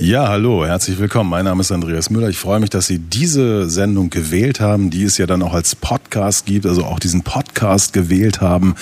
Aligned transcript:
Ja, 0.00 0.28
hallo, 0.28 0.64
herzlich 0.64 1.00
willkommen. 1.00 1.28
Mein 1.28 1.44
Name 1.44 1.60
ist 1.60 1.72
Andreas 1.72 2.08
Müller. 2.08 2.28
Ich 2.28 2.38
freue 2.38 2.60
mich, 2.60 2.70
dass 2.70 2.86
Sie 2.86 3.00
diese 3.00 3.68
Sendung 3.68 4.10
gewählt 4.10 4.60
haben, 4.60 4.90
die 4.90 5.02
es 5.02 5.18
ja 5.18 5.26
dann 5.26 5.42
auch 5.42 5.54
als 5.54 5.74
Podcast 5.74 6.46
gibt, 6.46 6.66
also 6.66 6.84
auch 6.84 7.00
diesen 7.00 7.22
Podcast 7.22 7.94
gewählt 7.94 8.40
haben. 8.40 8.76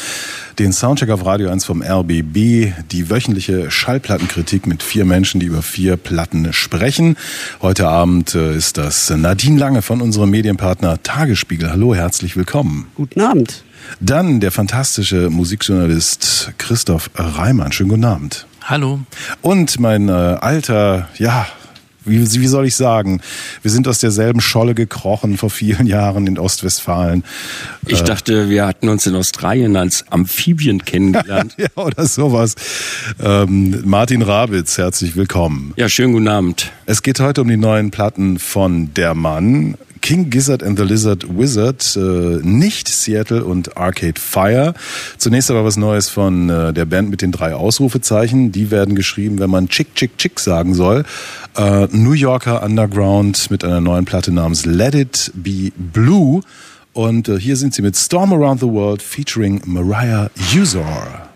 Den 0.59 0.75
Soundcheck 0.75 1.09
auf 1.09 1.25
Radio 1.25 1.49
1 1.49 1.65
vom 1.65 1.83
RBB, 1.83 2.75
die 2.93 3.09
wöchentliche 3.09 3.71
Schallplattenkritik 3.71 4.67
mit 4.67 4.83
vier 4.83 5.07
Menschen, 5.07 5.41
die 5.41 5.47
über 5.47 5.63
vier 5.63 5.97
Platten 5.97 6.53
sprechen. 6.53 7.17
Heute 7.63 7.89
Abend 7.89 8.35
äh, 8.35 8.55
ist 8.55 8.77
das 8.77 9.09
Nadine 9.09 9.59
Lange 9.59 9.81
von 9.81 10.03
unserem 10.03 10.29
Medienpartner 10.29 11.03
Tagesspiegel. 11.03 11.71
Hallo, 11.71 11.95
herzlich 11.95 12.37
willkommen. 12.37 12.89
Guten 12.95 13.23
Abend. 13.23 13.65
Dann 14.01 14.41
der 14.41 14.51
fantastische 14.51 15.31
Musikjournalist 15.31 16.53
Christoph 16.59 17.09
Reimann. 17.15 17.73
Schönen 17.73 17.89
guten 17.89 18.05
Abend. 18.05 18.47
Hallo. 18.69 18.99
Und 19.43 19.79
mein 19.79 20.09
äh, 20.09 20.11
alter, 20.11 21.09
ja, 21.19 21.47
wie, 22.05 22.19
wie 22.19 22.47
soll 22.49 22.67
ich 22.67 22.75
sagen? 22.75 23.21
Wir 23.63 23.71
sind 23.71 23.87
aus 23.87 24.01
derselben 24.01 24.41
Scholle 24.41 24.75
gekrochen 24.75 25.37
vor 25.37 25.51
vielen 25.51 25.87
Jahren 25.87 26.27
in 26.27 26.37
Ostwestfalen. 26.37 27.23
Ich 27.87 28.01
äh, 28.01 28.05
dachte, 28.05 28.49
wir 28.51 28.67
hatten 28.67 28.89
uns 28.89 29.07
in 29.07 29.15
Australien 29.15 29.77
als 29.77 30.05
Amphibien 30.11 30.85
kennengelernt. 30.85 31.55
ja, 31.59 31.69
oder 31.77 32.07
sowas. 32.07 32.57
Ähm, 33.23 33.83
Martin 33.85 34.23
Rabitz, 34.23 34.79
herzlich 34.79 35.15
willkommen. 35.15 35.73
Ja, 35.77 35.89
schönen 35.89 36.15
guten 36.15 36.27
Abend. 36.27 36.73
Es 36.87 37.05
geht 37.05 37.21
heute 37.21 37.43
um 37.43 37.49
die 37.49 37.57
neuen 37.57 37.93
Platten 37.93 38.41
von 38.41 38.93
Der 38.95 39.15
Mann. 39.15 39.77
King 40.07 40.31
Gizzard 40.31 40.63
and 40.63 40.79
the 40.79 40.85
Lizard 40.85 41.27
Wizard, 41.37 41.97
äh, 41.97 42.39
nicht 42.47 42.87
Seattle 42.87 43.43
und 43.43 43.77
Arcade 43.77 44.21
Fire. 44.21 44.73
Zunächst 45.19 45.51
aber 45.51 45.65
was 45.65 45.77
Neues 45.77 46.09
von 46.09 46.49
äh, 46.49 46.73
der 46.73 46.85
Band 46.85 47.11
mit 47.11 47.23
den 47.23 47.33
drei 47.33 47.57
Ausrufezeichen. 47.57 48.53
Die 48.53 48.71
werden 48.71 48.95
geschrieben, 48.95 49.41
wenn 49.41 49.51
man 49.51 49.69
Chick 49.69 49.97
Chick 49.97 50.17
Chick 50.17 50.39
sagen 50.39 50.75
soll. 50.75 51.05
Äh, 51.57 51.89
New 51.91 52.13
Yorker 52.13 52.63
Underground 52.63 53.51
mit 53.51 53.65
einer 53.65 53.81
neuen 53.81 54.05
Platte 54.05 54.31
namens 54.31 54.65
Let 54.65 54.95
It 54.95 55.33
Be 55.35 55.73
Blue. 55.77 56.41
Und 56.93 57.29
äh, 57.29 57.41
hier 57.41 57.57
sind 57.57 57.75
sie 57.75 57.83
mit 57.83 57.97
Storm 57.97 58.33
Around 58.33 58.61
the 58.61 58.69
World 58.69 59.03
featuring 59.03 59.61
Mariah 59.65 60.31
Usor. 60.57 61.29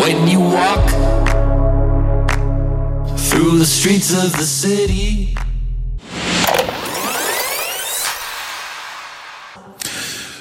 When 0.00 0.26
you 0.26 0.40
walk 0.40 0.90
through 3.30 3.60
the 3.60 3.64
streets 3.64 4.12
of 4.12 4.36
the 4.36 4.44
city 4.44 5.36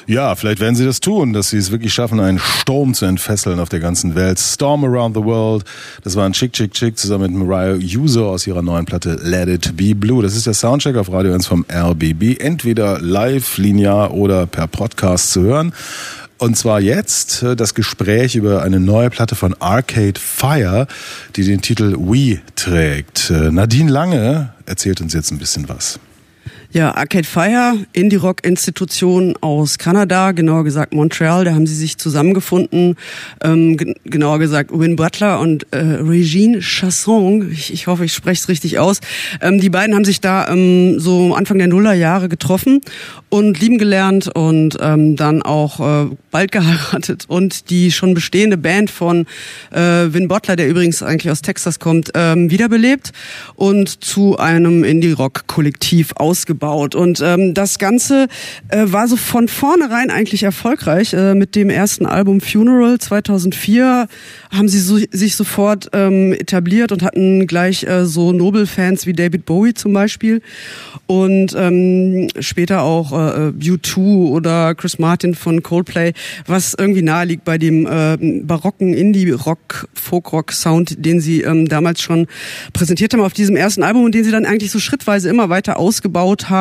Ja, 0.05 0.35
vielleicht 0.35 0.59
werden 0.59 0.75
sie 0.75 0.85
das 0.85 0.99
tun, 0.99 1.33
dass 1.33 1.49
sie 1.49 1.57
es 1.57 1.71
wirklich 1.71 1.93
schaffen, 1.93 2.19
einen 2.19 2.37
Sturm 2.37 2.93
zu 2.93 3.05
entfesseln 3.05 3.59
auf 3.59 3.69
der 3.69 3.79
ganzen 3.79 4.15
Welt. 4.15 4.37
Storm 4.37 4.83
Around 4.83 5.15
the 5.15 5.23
World. 5.23 5.63
Das 6.03 6.15
war 6.15 6.25
ein 6.25 6.33
Chick 6.33 6.53
Chick 6.53 6.73
Chick 6.73 6.97
zusammen 6.97 7.31
mit 7.33 7.47
Mariah 7.47 7.77
User 7.77 8.25
aus 8.25 8.45
ihrer 8.45 8.61
neuen 8.61 8.85
Platte 8.85 9.17
Let 9.23 9.47
It 9.47 9.77
Be 9.77 9.95
Blue. 9.95 10.21
Das 10.21 10.35
ist 10.35 10.45
der 10.45 10.53
Soundcheck 10.53 10.97
auf 10.97 11.11
Radio 11.11 11.33
1 11.33 11.47
vom 11.47 11.65
RBB. 11.67 12.37
Entweder 12.39 12.99
live, 12.99 13.57
linear 13.57 14.13
oder 14.13 14.45
per 14.45 14.67
Podcast 14.67 15.31
zu 15.31 15.41
hören. 15.41 15.73
Und 16.43 16.57
zwar 16.57 16.81
jetzt 16.81 17.41
äh, 17.41 17.55
das 17.55 17.73
Gespräch 17.73 18.35
über 18.35 18.63
eine 18.63 18.81
neue 18.81 19.09
Platte 19.09 19.33
von 19.33 19.55
Arcade 19.61 20.19
Fire, 20.19 20.87
die 21.37 21.45
den 21.45 21.61
Titel 21.61 21.95
We 21.97 22.41
trägt. 22.55 23.29
Äh, 23.29 23.49
Nadine 23.49 23.89
Lange 23.89 24.53
erzählt 24.65 24.99
uns 24.99 25.13
jetzt 25.13 25.31
ein 25.31 25.37
bisschen 25.37 25.69
was. 25.69 26.01
Ja, 26.73 26.95
Arcade 26.95 27.27
Fire, 27.27 27.77
Indie-Rock-Institution 27.93 29.35
aus 29.41 29.77
Kanada, 29.77 30.31
genauer 30.31 30.63
gesagt 30.63 30.91
Montreal, 30.91 31.45
da 31.45 31.53
haben 31.53 31.67
sie 31.67 31.75
sich 31.75 31.99
zusammengefunden, 31.99 32.95
ähm, 33.43 33.77
genauer 34.05 34.39
gesagt 34.39 34.71
Win 34.73 34.95
Butler 34.95 35.39
und 35.39 35.67
äh, 35.69 35.77
Regine 35.77 36.61
Chasson, 36.61 37.51
ich, 37.51 37.71
ich 37.71 37.85
hoffe, 37.85 38.05
ich 38.05 38.13
spreche 38.13 38.41
es 38.41 38.49
richtig 38.49 38.79
aus. 38.79 39.01
Ähm, 39.39 39.59
die 39.59 39.69
beiden 39.69 39.93
haben 39.93 40.03
sich 40.03 40.19
da 40.19 40.47
ähm, 40.47 40.99
so 40.99 41.35
Anfang 41.35 41.59
der 41.59 41.67
Nullerjahre 41.67 42.27
getroffen 42.27 42.81
und 43.29 43.59
lieben 43.59 43.77
gelernt 43.77 44.29
und 44.33 44.75
ähm, 44.81 45.15
dann 45.15 45.43
auch 45.43 45.79
äh, 45.79 46.09
bald 46.31 46.51
geheiratet. 46.51 47.25
Und 47.27 47.69
die 47.69 47.91
schon 47.91 48.15
bestehende 48.15 48.57
Band 48.57 48.89
von 48.89 49.27
äh, 49.69 49.79
Win 49.79 50.27
Butler, 50.27 50.55
der 50.55 50.67
übrigens 50.67 51.03
eigentlich 51.03 51.29
aus 51.29 51.43
Texas 51.43 51.77
kommt, 51.77 52.09
ähm, 52.15 52.49
wiederbelebt 52.49 53.11
und 53.53 54.03
zu 54.03 54.39
einem 54.39 54.83
Indie-Rock-Kollektiv 54.83 56.13
ausgebaut 56.15 56.62
aufgebaut. 56.63 56.95
Und 56.95 57.21
ähm, 57.23 57.53
das 57.53 57.79
Ganze 57.79 58.27
äh, 58.69 58.85
war 58.85 59.07
so 59.07 59.15
von 59.15 59.47
vornherein 59.47 60.09
eigentlich 60.09 60.43
erfolgreich. 60.43 61.13
Äh, 61.13 61.35
mit 61.35 61.55
dem 61.55 61.69
ersten 61.69 62.05
Album 62.05 62.41
Funeral 62.41 62.97
2004 62.99 64.07
haben 64.51 64.67
sie 64.69 64.79
so, 64.79 64.97
sich 65.11 65.35
sofort 65.35 65.89
ähm, 65.93 66.33
etabliert 66.33 66.91
und 66.91 67.03
hatten 67.03 67.47
gleich 67.47 67.83
äh, 67.83 68.05
so 68.05 68.31
Nobel-Fans 68.31 69.05
wie 69.05 69.13
David 69.13 69.45
Bowie 69.45 69.73
zum 69.73 69.93
Beispiel 69.93 70.41
und 71.07 71.55
ähm, 71.57 72.27
später 72.39 72.81
auch 72.81 73.11
äh, 73.11 73.51
U2 73.51 74.29
oder 74.29 74.75
Chris 74.75 74.99
Martin 74.99 75.35
von 75.35 75.61
Coldplay, 75.63 76.13
was 76.45 76.75
irgendwie 76.77 77.01
nahe 77.01 77.25
liegt 77.25 77.43
bei 77.43 77.57
dem 77.57 77.85
äh, 77.85 78.17
barocken 78.43 78.93
Indie-Rock, 78.93 79.89
Folk-Rock-Sound, 79.93 81.05
den 81.05 81.19
sie 81.19 81.41
ähm, 81.41 81.67
damals 81.67 82.01
schon 82.01 82.27
präsentiert 82.73 83.13
haben 83.13 83.21
auf 83.21 83.33
diesem 83.33 83.55
ersten 83.55 83.83
Album 83.83 84.05
und 84.05 84.15
den 84.15 84.23
sie 84.23 84.31
dann 84.31 84.45
eigentlich 84.45 84.71
so 84.71 84.79
schrittweise 84.79 85.29
immer 85.29 85.49
weiter 85.49 85.77
ausgebaut 85.77 86.49
haben, 86.49 86.52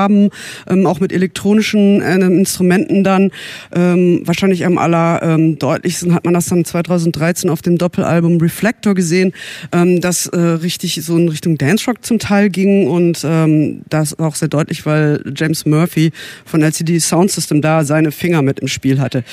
ähm, 0.68 0.86
auch 0.86 1.00
mit 1.00 1.12
elektronischen 1.12 2.00
äh, 2.00 2.16
Instrumenten 2.16 3.04
dann. 3.04 3.30
Ähm, 3.74 4.22
wahrscheinlich 4.24 4.64
am 4.66 4.78
aller 4.78 5.22
ähm, 5.22 5.58
hat 5.62 6.24
man 6.24 6.34
das 6.34 6.46
dann 6.46 6.64
2013 6.64 7.50
auf 7.50 7.62
dem 7.62 7.78
Doppelalbum 7.78 8.38
Reflector 8.38 8.94
gesehen, 8.94 9.32
ähm, 9.72 10.00
das 10.00 10.26
äh, 10.26 10.38
richtig 10.38 11.00
so 11.02 11.16
in 11.16 11.28
Richtung 11.28 11.58
Dance 11.58 11.86
Rock 11.86 12.04
zum 12.04 12.18
Teil 12.18 12.50
ging 12.50 12.86
und 12.86 13.22
ähm, 13.24 13.82
das 13.88 14.18
auch 14.18 14.34
sehr 14.34 14.48
deutlich, 14.48 14.86
weil 14.86 15.22
James 15.34 15.66
Murphy 15.66 16.12
von 16.44 16.62
LCD 16.62 16.98
Sound 16.98 17.30
System 17.30 17.62
da 17.62 17.84
seine 17.84 18.12
Finger 18.12 18.42
mit 18.42 18.60
im 18.60 18.68
Spiel 18.68 19.00
hatte. 19.00 19.24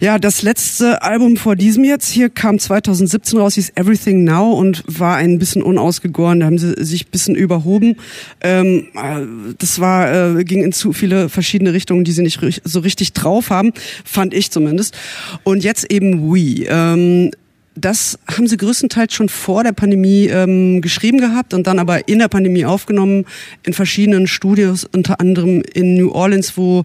Ja, 0.00 0.18
das 0.18 0.42
letzte 0.42 1.02
Album 1.02 1.36
vor 1.36 1.56
diesem 1.56 1.84
jetzt 1.84 2.10
hier 2.10 2.28
kam 2.30 2.58
2017 2.58 3.38
raus, 3.38 3.54
hieß 3.54 3.72
Everything 3.74 4.24
Now 4.24 4.52
und 4.52 4.84
war 4.86 5.16
ein 5.16 5.38
bisschen 5.38 5.62
unausgegoren. 5.62 6.40
Da 6.40 6.46
haben 6.46 6.58
sie 6.58 6.74
sich 6.84 7.06
ein 7.06 7.10
bisschen 7.10 7.34
überhoben. 7.34 7.96
Ähm, 8.40 8.88
äh, 8.94 9.54
das 9.58 9.80
war 9.80 9.85
äh, 10.38 10.44
ging 10.44 10.62
in 10.62 10.72
zu 10.72 10.92
viele 10.92 11.28
verschiedene 11.28 11.72
Richtungen, 11.72 12.04
die 12.04 12.12
sie 12.12 12.22
nicht 12.22 12.40
so 12.64 12.80
richtig 12.80 13.12
drauf 13.12 13.50
haben, 13.50 13.72
fand 14.04 14.34
ich 14.34 14.50
zumindest. 14.50 14.96
Und 15.44 15.64
jetzt 15.64 15.90
eben 15.90 16.32
We. 16.32 16.66
Ähm, 16.68 17.30
das 17.76 18.18
haben 18.26 18.46
sie 18.46 18.56
größtenteils 18.56 19.12
schon 19.12 19.28
vor 19.28 19.62
der 19.62 19.72
Pandemie 19.72 20.26
ähm, 20.26 20.80
geschrieben 20.80 21.18
gehabt 21.18 21.52
und 21.52 21.66
dann 21.66 21.78
aber 21.78 22.08
in 22.08 22.18
der 22.18 22.28
Pandemie 22.28 22.64
aufgenommen 22.64 23.26
in 23.64 23.74
verschiedenen 23.74 24.26
Studios, 24.26 24.84
unter 24.84 25.20
anderem 25.20 25.62
in 25.74 25.94
New 25.94 26.10
Orleans, 26.10 26.56
wo 26.56 26.84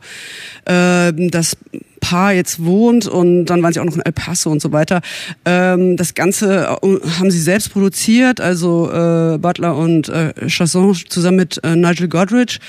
äh, 0.65 1.13
das 1.13 1.55
Paar 2.01 2.33
jetzt 2.33 2.65
wohnt 2.65 3.07
und 3.07 3.45
dann 3.45 3.63
waren 3.63 3.71
sie 3.71 3.79
auch 3.79 3.85
noch 3.85 3.95
in 3.95 4.01
El 4.01 4.11
Paso 4.11 4.51
und 4.51 4.61
so 4.61 4.73
weiter. 4.73 5.01
Ähm, 5.45 5.95
das 5.95 6.13
Ganze 6.13 6.77
äh, 6.81 7.09
haben 7.17 7.31
sie 7.31 7.39
selbst 7.39 7.71
produziert, 7.71 8.41
also 8.41 8.91
äh, 8.91 9.37
Butler 9.37 9.77
und 9.77 10.09
äh, 10.09 10.33
Chasson 10.47 10.93
zusammen 11.07 11.37
mit 11.37 11.63
äh, 11.63 11.77
Nigel 11.77 12.09
Godrich. 12.09 12.59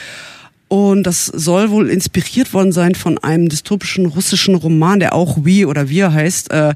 Und 0.69 1.03
das 1.03 1.26
soll 1.26 1.70
wohl 1.70 1.91
inspiriert 1.91 2.54
worden 2.54 2.72
sein 2.72 2.94
von 2.94 3.19
einem 3.19 3.48
dystopischen 3.48 4.06
russischen 4.06 4.54
Roman, 4.54 5.00
der 5.00 5.15
auch 5.15 5.38
Wie 5.43 5.66
oder 5.66 5.88
Wir 5.88 6.12
heißt. 6.12 6.50
Äh, 6.50 6.75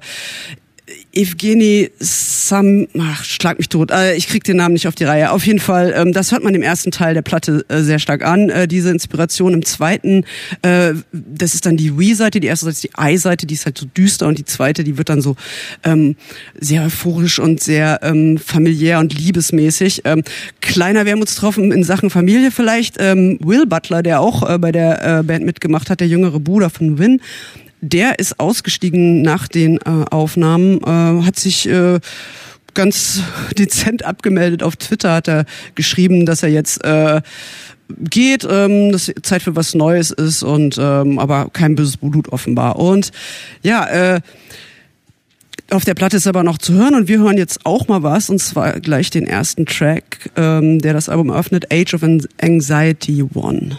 Evgeny 1.17 1.91
Sam, 1.99 2.87
ach, 2.99 3.25
schlag 3.25 3.57
mich 3.59 3.71
tot, 3.71 3.91
äh, 3.91 4.15
ich 4.15 4.29
krieg 4.29 4.45
den 4.45 4.59
Namen 4.59 4.75
nicht 4.75 4.87
auf 4.87 4.95
die 4.95 5.05
Reihe. 5.05 5.31
Auf 5.33 5.47
jeden 5.47 5.59
Fall, 5.59 5.95
ähm, 5.97 6.13
das 6.13 6.31
hört 6.31 6.45
man 6.45 6.55
im 6.55 6.63
ersten 6.63 6.91
Teil 6.91 7.15
der 7.15 7.23
Platte 7.23 7.65
äh, 7.69 7.81
sehr 7.81 7.99
stark 7.99 8.23
an, 8.23 8.51
äh, 8.51 8.69
diese 8.69 8.91
Inspiration. 8.91 9.55
Im 9.55 9.65
zweiten, 9.65 10.25
äh, 10.61 10.93
das 11.13 11.55
ist 11.55 11.65
dann 11.65 11.79
die 11.79 11.99
Wii-Seite, 11.99 12.39
die 12.39 12.47
erste 12.47 12.67
Seite 12.67 12.75
ist 12.75 12.85
die 12.85 12.91
I-Seite, 12.99 13.47
die 13.47 13.55
ist 13.55 13.65
halt 13.65 13.79
so 13.79 13.87
düster 13.87 14.29
und 14.29 14.39
die 14.39 14.45
zweite, 14.45 14.85
die 14.85 14.99
wird 14.99 15.09
dann 15.09 15.23
so 15.23 15.37
ähm, 15.85 16.17
sehr 16.61 16.85
euphorisch 16.85 17.39
und 17.39 17.63
sehr 17.63 18.01
ähm, 18.03 18.37
familiär 18.37 18.99
und 18.99 19.19
liebesmäßig. 19.19 20.03
Ähm, 20.05 20.23
kleiner 20.61 21.07
Wermutstropfen 21.07 21.73
in 21.73 21.83
Sachen 21.83 22.11
Familie 22.11 22.51
vielleicht. 22.51 22.97
Ähm, 22.99 23.39
Will 23.43 23.67
Butler, 23.67 24.03
der 24.03 24.21
auch 24.21 24.49
äh, 24.49 24.59
bei 24.59 24.71
der 24.71 25.21
äh, 25.21 25.23
Band 25.23 25.47
mitgemacht 25.47 25.89
hat, 25.89 26.01
der 26.01 26.09
jüngere 26.09 26.41
Bruder 26.41 26.69
von 26.69 26.99
Win, 26.99 27.21
der 27.89 28.19
ist 28.19 28.41
ausgestiegen 28.41 29.23
nach 29.23 29.49
den 29.49 29.79
äh, 29.79 30.05
Aufnahmen, 30.11 30.81
äh, 30.83 31.25
hat 31.25 31.39
sich 31.39 31.69
äh, 31.69 32.01
ganz 32.75 33.23
dezent 33.59 34.05
abgemeldet. 34.05 34.63
Auf 34.63 34.77
Twitter 34.77 35.15
hat 35.15 35.29
er 35.29 35.45
geschrieben, 35.75 36.27
dass 36.27 36.43
er 36.43 36.51
jetzt 36.51 36.85
äh, 36.85 37.21
geht, 37.89 38.47
ähm, 38.49 38.93
dass 38.93 39.13
Zeit 39.23 39.43
für 39.43 39.57
was 39.57 39.75
Neues 39.75 40.11
ist 40.11 40.43
und 40.43 40.77
ähm, 40.79 41.19
aber 41.19 41.49
kein 41.53 41.75
böses 41.75 41.97
Blut 41.97 42.29
offenbar. 42.29 42.77
Und 42.77 43.13
ja, 43.63 43.87
äh, 43.87 44.21
Auf 45.71 45.85
der 45.85 45.95
Platte 45.95 46.17
ist 46.17 46.29
aber 46.29 46.45
noch 46.45 46.59
zu 46.59 46.75
hören 46.75 46.95
und 46.95 47.09
wir 47.09 47.19
hören 47.19 47.39
jetzt 47.39 47.67
auch 47.67 47.89
mal 47.89 48.05
was 48.05 48.31
und 48.31 48.39
zwar 48.39 48.79
gleich 48.79 49.11
den 49.11 49.27
ersten 49.27 49.67
Track, 49.67 50.31
ähm, 50.37 50.79
der 50.81 50.93
das 50.93 51.09
Album 51.09 51.33
öffnet, 51.33 51.73
Age 51.73 51.95
of 51.95 52.05
Anxiety 52.41 53.25
One. 53.35 53.77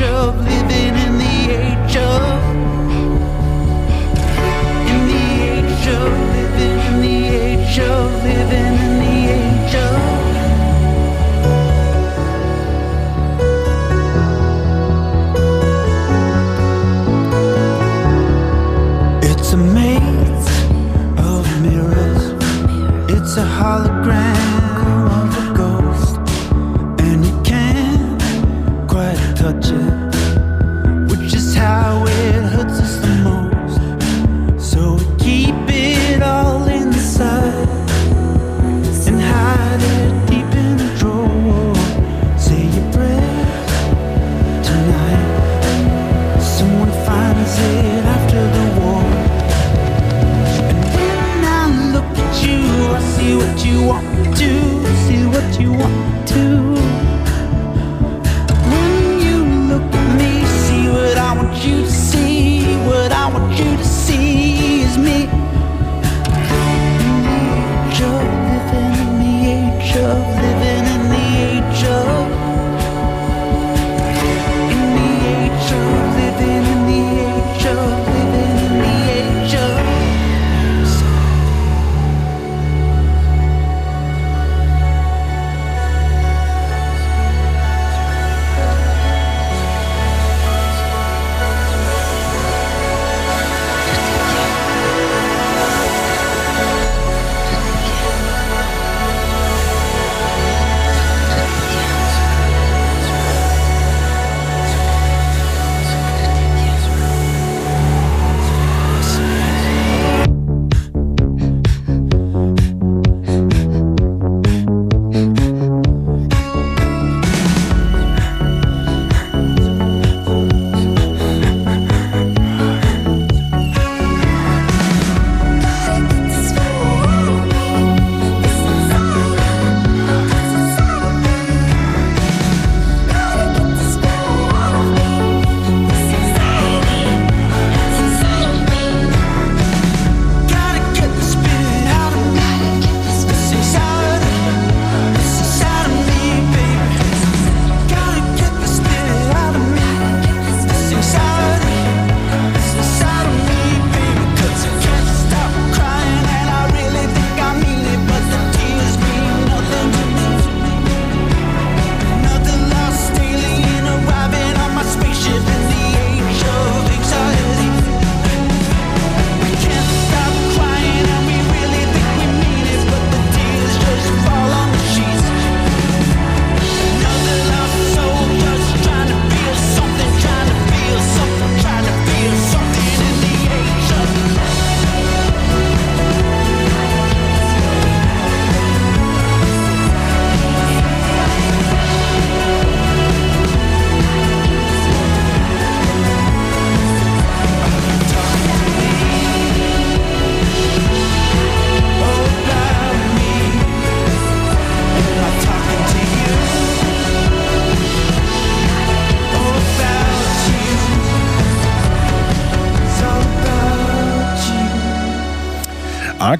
You 0.00 0.06
want 0.06 0.79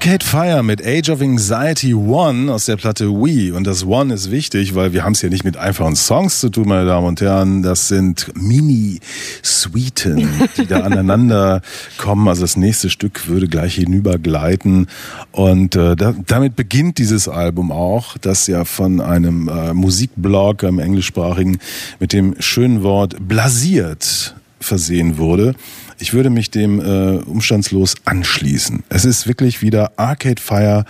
Arcade 0.03 0.25
Fire 0.25 0.63
mit 0.63 0.83
Age 0.83 1.11
of 1.11 1.21
Anxiety 1.21 1.93
One 1.93 2.51
aus 2.51 2.65
der 2.65 2.79
Platte 2.79 3.11
Wii. 3.11 3.51
Und 3.51 3.67
das 3.67 3.85
One 3.85 4.15
ist 4.15 4.31
wichtig, 4.31 4.75
weil 4.75 4.95
wir 4.95 5.05
haben 5.05 5.13
es 5.13 5.21
hier 5.21 5.29
nicht 5.29 5.45
mit 5.45 5.59
einfachen 5.59 5.95
Songs 5.95 6.41
zu 6.41 6.49
tun, 6.49 6.69
meine 6.69 6.87
Damen 6.87 7.07
und 7.07 7.21
Herren. 7.21 7.63
Das 7.63 7.89
sind 7.89 8.33
Mini-Suiten, 8.35 10.27
die 10.57 10.65
da 10.65 10.81
aneinander 10.81 11.61
kommen. 11.99 12.29
Also 12.29 12.41
das 12.41 12.57
nächste 12.57 12.89
Stück 12.89 13.29
würde 13.29 13.47
gleich 13.47 13.75
hinübergleiten. 13.75 14.87
Und 15.33 15.77
äh, 15.77 15.97
da, 15.97 16.15
damit 16.27 16.57
beginnt 16.57 16.97
dieses 16.97 17.29
Album 17.29 17.71
auch, 17.71 18.17
das 18.17 18.47
ja 18.47 18.65
von 18.65 19.03
einem 19.03 19.49
äh, 19.49 19.75
Musikblog 19.75 20.63
im 20.63 20.79
englischsprachigen 20.79 21.59
mit 21.99 22.15
dem 22.15 22.37
schönen 22.39 22.83
Wort 22.83 23.17
blasiert 23.21 24.35
versehen 24.61 25.19
wurde. 25.19 25.55
Ich 26.01 26.15
würde 26.15 26.31
mich 26.31 26.51
dem 26.51 26.81
äh, 26.81 27.19
umstandslos 27.19 27.97
anschließen. 28.07 28.85
Es 28.89 29.05
ist 29.05 29.27
wirklich 29.27 29.61
wieder 29.61 29.93
Arcade 29.99 30.41
Fire 30.41 30.85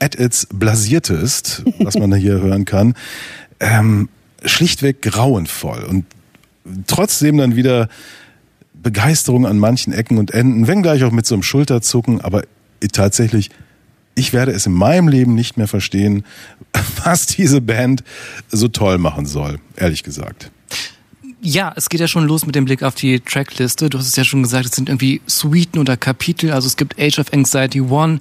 at 0.00 0.16
its 0.18 0.48
blasiertest, 0.52 1.62
was 1.78 1.96
man 1.96 2.12
hier 2.14 2.40
hören 2.40 2.64
kann. 2.64 2.94
Ähm, 3.60 4.08
schlichtweg 4.44 5.02
grauenvoll 5.02 5.84
und 5.84 6.04
trotzdem 6.86 7.38
dann 7.38 7.56
wieder 7.56 7.88
Begeisterung 8.74 9.46
an 9.46 9.58
manchen 9.58 9.92
Ecken 9.92 10.18
und 10.18 10.32
Enden, 10.32 10.66
wenngleich 10.66 11.04
auch 11.04 11.12
mit 11.12 11.26
so 11.26 11.34
einem 11.34 11.42
Schulterzucken, 11.42 12.20
aber 12.20 12.42
tatsächlich, 12.92 13.50
ich 14.14 14.32
werde 14.32 14.52
es 14.52 14.66
in 14.66 14.72
meinem 14.72 15.08
Leben 15.08 15.34
nicht 15.34 15.56
mehr 15.56 15.68
verstehen, 15.68 16.24
was 17.04 17.26
diese 17.26 17.60
Band 17.60 18.02
so 18.48 18.68
toll 18.68 18.98
machen 18.98 19.26
soll, 19.26 19.58
ehrlich 19.76 20.02
gesagt. 20.02 20.50
Ja, 21.48 21.72
es 21.76 21.88
geht 21.88 22.00
ja 22.00 22.08
schon 22.08 22.26
los 22.26 22.44
mit 22.44 22.56
dem 22.56 22.64
Blick 22.64 22.82
auf 22.82 22.96
die 22.96 23.20
Trackliste. 23.20 23.88
Du 23.88 23.98
hast 23.98 24.08
es 24.08 24.16
ja 24.16 24.24
schon 24.24 24.42
gesagt, 24.42 24.66
es 24.66 24.72
sind 24.72 24.88
irgendwie 24.88 25.20
Suiten 25.26 25.78
oder 25.78 25.96
Kapitel. 25.96 26.50
Also 26.50 26.66
es 26.66 26.76
gibt 26.76 26.98
Age 26.98 27.20
of 27.20 27.32
Anxiety 27.32 27.80
1, 27.80 28.20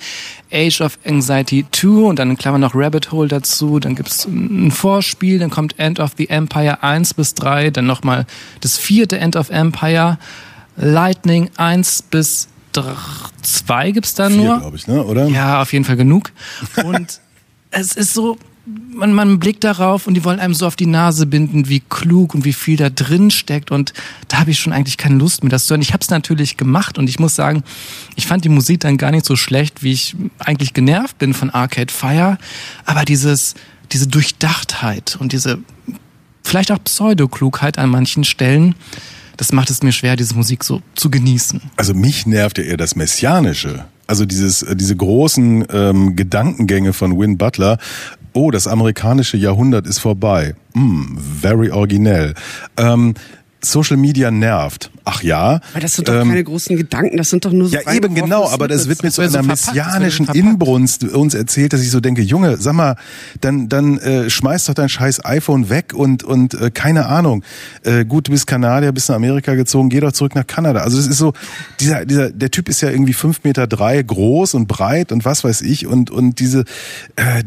Age 0.54 0.82
of 0.82 1.00
Anxiety 1.04 1.66
2 1.72 1.88
und 2.08 2.20
dann 2.20 2.30
in 2.30 2.38
Klammern 2.38 2.62
noch 2.62 2.76
Rabbit 2.76 3.12
Hole 3.12 3.28
dazu. 3.28 3.80
Dann 3.80 3.96
gibt's 3.96 4.26
ein 4.26 4.70
Vorspiel, 4.70 5.40
dann 5.40 5.50
kommt 5.50 5.80
End 5.80 6.00
of 6.00 6.12
the 6.18 6.30
Empire 6.30 6.84
1 6.84 7.16
bis 7.16 7.34
3, 7.34 7.72
dann 7.72 7.88
nochmal 7.88 8.28
das 8.62 8.78
vierte 8.78 9.18
End 9.18 9.36
of 9.36 9.50
Empire, 9.50 10.20
Lightning 10.78 11.50
1 11.58 12.04
bis 12.04 12.48
2 13.42 13.90
gibt's 13.90 14.14
dann 14.14 14.34
Vier, 14.34 14.44
nur. 14.44 14.60
glaube 14.60 14.78
ich, 14.78 14.86
ne? 14.86 15.04
oder? 15.04 15.26
Ja, 15.30 15.64
auf 15.64 15.74
jeden 15.74 15.86
Fall 15.86 15.98
genug. 15.98 16.32
Und 16.84 17.22
es 17.72 17.96
ist 17.96 18.14
so, 18.14 18.38
man, 18.66 19.14
man 19.14 19.40
blickt 19.40 19.64
darauf 19.64 20.08
und 20.08 20.16
die 20.16 20.24
wollen 20.24 20.40
einem 20.40 20.54
so 20.54 20.66
auf 20.66 20.76
die 20.76 20.86
Nase 20.86 21.26
binden, 21.26 21.70
wie 21.70 21.82
klug 21.82 22.34
und 22.34 22.46
wie 22.46 22.54
viel 22.54 22.78
da 22.78 22.90
drin 22.90 23.30
steckt. 23.30 23.72
Und 23.72 23.94
da 24.28 24.40
habe 24.40 24.52
ich 24.52 24.60
schon 24.60 24.74
eigentlich 24.74 24.98
keine 24.98 25.16
Lust 25.16 25.44
mehr, 25.44 25.52
das 25.52 25.66
zu 25.66 25.72
hören. 25.72 25.82
Ich 25.82 25.94
habe 25.94 26.02
es 26.02 26.10
natürlich 26.10 26.58
gemacht 26.58 26.98
und 26.98 27.10
ich 27.10 27.20
muss 27.20 27.36
sagen, 27.36 27.64
ich 28.16 28.26
fand 28.26 28.44
die 28.44 28.50
Musik 28.50 28.80
dann 28.80 28.98
gar 28.98 29.12
nicht 29.12 29.26
so 29.26 29.36
schlecht, 29.36 29.84
wie 29.84 29.92
ich 29.92 30.16
eigentlich 30.40 30.74
genervt 30.74 31.18
bin 31.20 31.34
von 31.34 31.50
Arcade 31.50 31.94
Fire. 31.94 32.38
Aber 32.86 33.06
dieses, 33.06 33.54
diese 33.92 34.08
Durchdachtheit 34.08 35.18
und 35.20 35.32
diese 35.32 35.60
vielleicht 36.44 36.72
auch 36.72 36.84
Pseudoklugheit 36.84 37.78
an 37.78 37.90
manchen 37.90 38.24
Stellen, 38.24 38.76
das 39.38 39.52
macht 39.52 39.70
es 39.70 39.84
mir 39.84 39.92
schwer, 39.92 40.16
diese 40.16 40.36
Musik 40.36 40.64
so 40.64 40.82
zu 40.96 41.10
genießen. 41.10 41.62
Also 41.76 41.94
mich 41.94 42.26
nervt 42.26 42.58
ja 42.58 42.64
eher 42.64 42.78
das 42.78 42.96
Messianische. 42.96 43.86
Also 44.08 44.26
dieses, 44.26 44.62
äh, 44.64 44.76
diese 44.76 44.96
großen 44.96 45.66
ähm, 45.72 46.16
Gedankengänge 46.16 46.94
von 46.94 47.20
Win 47.20 47.38
Butler. 47.38 47.80
Oh, 48.36 48.52
das 48.52 48.68
amerikanische 48.68 49.38
Jahrhundert 49.38 49.88
ist 49.88 50.00
vorbei. 50.00 50.56
Mm, 50.74 51.18
very 51.18 51.72
originell. 51.72 52.34
Ähm, 52.76 53.14
Social 53.66 53.98
Media 53.98 54.32
nervt. 54.32 54.92
Ach 55.04 55.22
ja. 55.24 55.60
Weil 55.74 55.82
das 55.82 55.96
sind 55.96 56.08
doch 56.08 56.14
ähm, 56.14 56.30
keine 56.30 56.44
großen 56.44 56.76
Gedanken, 56.78 57.18
das 57.18 57.30
sind 57.30 57.46
doch 57.46 57.52
nur 57.52 57.68
so 57.68 57.76
Ja, 57.76 57.92
eben 57.94 58.14
genau, 58.16 58.50
aber 58.50 58.68
das 58.68 58.88
wird 58.88 59.04
mit 59.04 59.14
so 59.14 59.22
einer 59.22 59.44
messianischen 59.44 60.28
Inbrunst 60.28 61.04
uns 61.04 61.34
erzählt, 61.34 61.74
dass 61.74 61.82
ich 61.82 61.92
so 61.92 62.00
denke, 62.00 62.22
Junge, 62.22 62.58
sag 62.58 62.74
mal, 62.74 62.96
dann 63.42 63.70
dann 63.70 63.98
äh, 64.00 64.30
schmeiß 64.30 64.66
doch 64.66 64.74
dein 64.74 64.90
scheiß 64.90 65.24
iPhone 65.26 65.70
weg 65.70 65.94
und 65.94 66.24
und 66.24 66.54
äh, 66.56 66.72
keine 66.72 67.06
Ahnung. 67.08 67.44
Äh, 67.84 68.06
gut, 68.06 68.28
du 68.28 68.32
bist 68.32 68.48
Kanadier, 68.48 68.92
bist 68.92 69.10
nach 69.10 69.16
Amerika 69.16 69.56
gezogen, 69.56 69.90
geh 69.90 70.00
doch 70.00 70.12
zurück 70.12 70.36
nach 70.36 70.48
Kanada. 70.48 70.82
Also 70.82 70.98
das 70.98 71.08
ist 71.08 71.18
so 71.18 71.34
dieser 71.80 72.06
dieser 72.06 72.32
der 72.32 72.52
Typ 72.52 72.70
ist 72.70 72.82
ja 72.82 72.90
irgendwie 72.90 73.14
fünf 73.14 73.44
Meter 73.44 73.68
drei 73.68 74.02
groß 74.02 74.54
und 74.56 74.68
breit 74.68 75.12
und 75.12 75.26
was 75.26 75.44
weiß 75.44 75.62
ich 75.62 75.88
und 75.88 76.12
und 76.12 76.40
diese 76.40 76.66
äh, 77.16 77.44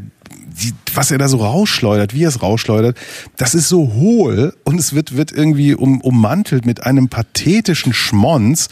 die, 0.60 0.72
was 0.94 1.10
er 1.10 1.18
da 1.18 1.28
so 1.28 1.38
rausschleudert, 1.38 2.14
wie 2.14 2.24
er 2.24 2.28
es 2.28 2.42
rausschleudert, 2.42 2.96
das 3.36 3.54
ist 3.54 3.68
so 3.68 3.92
hohl 3.94 4.54
und 4.64 4.78
es 4.78 4.94
wird, 4.94 5.16
wird 5.16 5.32
irgendwie 5.32 5.74
um, 5.74 6.00
ummantelt 6.00 6.66
mit 6.66 6.84
einem 6.84 7.08
pathetischen 7.08 7.92
Schmonz, 7.92 8.68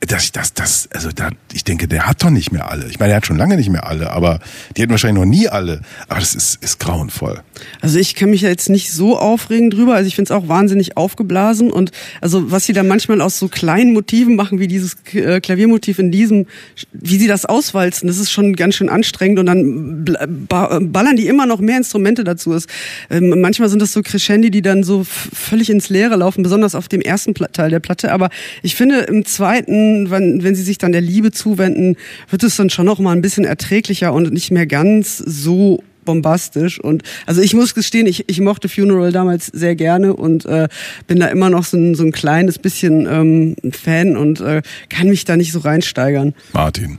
das, 0.00 0.30
das, 0.30 0.52
das, 0.52 0.88
also 0.92 1.10
da, 1.10 1.30
ich 1.52 1.64
denke, 1.64 1.88
der 1.88 2.06
hat 2.06 2.22
doch 2.22 2.30
nicht 2.30 2.52
mehr 2.52 2.70
alle. 2.70 2.86
Ich 2.86 2.98
meine, 2.98 3.12
er 3.12 3.16
hat 3.16 3.26
schon 3.26 3.38
lange 3.38 3.56
nicht 3.56 3.70
mehr 3.70 3.86
alle, 3.86 4.10
aber 4.10 4.40
die 4.76 4.82
hatten 4.82 4.90
wahrscheinlich 4.90 5.18
noch 5.18 5.28
nie 5.28 5.48
alle. 5.48 5.80
Aber 6.08 6.20
das 6.20 6.34
ist, 6.34 6.62
ist 6.62 6.78
grauenvoll. 6.78 7.40
Also 7.80 7.98
ich 7.98 8.14
kann 8.14 8.30
mich 8.30 8.42
ja 8.42 8.50
jetzt 8.50 8.68
nicht 8.68 8.92
so 8.92 9.18
aufregen 9.18 9.70
drüber. 9.70 9.94
Also 9.94 10.06
ich 10.06 10.14
finde 10.14 10.32
es 10.32 10.38
auch 10.38 10.48
wahnsinnig 10.48 10.98
aufgeblasen 10.98 11.72
und 11.72 11.92
also 12.20 12.50
was 12.50 12.66
sie 12.66 12.74
da 12.74 12.82
manchmal 12.82 13.22
aus 13.22 13.38
so 13.38 13.48
kleinen 13.48 13.94
Motiven 13.94 14.36
machen, 14.36 14.60
wie 14.60 14.68
dieses 14.68 14.96
äh, 15.14 15.40
Klaviermotiv 15.40 15.98
in 15.98 16.10
diesem, 16.12 16.46
wie 16.92 17.18
sie 17.18 17.26
das 17.26 17.46
auswalzen, 17.46 18.06
das 18.06 18.18
ist 18.18 18.30
schon 18.30 18.54
ganz 18.54 18.74
schön 18.74 18.90
anstrengend 18.90 19.38
und 19.38 19.46
dann 19.46 20.04
ballern 20.46 21.16
die 21.16 21.26
immer 21.26 21.46
noch 21.46 21.60
mehr 21.60 21.78
Instrumente 21.78 22.22
dazu. 22.22 22.52
Es, 22.52 22.66
ähm, 23.08 23.40
manchmal 23.40 23.70
sind 23.70 23.80
das 23.80 23.92
so 23.92 24.02
Crescendi, 24.02 24.50
die 24.50 24.62
dann 24.62 24.82
so 24.82 25.04
völlig 25.04 25.70
ins 25.70 25.88
Leere 25.88 26.16
laufen, 26.16 26.42
besonders 26.42 26.74
auf 26.74 26.88
dem 26.88 27.00
ersten 27.00 27.34
Teil 27.34 27.70
der 27.70 27.80
Platte. 27.80 28.12
Aber 28.12 28.28
ich 28.62 28.76
finde 28.76 29.00
im 29.00 29.24
zweiten 29.24 29.85
wenn, 30.10 30.42
wenn 30.42 30.54
sie 30.54 30.62
sich 30.62 30.78
dann 30.78 30.92
der 30.92 31.00
Liebe 31.00 31.32
zuwenden, 31.32 31.96
wird 32.30 32.42
es 32.42 32.56
dann 32.56 32.70
schon 32.70 32.86
noch 32.86 32.98
mal 32.98 33.12
ein 33.12 33.22
bisschen 33.22 33.44
erträglicher 33.44 34.12
und 34.12 34.32
nicht 34.32 34.50
mehr 34.50 34.66
ganz 34.66 35.18
so 35.18 35.82
bombastisch 36.06 36.80
und 36.80 37.02
also 37.26 37.42
ich 37.42 37.52
muss 37.52 37.74
gestehen, 37.74 38.06
ich, 38.06 38.28
ich 38.28 38.40
mochte 38.40 38.68
Funeral 38.68 39.12
damals 39.12 39.46
sehr 39.46 39.74
gerne 39.74 40.14
und 40.14 40.46
äh, 40.46 40.68
bin 41.06 41.20
da 41.20 41.26
immer 41.26 41.50
noch 41.50 41.64
so 41.64 41.76
ein, 41.76 41.94
so 41.94 42.04
ein 42.04 42.12
kleines 42.12 42.58
bisschen 42.58 43.06
ähm, 43.06 43.56
Fan 43.72 44.16
und 44.16 44.40
äh, 44.40 44.62
kann 44.88 45.08
mich 45.08 45.26
da 45.26 45.36
nicht 45.36 45.52
so 45.52 45.58
reinsteigern. 45.58 46.32
Martin. 46.52 46.98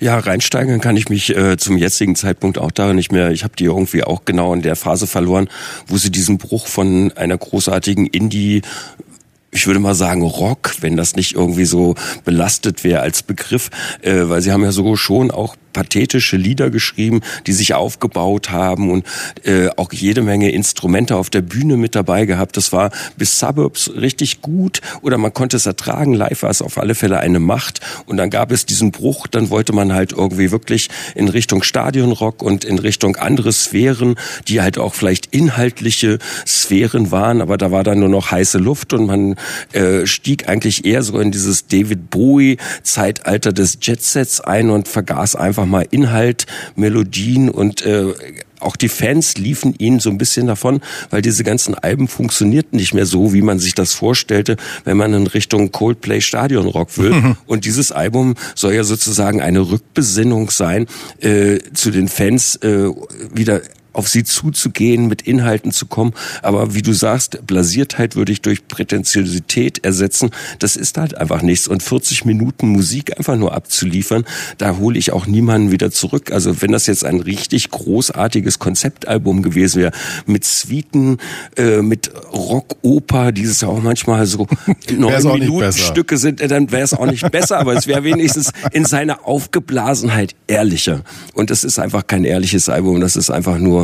Ja, 0.00 0.18
reinsteigern 0.18 0.80
kann 0.80 0.96
ich 0.96 1.08
mich 1.08 1.34
äh, 1.34 1.56
zum 1.56 1.78
jetzigen 1.78 2.16
Zeitpunkt 2.16 2.58
auch 2.58 2.72
da 2.72 2.92
nicht 2.92 3.12
mehr. 3.12 3.30
Ich 3.30 3.44
habe 3.44 3.54
die 3.56 3.64
irgendwie 3.64 4.02
auch 4.02 4.24
genau 4.24 4.52
in 4.52 4.60
der 4.60 4.76
Phase 4.76 5.06
verloren, 5.06 5.48
wo 5.86 5.96
sie 5.96 6.10
diesen 6.10 6.36
Bruch 6.36 6.66
von 6.66 7.12
einer 7.12 7.38
großartigen 7.38 8.06
Indie 8.06 8.62
ich 9.54 9.68
würde 9.68 9.80
mal 9.80 9.94
sagen 9.94 10.22
Rock, 10.22 10.74
wenn 10.80 10.96
das 10.96 11.14
nicht 11.14 11.34
irgendwie 11.34 11.64
so 11.64 11.94
belastet 12.24 12.82
wäre 12.82 13.00
als 13.00 13.22
Begriff, 13.22 13.70
äh, 14.02 14.28
weil 14.28 14.42
sie 14.42 14.52
haben 14.52 14.64
ja 14.64 14.72
so 14.72 14.96
schon 14.96 15.30
auch 15.30 15.56
pathetische 15.74 16.38
Lieder 16.38 16.70
geschrieben, 16.70 17.20
die 17.46 17.52
sich 17.52 17.74
aufgebaut 17.74 18.50
haben 18.50 18.90
und 18.90 19.04
äh, 19.44 19.68
auch 19.76 19.92
jede 19.92 20.22
Menge 20.22 20.50
Instrumente 20.50 21.16
auf 21.16 21.28
der 21.28 21.42
Bühne 21.42 21.76
mit 21.76 21.94
dabei 21.94 22.24
gehabt. 22.24 22.56
Das 22.56 22.72
war 22.72 22.90
bis 23.18 23.38
Suburbs 23.38 23.90
richtig 23.94 24.40
gut 24.40 24.80
oder 25.02 25.18
man 25.18 25.34
konnte 25.34 25.58
es 25.58 25.66
ertragen. 25.66 26.14
Live 26.14 26.42
war 26.42 26.50
es 26.50 26.62
auf 26.62 26.78
alle 26.78 26.94
Fälle 26.94 27.18
eine 27.18 27.40
Macht 27.40 27.80
und 28.06 28.16
dann 28.16 28.30
gab 28.30 28.50
es 28.50 28.64
diesen 28.64 28.90
Bruch. 28.90 29.26
Dann 29.26 29.50
wollte 29.50 29.74
man 29.74 29.92
halt 29.92 30.12
irgendwie 30.12 30.50
wirklich 30.50 30.88
in 31.14 31.28
Richtung 31.28 31.62
Stadionrock 31.62 32.42
und 32.42 32.64
in 32.64 32.78
Richtung 32.78 33.16
andere 33.16 33.52
Sphären, 33.52 34.14
die 34.48 34.62
halt 34.62 34.78
auch 34.78 34.94
vielleicht 34.94 35.26
inhaltliche 35.26 36.18
Sphären 36.46 37.10
waren, 37.10 37.42
aber 37.42 37.58
da 37.58 37.70
war 37.70 37.84
dann 37.84 37.98
nur 37.98 38.08
noch 38.08 38.30
heiße 38.30 38.58
Luft 38.58 38.92
und 38.92 39.06
man 39.06 39.34
äh, 39.72 40.06
stieg 40.06 40.48
eigentlich 40.48 40.84
eher 40.84 41.02
so 41.02 41.18
in 41.18 41.32
dieses 41.32 41.66
David 41.66 42.10
Bowie 42.10 42.58
Zeitalter 42.82 43.52
des 43.52 43.78
Jetsets 43.82 44.40
ein 44.40 44.70
und 44.70 44.88
vergaß 44.88 45.36
einfach 45.36 45.63
einfach 45.64 45.70
mal 45.70 45.86
Inhalt, 45.90 46.46
Melodien 46.76 47.48
und 47.48 47.82
äh, 47.82 48.12
auch 48.60 48.76
die 48.76 48.88
Fans 48.88 49.36
liefen 49.36 49.74
ihnen 49.78 50.00
so 50.00 50.08
ein 50.08 50.16
bisschen 50.16 50.46
davon, 50.46 50.80
weil 51.10 51.20
diese 51.20 51.44
ganzen 51.44 51.74
Alben 51.74 52.08
funktionierten 52.08 52.78
nicht 52.78 52.94
mehr 52.94 53.04
so, 53.04 53.34
wie 53.34 53.42
man 53.42 53.58
sich 53.58 53.74
das 53.74 53.92
vorstellte, 53.92 54.56
wenn 54.84 54.96
man 54.96 55.12
in 55.12 55.26
Richtung 55.26 55.70
Coldplay 55.70 56.22
Stadionrock 56.22 56.96
will. 56.96 57.36
Und 57.46 57.66
dieses 57.66 57.92
Album 57.92 58.34
soll 58.54 58.72
ja 58.72 58.84
sozusagen 58.84 59.42
eine 59.42 59.60
Rückbesinnung 59.70 60.50
sein, 60.50 60.86
äh, 61.20 61.58
zu 61.74 61.90
den 61.90 62.08
Fans 62.08 62.56
äh, 62.56 62.88
wieder 63.34 63.60
auf 63.94 64.08
sie 64.08 64.24
zuzugehen, 64.24 65.06
mit 65.08 65.22
Inhalten 65.22 65.72
zu 65.72 65.86
kommen. 65.86 66.12
Aber 66.42 66.74
wie 66.74 66.82
du 66.82 66.92
sagst, 66.92 67.46
Blasiertheit 67.46 68.16
würde 68.16 68.32
ich 68.32 68.42
durch 68.42 68.68
Prätentiosität 68.68 69.84
ersetzen. 69.84 70.30
Das 70.58 70.76
ist 70.76 70.98
halt 70.98 71.16
einfach 71.16 71.42
nichts. 71.42 71.68
Und 71.68 71.82
40 71.82 72.24
Minuten 72.24 72.68
Musik 72.68 73.16
einfach 73.16 73.36
nur 73.36 73.54
abzuliefern, 73.54 74.24
da 74.58 74.76
hole 74.76 74.98
ich 74.98 75.12
auch 75.12 75.26
niemanden 75.26 75.70
wieder 75.70 75.90
zurück. 75.90 76.32
Also 76.32 76.60
wenn 76.60 76.72
das 76.72 76.86
jetzt 76.86 77.04
ein 77.04 77.20
richtig 77.20 77.70
großartiges 77.70 78.58
Konzeptalbum 78.58 79.42
gewesen 79.42 79.82
wäre, 79.82 79.92
mit 80.26 80.44
Suiten, 80.44 81.18
äh, 81.56 81.82
mit 81.82 82.10
Rockoper, 82.32 83.32
dieses 83.32 83.60
ja 83.60 83.68
auch 83.68 83.82
manchmal 83.82 84.26
so 84.26 84.46
neun 84.90 85.22
Minuten 85.38 85.72
Stücke 85.72 86.16
sind, 86.16 86.40
äh, 86.40 86.48
dann 86.48 86.72
wäre 86.72 86.82
es 86.82 86.94
auch 86.94 87.06
nicht 87.06 87.30
besser, 87.30 87.58
aber 87.58 87.74
es 87.74 87.86
wäre 87.86 88.02
wenigstens 88.04 88.52
in 88.72 88.84
seiner 88.84 89.26
Aufgeblasenheit 89.26 90.34
ehrlicher. 90.46 91.02
Und 91.34 91.50
das 91.50 91.62
ist 91.62 91.78
einfach 91.78 92.06
kein 92.06 92.24
ehrliches 92.24 92.68
Album, 92.68 93.00
das 93.00 93.16
ist 93.16 93.30
einfach 93.30 93.58
nur 93.58 93.83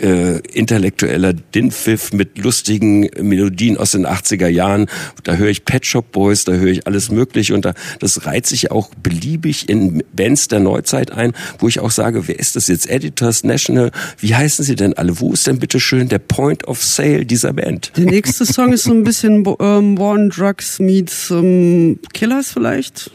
äh, 0.00 0.38
intellektueller 0.40 1.32
Dinpfiff 1.32 2.12
mit 2.12 2.38
lustigen 2.38 3.08
Melodien 3.20 3.76
aus 3.76 3.92
den 3.92 4.06
80er 4.06 4.48
Jahren. 4.48 4.86
Da 5.24 5.34
höre 5.34 5.48
ich 5.48 5.64
Pet 5.64 5.86
Shop 5.86 6.12
Boys, 6.12 6.44
da 6.44 6.52
höre 6.52 6.70
ich 6.70 6.86
alles 6.86 7.10
mögliche 7.10 7.54
und 7.54 7.64
da, 7.64 7.74
das 7.98 8.26
reiht 8.26 8.46
sich 8.46 8.70
auch 8.70 8.90
beliebig 9.02 9.68
in 9.68 10.02
Bands 10.12 10.48
der 10.48 10.60
Neuzeit 10.60 11.10
ein, 11.10 11.32
wo 11.58 11.68
ich 11.68 11.80
auch 11.80 11.90
sage, 11.90 12.28
wer 12.28 12.38
ist 12.38 12.56
das 12.56 12.68
jetzt? 12.68 12.88
Editors, 12.88 13.44
National, 13.44 13.90
wie 14.18 14.34
heißen 14.34 14.64
sie 14.64 14.76
denn 14.76 14.94
alle? 14.94 15.20
Wo 15.20 15.32
ist 15.32 15.46
denn 15.46 15.58
bitte 15.58 15.80
schön 15.80 16.08
der 16.08 16.18
Point 16.18 16.66
of 16.66 16.82
Sale 16.82 17.24
dieser 17.26 17.52
Band? 17.52 17.92
Der 17.96 18.06
nächste 18.06 18.44
Song 18.44 18.72
ist 18.72 18.84
so 18.84 18.92
ein 18.92 19.04
bisschen 19.04 19.44
ähm, 19.60 19.94
Born 19.94 20.30
Drugs 20.30 20.78
meets 20.78 21.30
ähm, 21.30 21.98
Killers 22.12 22.52
vielleicht. 22.52 23.10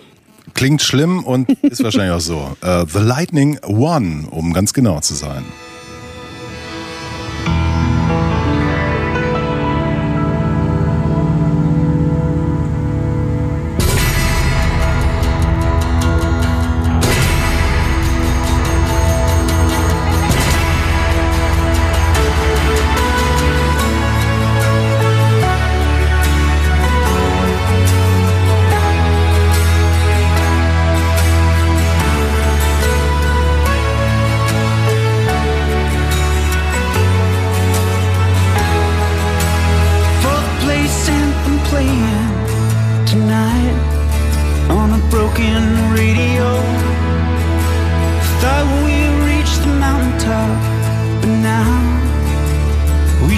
Klingt 0.53 0.81
schlimm 0.81 1.23
und 1.23 1.49
ist 1.63 1.83
wahrscheinlich 1.83 2.13
auch 2.13 2.21
so. 2.21 2.55
Uh, 2.63 2.85
The 2.87 2.99
Lightning 2.99 3.59
One, 3.63 4.27
um 4.29 4.53
ganz 4.53 4.73
genau 4.73 5.01
zu 5.01 5.13
sein. 5.13 5.43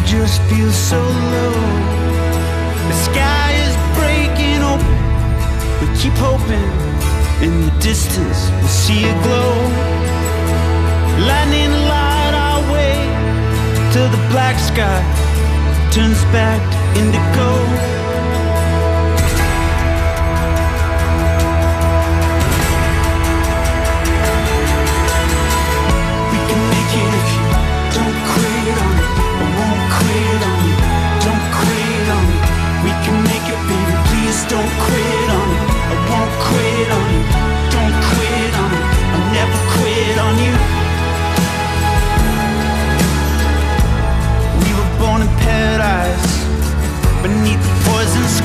Just 0.08 0.42
feel 0.44 0.72
so 0.72 1.02
low. 1.34 1.52
The 2.88 2.98
sky 3.10 3.52
is 3.68 3.76
breaking 4.00 4.64
open. 4.64 4.98
We 5.82 5.88
keep 6.00 6.14
hoping 6.16 6.72
in 7.46 7.66
the 7.66 7.74
distance 7.82 8.50
we'll 8.58 8.68
see 8.68 9.04
a 9.04 9.14
glow. 9.24 9.54
Lightning 11.28 11.74
light 11.92 12.34
our 12.48 12.62
way 12.72 12.96
to 13.94 14.00
the 14.16 14.22
black 14.32 14.58
sky 14.60 15.02
turns 15.92 16.24
back 16.32 16.62
indigo. 16.96 17.97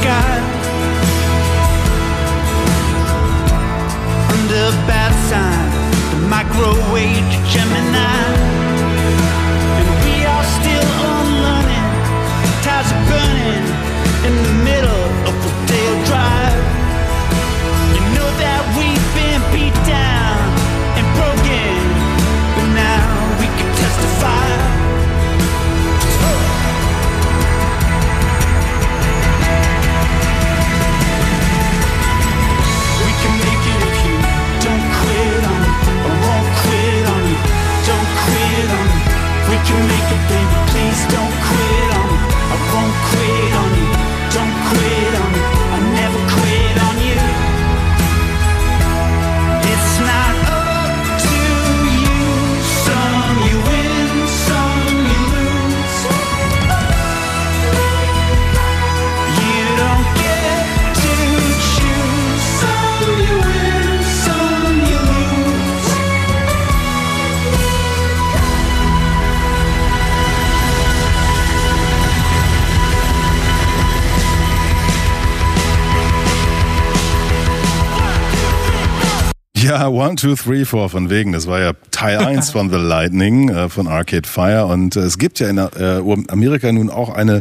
Sky. 0.03 0.37
Under 4.35 4.67
bad 4.91 5.13
sign, 5.31 5.71
the 6.13 6.21
microwave 6.35 7.31
Gemini. 7.53 8.23
And 9.79 9.89
we 10.05 10.15
are 10.35 10.47
still 10.59 10.89
unlearning. 11.15 11.89
Tires 12.65 12.91
are 12.97 13.05
burning 13.11 13.67
in 14.27 14.35
the 14.47 14.55
middle 14.69 15.07
of 15.29 15.35
the 15.43 15.51
Rodeo 15.55 15.95
Drive. 16.09 16.62
Ja, 79.73 79.89
One, 79.89 80.17
Two, 80.17 80.35
Three, 80.35 80.67
Four 80.67 80.91
von 80.91 81.09
wegen. 81.09 81.33
Das 81.33 81.47
war 81.47 81.59
ja 81.59 81.73
Teil 81.91 82.19
1 82.27 82.51
von 82.51 82.69
The 82.69 82.77
Lightning 82.77 83.49
äh, 83.49 83.71
von 83.71 83.89
Arcade 83.89 84.29
Fire. 84.29 84.67
Und 84.67 84.97
äh, 84.97 85.01
es 85.01 85.17
gibt 85.17 85.41
ja 85.41 85.49
in 85.49 85.57
äh, 85.57 86.03
Amerika 86.29 86.71
nun 86.71 86.91
auch 86.91 87.09
eine 87.09 87.41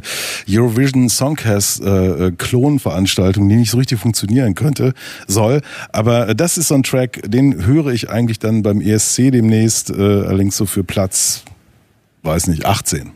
Eurovision 0.49 1.09
Songcast 1.09 1.83
äh, 1.83 2.27
äh, 2.27 2.31
Klonveranstaltung, 2.31 3.49
die 3.49 3.57
nicht 3.57 3.69
so 3.69 3.77
richtig 3.79 3.99
funktionieren 3.99 4.55
könnte, 4.55 4.93
soll. 5.27 5.59
Aber 5.91 6.29
äh, 6.29 6.35
das 6.35 6.57
ist 6.57 6.69
so 6.69 6.75
ein 6.75 6.83
Track, 6.83 7.19
den 7.25 7.65
höre 7.65 7.87
ich 7.87 8.09
eigentlich 8.09 8.39
dann 8.39 8.63
beim 8.63 8.79
ESC 8.79 9.29
demnächst, 9.33 9.89
äh, 9.89 10.01
allerdings 10.01 10.55
so 10.55 10.65
für 10.65 10.85
Platz, 10.85 11.43
weiß 12.23 12.47
nicht, 12.47 12.65
18. 12.65 13.11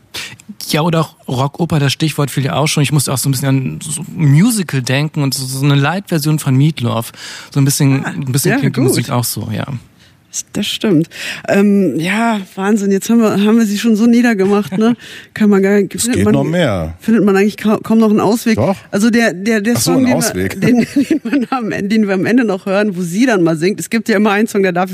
Ja, 0.68 0.80
oder 0.82 1.00
auch 1.00 1.14
Rockoper, 1.28 1.78
das 1.78 1.92
Stichwort 1.92 2.30
fiel 2.30 2.44
ja 2.44 2.54
auch 2.54 2.66
schon. 2.66 2.82
Ich 2.82 2.90
musste 2.92 3.12
auch 3.12 3.18
so 3.18 3.28
ein 3.28 3.32
bisschen 3.32 3.48
an 3.48 3.78
so 3.82 4.04
Musical 4.14 4.82
denken 4.82 5.22
und 5.22 5.34
so, 5.34 5.44
so 5.44 5.64
eine 5.64 5.74
Light-Version 5.76 6.38
von 6.38 6.56
Meatloaf. 6.56 7.12
So 7.52 7.60
ein 7.60 7.64
bisschen, 7.64 8.04
Ah, 8.04 8.08
ein 8.08 8.24
bisschen 8.32 8.52
ja, 8.52 8.58
klingt 8.58 8.74
gut. 8.76 8.84
Musik 8.84 9.10
auch 9.10 9.24
so, 9.24 9.48
ja. 9.52 9.66
Das 10.52 10.66
stimmt. 10.66 11.08
Ähm, 11.48 11.98
ja, 11.98 12.40
Wahnsinn. 12.54 12.90
Jetzt 12.90 13.08
haben 13.10 13.20
wir, 13.20 13.30
haben 13.44 13.58
wir 13.58 13.66
sie 13.66 13.78
schon 13.78 13.96
so 13.96 14.06
niedergemacht, 14.06 14.76
ne? 14.78 14.96
Kann 15.34 15.50
man 15.50 15.62
gar 15.62 15.78
Es 15.78 16.10
geht 16.10 16.24
noch 16.30 16.44
mehr. 16.44 16.94
Findet 17.00 17.24
man 17.24 17.36
eigentlich 17.36 17.56
kaum, 17.56 17.98
noch 17.98 18.10
einen 18.10 18.20
Ausweg. 18.20 18.56
Doch. 18.56 18.76
Also 18.90 19.10
der, 19.10 19.32
der, 19.32 19.60
der 19.60 19.74
Ach 19.76 19.80
so, 19.80 19.92
Song, 19.92 20.04
den, 20.06 20.14
Ausweg. 20.14 20.60
Wir, 20.60 20.60
den, 20.84 20.86
den, 21.24 21.46
am 21.50 21.72
Ende, 21.72 21.88
den 21.88 22.06
wir 22.06 22.14
am 22.14 22.26
Ende 22.26 22.44
noch 22.44 22.66
hören, 22.66 22.96
wo 22.96 23.02
sie 23.02 23.26
dann 23.26 23.42
mal 23.42 23.56
singt. 23.56 23.80
Es 23.80 23.90
gibt 23.90 24.08
ja 24.08 24.16
immer 24.16 24.30
einen 24.32 24.48
Song, 24.48 24.62
da 24.62 24.72
darf 24.72 24.90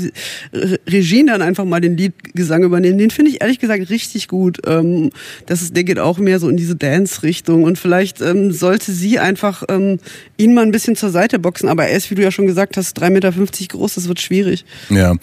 Re- 0.53 0.79
Regine 0.87 1.31
dann 1.31 1.41
einfach 1.41 1.65
mal 1.65 1.81
den 1.81 1.97
Liedgesang 1.97 2.63
übernehmen. 2.63 2.97
Den 2.97 3.09
finde 3.11 3.31
ich 3.31 3.41
ehrlich 3.41 3.59
gesagt 3.59 3.89
richtig 3.89 4.27
gut. 4.27 4.59
Ähm, 4.65 5.09
das 5.45 5.61
ist, 5.61 5.75
der 5.75 5.83
geht 5.83 5.99
auch 5.99 6.17
mehr 6.17 6.39
so 6.39 6.49
in 6.49 6.57
diese 6.57 6.75
Dance-Richtung. 6.75 7.63
Und 7.63 7.77
vielleicht 7.79 8.21
ähm, 8.21 8.51
sollte 8.51 8.91
sie 8.91 9.19
einfach 9.19 9.63
ähm, 9.69 9.99
ihn 10.37 10.53
mal 10.53 10.61
ein 10.63 10.71
bisschen 10.71 10.95
zur 10.95 11.09
Seite 11.09 11.39
boxen. 11.39 11.69
Aber 11.69 11.85
er 11.85 11.97
ist, 11.97 12.11
wie 12.11 12.15
du 12.15 12.21
ja 12.21 12.31
schon 12.31 12.47
gesagt 12.47 12.77
hast, 12.77 13.01
3,50 13.01 13.09
Meter 13.11 13.31
groß. 13.69 13.95
Das 13.95 14.07
wird 14.07 14.19
schwierig. 14.21 14.65
Ja. 14.89 15.15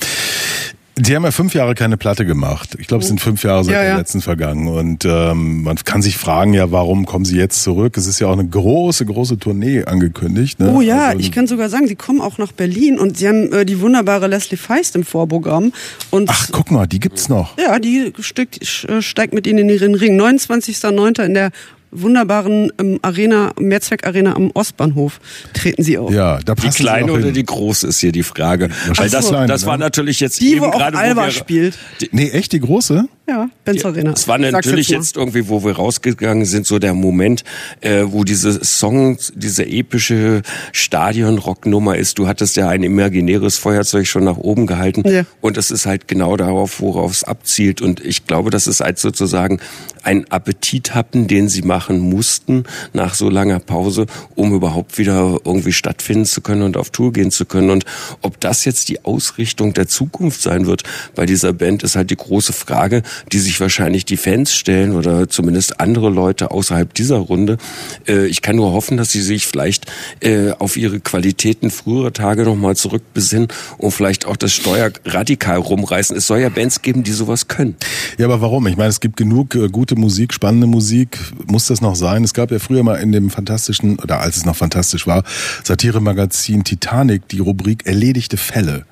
Die 0.96 1.16
haben 1.16 1.24
ja 1.24 1.30
fünf 1.30 1.54
Jahre 1.54 1.74
keine 1.74 1.96
Platte 1.96 2.26
gemacht. 2.26 2.76
Ich 2.78 2.86
glaube, 2.86 3.00
es 3.02 3.08
sind 3.08 3.22
fünf 3.22 3.42
Jahre 3.42 3.64
seit 3.64 3.72
Ja, 3.74 3.80
der 3.80 3.90
ja. 3.92 3.96
letzten 3.96 4.20
vergangen. 4.20 4.66
Und 4.68 5.06
ähm, 5.06 5.62
man 5.62 5.76
kann 5.76 6.02
sich 6.02 6.18
fragen, 6.18 6.52
ja, 6.52 6.72
warum 6.72 7.06
kommen 7.06 7.24
sie 7.24 7.38
jetzt 7.38 7.62
zurück? 7.62 7.96
Es 7.96 8.06
ist 8.06 8.20
ja 8.20 8.26
auch 8.26 8.34
eine 8.34 8.46
große, 8.46 9.06
große 9.06 9.38
Tournee 9.38 9.84
angekündigt. 9.84 10.60
Ne? 10.60 10.70
Oh 10.76 10.82
ja, 10.82 11.06
Also, 11.06 11.20
ich 11.20 11.32
kann 11.32 11.46
sogar 11.46 11.70
sagen, 11.70 11.86
sie 11.86 11.94
kommen 11.94 12.20
auch 12.20 12.36
nach 12.36 12.52
Berlin 12.52 12.98
und 12.98 13.16
sie 13.16 13.28
haben 13.28 13.50
äh, 13.50 13.64
die 13.64 13.80
wunderbare 13.80 14.26
Leslie 14.26 14.58
Feist 14.58 14.94
im 14.94 15.04
Vorprogramm. 15.04 15.72
Und 16.10 16.28
Ach, 16.28 16.48
guck 16.52 16.70
mal, 16.70 16.86
die 16.86 17.00
gibt's 17.00 17.30
noch. 17.30 17.56
ja, 17.56 17.78
die 17.78 18.12
steckt, 18.20 18.62
sch- 18.62 19.00
steigt 19.00 19.32
mit 19.32 19.46
ihnen 19.46 19.70
in 19.70 19.78
den 19.78 19.94
Ring. 19.94 20.20
29.09. 20.20 21.24
in 21.24 21.32
der 21.32 21.50
wunderbaren 21.92 22.72
ähm, 22.78 22.98
Arena, 23.02 23.52
Mehrzweckarena 23.58 24.34
am 24.36 24.50
Ostbahnhof 24.52 25.20
treten 25.52 25.82
sie 25.82 25.98
auf. 25.98 26.12
Ja, 26.12 26.38
da 26.44 26.54
Die 26.54 26.62
passen 26.62 26.72
sie 26.72 26.82
kleine 26.82 27.12
oder 27.12 27.24
hin. 27.26 27.34
die 27.34 27.44
große 27.44 27.86
ist 27.88 28.00
hier 28.00 28.12
die 28.12 28.22
Frage. 28.22 28.68
Weil 28.70 28.88
Wahrscheinlich 28.88 29.12
das, 29.12 29.24
die 29.26 29.30
kleine, 29.30 29.46
das 29.46 29.66
war 29.66 29.76
ne? 29.76 29.84
natürlich 29.84 30.20
jetzt 30.20 30.40
Die, 30.40 30.52
eben 30.52 30.60
wo 30.60 30.66
auch 30.66 30.78
gerade, 30.78 30.98
Alba 30.98 31.26
wir, 31.26 31.30
spielt. 31.30 31.78
Nee, 32.12 32.30
echt 32.30 32.52
die 32.52 32.60
große? 32.60 33.06
Ja, 33.28 33.48
Benz 33.64 33.84
Arena. 33.84 34.12
Es 34.12 34.26
war 34.26 34.38
natürlich 34.38 34.90
mal. 34.90 34.96
jetzt 34.96 35.16
irgendwie, 35.16 35.48
wo 35.48 35.62
wir 35.64 35.76
rausgegangen 35.76 36.44
sind, 36.46 36.66
so 36.66 36.80
der 36.80 36.94
Moment, 36.94 37.44
äh, 37.80 38.02
wo 38.06 38.24
diese 38.24 38.64
Song, 38.64 39.18
diese 39.34 39.64
epische 39.66 40.42
Stadion-Rock-Nummer 40.72 41.96
ist. 41.96 42.18
Du 42.18 42.26
hattest 42.26 42.56
ja 42.56 42.68
ein 42.68 42.82
imaginäres 42.82 43.56
Feuerzeug 43.56 44.06
schon 44.06 44.24
nach 44.24 44.36
oben 44.36 44.66
gehalten. 44.66 45.08
Ja. 45.08 45.22
Und 45.40 45.56
es 45.56 45.70
ist 45.70 45.86
halt 45.86 46.08
genau 46.08 46.36
darauf, 46.36 46.80
worauf 46.80 47.12
es 47.12 47.22
abzielt. 47.24 47.80
Und 47.80 48.04
ich 48.04 48.26
glaube, 48.26 48.50
das 48.50 48.66
ist 48.66 48.80
halt 48.80 48.98
sozusagen 48.98 49.60
ein 50.02 50.30
Appetit 50.30 50.94
hatten, 50.94 51.28
den 51.28 51.48
sie 51.48 51.62
machen 51.62 51.79
mussten 51.88 52.64
nach 52.92 53.14
so 53.14 53.30
langer 53.30 53.58
Pause, 53.58 54.06
um 54.34 54.54
überhaupt 54.54 54.98
wieder 54.98 55.38
irgendwie 55.44 55.72
stattfinden 55.72 56.26
zu 56.26 56.40
können 56.40 56.62
und 56.62 56.76
auf 56.76 56.90
Tour 56.90 57.12
gehen 57.12 57.30
zu 57.30 57.46
können. 57.46 57.70
Und 57.70 57.84
ob 58.20 58.40
das 58.40 58.64
jetzt 58.64 58.88
die 58.88 59.04
Ausrichtung 59.04 59.72
der 59.72 59.88
Zukunft 59.88 60.42
sein 60.42 60.66
wird 60.66 60.82
bei 61.14 61.26
dieser 61.26 61.52
Band, 61.52 61.82
ist 61.82 61.96
halt 61.96 62.10
die 62.10 62.16
große 62.16 62.52
Frage, 62.52 63.02
die 63.32 63.38
sich 63.38 63.60
wahrscheinlich 63.60 64.04
die 64.04 64.16
Fans 64.16 64.54
stellen 64.54 64.94
oder 64.94 65.28
zumindest 65.28 65.80
andere 65.80 66.10
Leute 66.10 66.50
außerhalb 66.50 66.92
dieser 66.94 67.16
Runde. 67.16 67.58
Äh, 68.06 68.26
ich 68.26 68.42
kann 68.42 68.56
nur 68.56 68.72
hoffen, 68.72 68.96
dass 68.96 69.10
sie 69.10 69.22
sich 69.22 69.46
vielleicht 69.46 69.86
äh, 70.20 70.50
auf 70.52 70.76
ihre 70.76 71.00
Qualitäten 71.00 71.70
früherer 71.70 72.12
Tage 72.12 72.44
nochmal 72.44 72.76
zurückbesinnen 72.76 73.48
und 73.78 73.90
vielleicht 73.92 74.26
auch 74.26 74.36
das 74.36 74.52
Steuer 74.52 74.90
radikal 75.04 75.58
rumreißen. 75.58 76.16
Es 76.16 76.26
soll 76.26 76.40
ja 76.40 76.48
Bands 76.48 76.82
geben, 76.82 77.02
die 77.02 77.12
sowas 77.12 77.48
können. 77.48 77.76
Ja, 78.18 78.26
aber 78.26 78.40
warum? 78.40 78.66
Ich 78.66 78.76
meine, 78.76 78.90
es 78.90 79.00
gibt 79.00 79.16
genug 79.16 79.54
äh, 79.54 79.68
gute 79.68 79.96
Musik, 79.96 80.34
spannende 80.34 80.66
Musik. 80.66 81.18
Muss 81.46 81.66
das 81.70 81.80
noch 81.80 81.94
sein? 81.94 82.24
Es 82.24 82.34
gab 82.34 82.50
ja 82.50 82.58
früher 82.58 82.82
mal 82.82 82.96
in 82.96 83.12
dem 83.12 83.30
fantastischen, 83.30 83.98
oder 83.98 84.20
als 84.20 84.36
es 84.36 84.44
noch 84.44 84.56
fantastisch 84.56 85.06
war, 85.06 85.22
Satire-Magazin 85.64 86.64
Titanic 86.64 87.28
die 87.28 87.38
Rubrik 87.40 87.86
Erledigte 87.86 88.36
Fälle. 88.36 88.84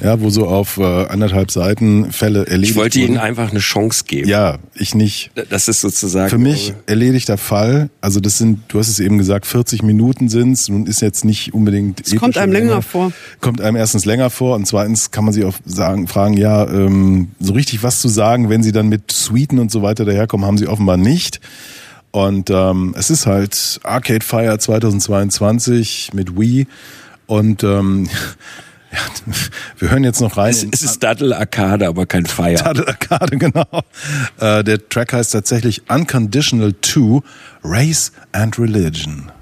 Ja, 0.00 0.20
wo 0.20 0.30
so 0.30 0.46
auf 0.46 0.78
äh, 0.78 0.82
anderthalb 0.82 1.50
Seiten 1.50 2.12
Fälle 2.12 2.46
erledigt 2.46 2.70
Ich 2.70 2.76
wollte 2.76 2.98
wurden. 2.98 3.12
ihnen 3.12 3.18
einfach 3.18 3.50
eine 3.50 3.58
Chance 3.60 4.04
geben. 4.06 4.28
Ja, 4.28 4.58
ich 4.74 4.94
nicht. 4.94 5.30
Das 5.50 5.68
ist 5.68 5.80
sozusagen. 5.82 6.30
Für 6.30 6.38
mich 6.38 6.72
erledigter 6.86 7.36
Fall. 7.36 7.90
Also 8.00 8.20
das 8.20 8.38
sind, 8.38 8.60
du 8.68 8.78
hast 8.78 8.88
es 8.88 9.00
eben 9.00 9.18
gesagt, 9.18 9.46
40 9.46 9.82
Minuten 9.82 10.28
sind's. 10.28 10.68
Nun 10.68 10.86
ist 10.86 11.02
jetzt 11.02 11.24
nicht 11.24 11.52
unbedingt. 11.52 12.00
Es 12.06 12.16
kommt 12.16 12.38
einem 12.38 12.52
länger 12.52 12.68
Länge. 12.70 12.82
vor. 12.82 13.12
Kommt 13.40 13.60
einem 13.60 13.76
erstens 13.76 14.04
länger 14.04 14.30
vor 14.30 14.56
und 14.56 14.66
zweitens 14.66 15.10
kann 15.10 15.24
man 15.24 15.34
sich 15.34 15.44
auch 15.44 15.54
sagen, 15.66 16.08
fragen, 16.08 16.36
ja, 16.36 16.66
ähm, 16.68 17.28
so 17.38 17.52
richtig 17.52 17.82
was 17.82 18.00
zu 18.00 18.08
sagen, 18.08 18.48
wenn 18.48 18.62
sie 18.62 18.72
dann 18.72 18.88
mit 18.88 19.12
Suiten 19.12 19.58
und 19.58 19.70
so 19.70 19.82
weiter 19.82 20.04
daherkommen, 20.04 20.46
haben 20.46 20.58
sie 20.58 20.68
offenbar 20.68 20.96
nicht. 20.96 21.40
Und 22.12 22.50
ähm, 22.50 22.94
es 22.96 23.10
ist 23.10 23.26
halt 23.26 23.80
Arcade 23.82 24.24
Fire 24.24 24.58
2022 24.58 26.10
mit 26.12 26.38
Wii 26.38 26.66
und 27.26 27.64
ähm, 27.64 28.06
ja, 28.92 28.98
wir 29.78 29.90
hören 29.90 30.04
jetzt 30.04 30.20
noch 30.20 30.36
rein. 30.36 30.50
Es, 30.50 30.66
es 30.70 30.82
ist 30.82 31.02
Daddle 31.02 31.34
Arcade, 31.34 31.88
aber 31.88 32.04
kein 32.04 32.26
Fire. 32.26 32.54
Tadel 32.54 32.86
Arcade, 32.86 33.36
genau. 33.38 33.66
Äh, 34.38 34.62
der 34.62 34.86
Track 34.90 35.14
heißt 35.14 35.32
tatsächlich 35.32 35.88
Unconditional 35.88 36.74
2, 36.82 37.22
Race 37.64 38.12
and 38.32 38.58
Religion. 38.58 39.32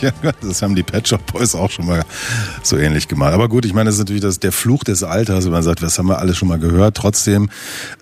Ja, 0.00 0.10
ja, 0.22 0.32
das 0.40 0.62
haben 0.62 0.74
die 0.74 0.82
Pet 0.82 1.08
Shop 1.08 1.24
Boys 1.32 1.54
auch 1.54 1.70
schon 1.70 1.86
mal 1.86 2.02
so 2.62 2.76
ähnlich 2.76 3.08
gemacht. 3.08 3.32
Aber 3.32 3.48
gut, 3.48 3.64
ich 3.64 3.74
meine, 3.74 3.86
das 3.86 3.96
ist 3.96 4.00
natürlich 4.00 4.22
das, 4.22 4.38
der 4.40 4.52
Fluch 4.52 4.84
des 4.84 5.02
Alters, 5.02 5.44
wenn 5.44 5.52
man 5.52 5.62
sagt, 5.62 5.82
das 5.82 5.98
haben 5.98 6.08
wir 6.08 6.18
alles 6.18 6.36
schon 6.36 6.48
mal 6.48 6.58
gehört. 6.58 6.96
Trotzdem, 6.96 7.50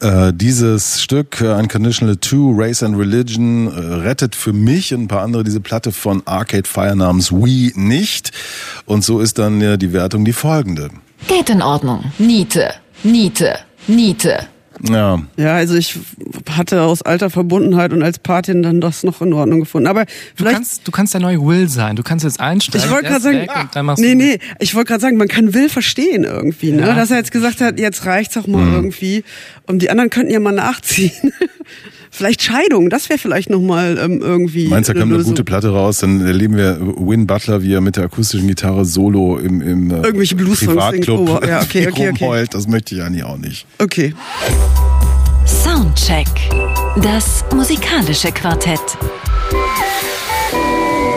äh, 0.00 0.32
dieses 0.34 1.02
Stück, 1.02 1.40
äh, 1.40 1.54
Unconditional 1.54 2.18
2, 2.18 2.54
Race 2.56 2.82
and 2.82 2.98
Religion, 2.98 3.66
äh, 3.68 3.78
rettet 3.94 4.34
für 4.34 4.52
mich 4.52 4.92
und 4.94 5.02
ein 5.02 5.08
paar 5.08 5.22
andere 5.22 5.44
diese 5.44 5.60
Platte 5.60 5.92
von 5.92 6.22
Arcade 6.26 6.68
Fire 6.68 6.96
namens 6.96 7.32
Wii 7.32 7.72
nicht. 7.76 8.32
Und 8.86 9.04
so 9.04 9.20
ist 9.20 9.38
dann 9.38 9.60
äh, 9.60 9.78
die 9.78 9.92
Wertung 9.92 10.24
die 10.24 10.32
folgende. 10.32 10.90
Geht 11.28 11.50
in 11.50 11.62
Ordnung. 11.62 12.12
Niete, 12.18 12.74
Niete, 13.02 13.58
Niete. 13.86 14.46
Ja. 14.82 15.22
Ja, 15.36 15.54
also 15.54 15.74
ich 15.74 15.98
hatte 16.56 16.82
aus 16.82 17.02
alter 17.02 17.30
Verbundenheit 17.30 17.92
und 17.92 18.02
als 18.02 18.18
Patin 18.18 18.62
dann 18.62 18.80
das 18.80 19.02
noch 19.02 19.20
in 19.22 19.32
Ordnung 19.32 19.60
gefunden. 19.60 19.86
Aber 19.88 20.04
Du 20.04 20.10
vielleicht. 20.36 20.56
kannst, 20.56 20.88
du 20.88 20.92
kannst 20.92 21.14
der 21.14 21.20
neue 21.20 21.44
Will 21.44 21.68
sein. 21.68 21.96
Du 21.96 22.02
kannst 22.02 22.24
jetzt 22.24 22.40
einsteigen. 22.40 22.84
ich 22.86 22.92
wollte 22.92 23.08
gerade 23.08 23.20
sagen, 23.22 23.86
machst 23.86 24.02
nee, 24.02 24.14
nee, 24.14 24.38
ich 24.60 24.74
wollte 24.74 24.88
gerade 24.88 25.00
sagen, 25.00 25.16
man 25.16 25.28
kann 25.28 25.54
Will 25.54 25.68
verstehen 25.68 26.24
irgendwie, 26.24 26.70
ne? 26.72 26.82
Ja. 26.86 26.94
Dass 26.94 27.10
er 27.10 27.18
jetzt 27.18 27.32
gesagt 27.32 27.60
hat, 27.60 27.78
jetzt 27.78 28.06
reicht's 28.06 28.36
auch 28.36 28.46
Mhm. 28.46 28.52
mal 28.52 28.72
irgendwie. 28.72 29.24
Und 29.66 29.80
die 29.82 29.90
anderen 29.90 30.10
könnten 30.10 30.32
ja 30.32 30.40
mal 30.40 30.52
nachziehen. 30.52 31.32
vielleicht 32.10 32.42
Scheidung, 32.42 32.90
das 32.90 33.08
wäre 33.08 33.18
vielleicht 33.18 33.50
nochmal 33.50 33.98
ähm, 33.98 34.20
irgendwie. 34.22 34.68
Meinst 34.68 34.88
du, 34.88 34.94
da 34.94 35.00
kommt 35.00 35.12
eine 35.14 35.22
gute 35.24 35.42
Platte 35.44 35.70
raus, 35.70 35.98
dann 35.98 36.24
erleben 36.24 36.56
wir 36.56 36.78
Win 36.80 37.26
Butler, 37.26 37.62
wie 37.62 37.72
er 37.72 37.80
mit 37.80 37.96
der 37.96 38.04
akustischen 38.04 38.46
Gitarre 38.46 38.84
solo 38.84 39.38
im, 39.38 39.60
im 39.60 39.90
äh, 39.90 39.94
Irgendwelche 39.96 40.36
Blues-Songs 40.36 40.68
Privatclub. 40.74 41.28
Oh, 41.42 41.46
ja, 41.46 41.62
okay, 41.62 41.88
okay, 41.88 42.08
okay. 42.10 42.24
rumheult. 42.24 42.54
Das 42.54 42.68
möchte 42.68 42.94
ich 42.94 43.02
eigentlich 43.02 43.24
auch 43.24 43.38
nicht. 43.38 43.66
Okay. 43.78 44.14
Soundcheck. 45.74 46.28
Das 47.02 47.44
musikalische 47.52 48.30
Quartett. 48.30 48.78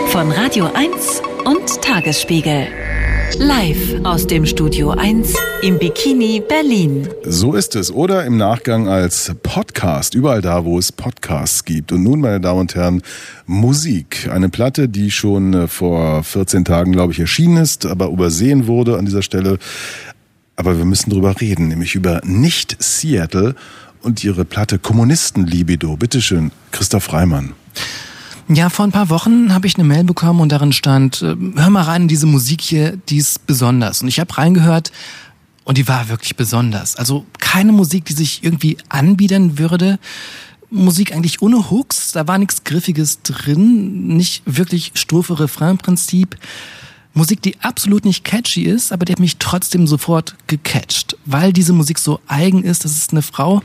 Von 0.07 0.31
Radio 0.31 0.65
1 0.73 1.21
und 1.45 1.81
Tagesspiegel. 1.83 2.67
Live 3.37 4.03
aus 4.03 4.25
dem 4.25 4.47
Studio 4.47 4.91
1 4.91 5.35
im 5.61 5.77
Bikini 5.77 6.41
Berlin. 6.47 7.07
So 7.23 7.53
ist 7.53 7.75
es. 7.75 7.91
Oder 7.91 8.25
im 8.25 8.37
Nachgang 8.37 8.87
als 8.87 9.31
Podcast, 9.43 10.15
überall 10.15 10.41
da, 10.41 10.65
wo 10.65 10.79
es 10.79 10.91
Podcasts 10.91 11.63
gibt. 11.63 11.91
Und 11.91 12.01
nun, 12.01 12.19
meine 12.19 12.41
Damen 12.41 12.61
und 12.61 12.73
Herren, 12.73 13.03
Musik. 13.45 14.27
Eine 14.31 14.49
Platte, 14.49 14.89
die 14.89 15.11
schon 15.11 15.53
äh, 15.53 15.67
vor 15.67 16.23
14 16.23 16.65
Tagen, 16.65 16.93
glaube 16.93 17.13
ich, 17.13 17.19
erschienen 17.19 17.57
ist, 17.57 17.85
aber 17.85 18.07
übersehen 18.07 18.65
wurde 18.65 18.97
an 18.97 19.05
dieser 19.05 19.21
Stelle. 19.21 19.59
Aber 20.55 20.79
wir 20.79 20.85
müssen 20.85 21.11
drüber 21.11 21.39
reden, 21.39 21.67
nämlich 21.67 21.93
über 21.93 22.21
nicht 22.23 22.75
Seattle 22.81 23.53
und 24.01 24.23
ihre 24.23 24.45
Platte 24.45 24.79
Kommunistenlibido. 24.79 25.97
Bitteschön, 25.97 26.51
Christoph 26.71 27.13
Reimann. 27.13 27.53
Ja, 28.49 28.69
vor 28.69 28.85
ein 28.85 28.91
paar 28.91 29.09
Wochen 29.09 29.53
habe 29.53 29.67
ich 29.67 29.75
eine 29.75 29.83
Mail 29.83 30.05
bekommen 30.05 30.39
und 30.39 30.51
darin 30.51 30.71
stand, 30.71 31.21
äh, 31.21 31.35
hör 31.55 31.69
mal 31.69 31.83
rein 31.83 32.03
in 32.03 32.07
diese 32.07 32.25
Musik 32.25 32.61
hier, 32.61 32.95
die 32.95 33.17
ist 33.17 33.45
besonders. 33.45 34.01
Und 34.01 34.07
ich 34.07 34.19
habe 34.21 34.37
reingehört 34.37 34.91
und 35.65 35.77
die 35.77 35.87
war 35.89 36.07
wirklich 36.07 36.37
besonders. 36.37 36.95
Also 36.95 37.25
keine 37.39 37.73
Musik, 37.73 38.05
die 38.05 38.13
sich 38.13 38.43
irgendwie 38.43 38.77
anbiedern 38.87 39.57
würde. 39.57 39.99
Musik 40.69 41.13
eigentlich 41.13 41.41
ohne 41.41 41.69
Hooks, 41.69 42.13
da 42.13 42.27
war 42.27 42.37
nichts 42.37 42.63
Griffiges 42.63 43.21
drin, 43.21 44.07
nicht 44.07 44.43
wirklich 44.45 44.91
Strophe-Refrain-Prinzip. 44.95 46.37
Musik, 47.17 47.41
die 47.41 47.59
absolut 47.61 48.05
nicht 48.05 48.23
catchy 48.23 48.63
ist, 48.63 48.91
aber 48.91 49.03
die 49.03 49.11
hat 49.11 49.19
mich 49.19 49.37
trotzdem 49.37 49.87
sofort 49.87 50.35
gecatcht, 50.45 51.17
weil 51.25 51.51
diese 51.51 51.73
Musik 51.73 51.97
so 51.97 52.19
eigen 52.27 52.63
ist. 52.63 52.85
Das 52.85 52.91
ist 52.91 53.11
eine 53.11 53.23
Frau, 53.23 53.61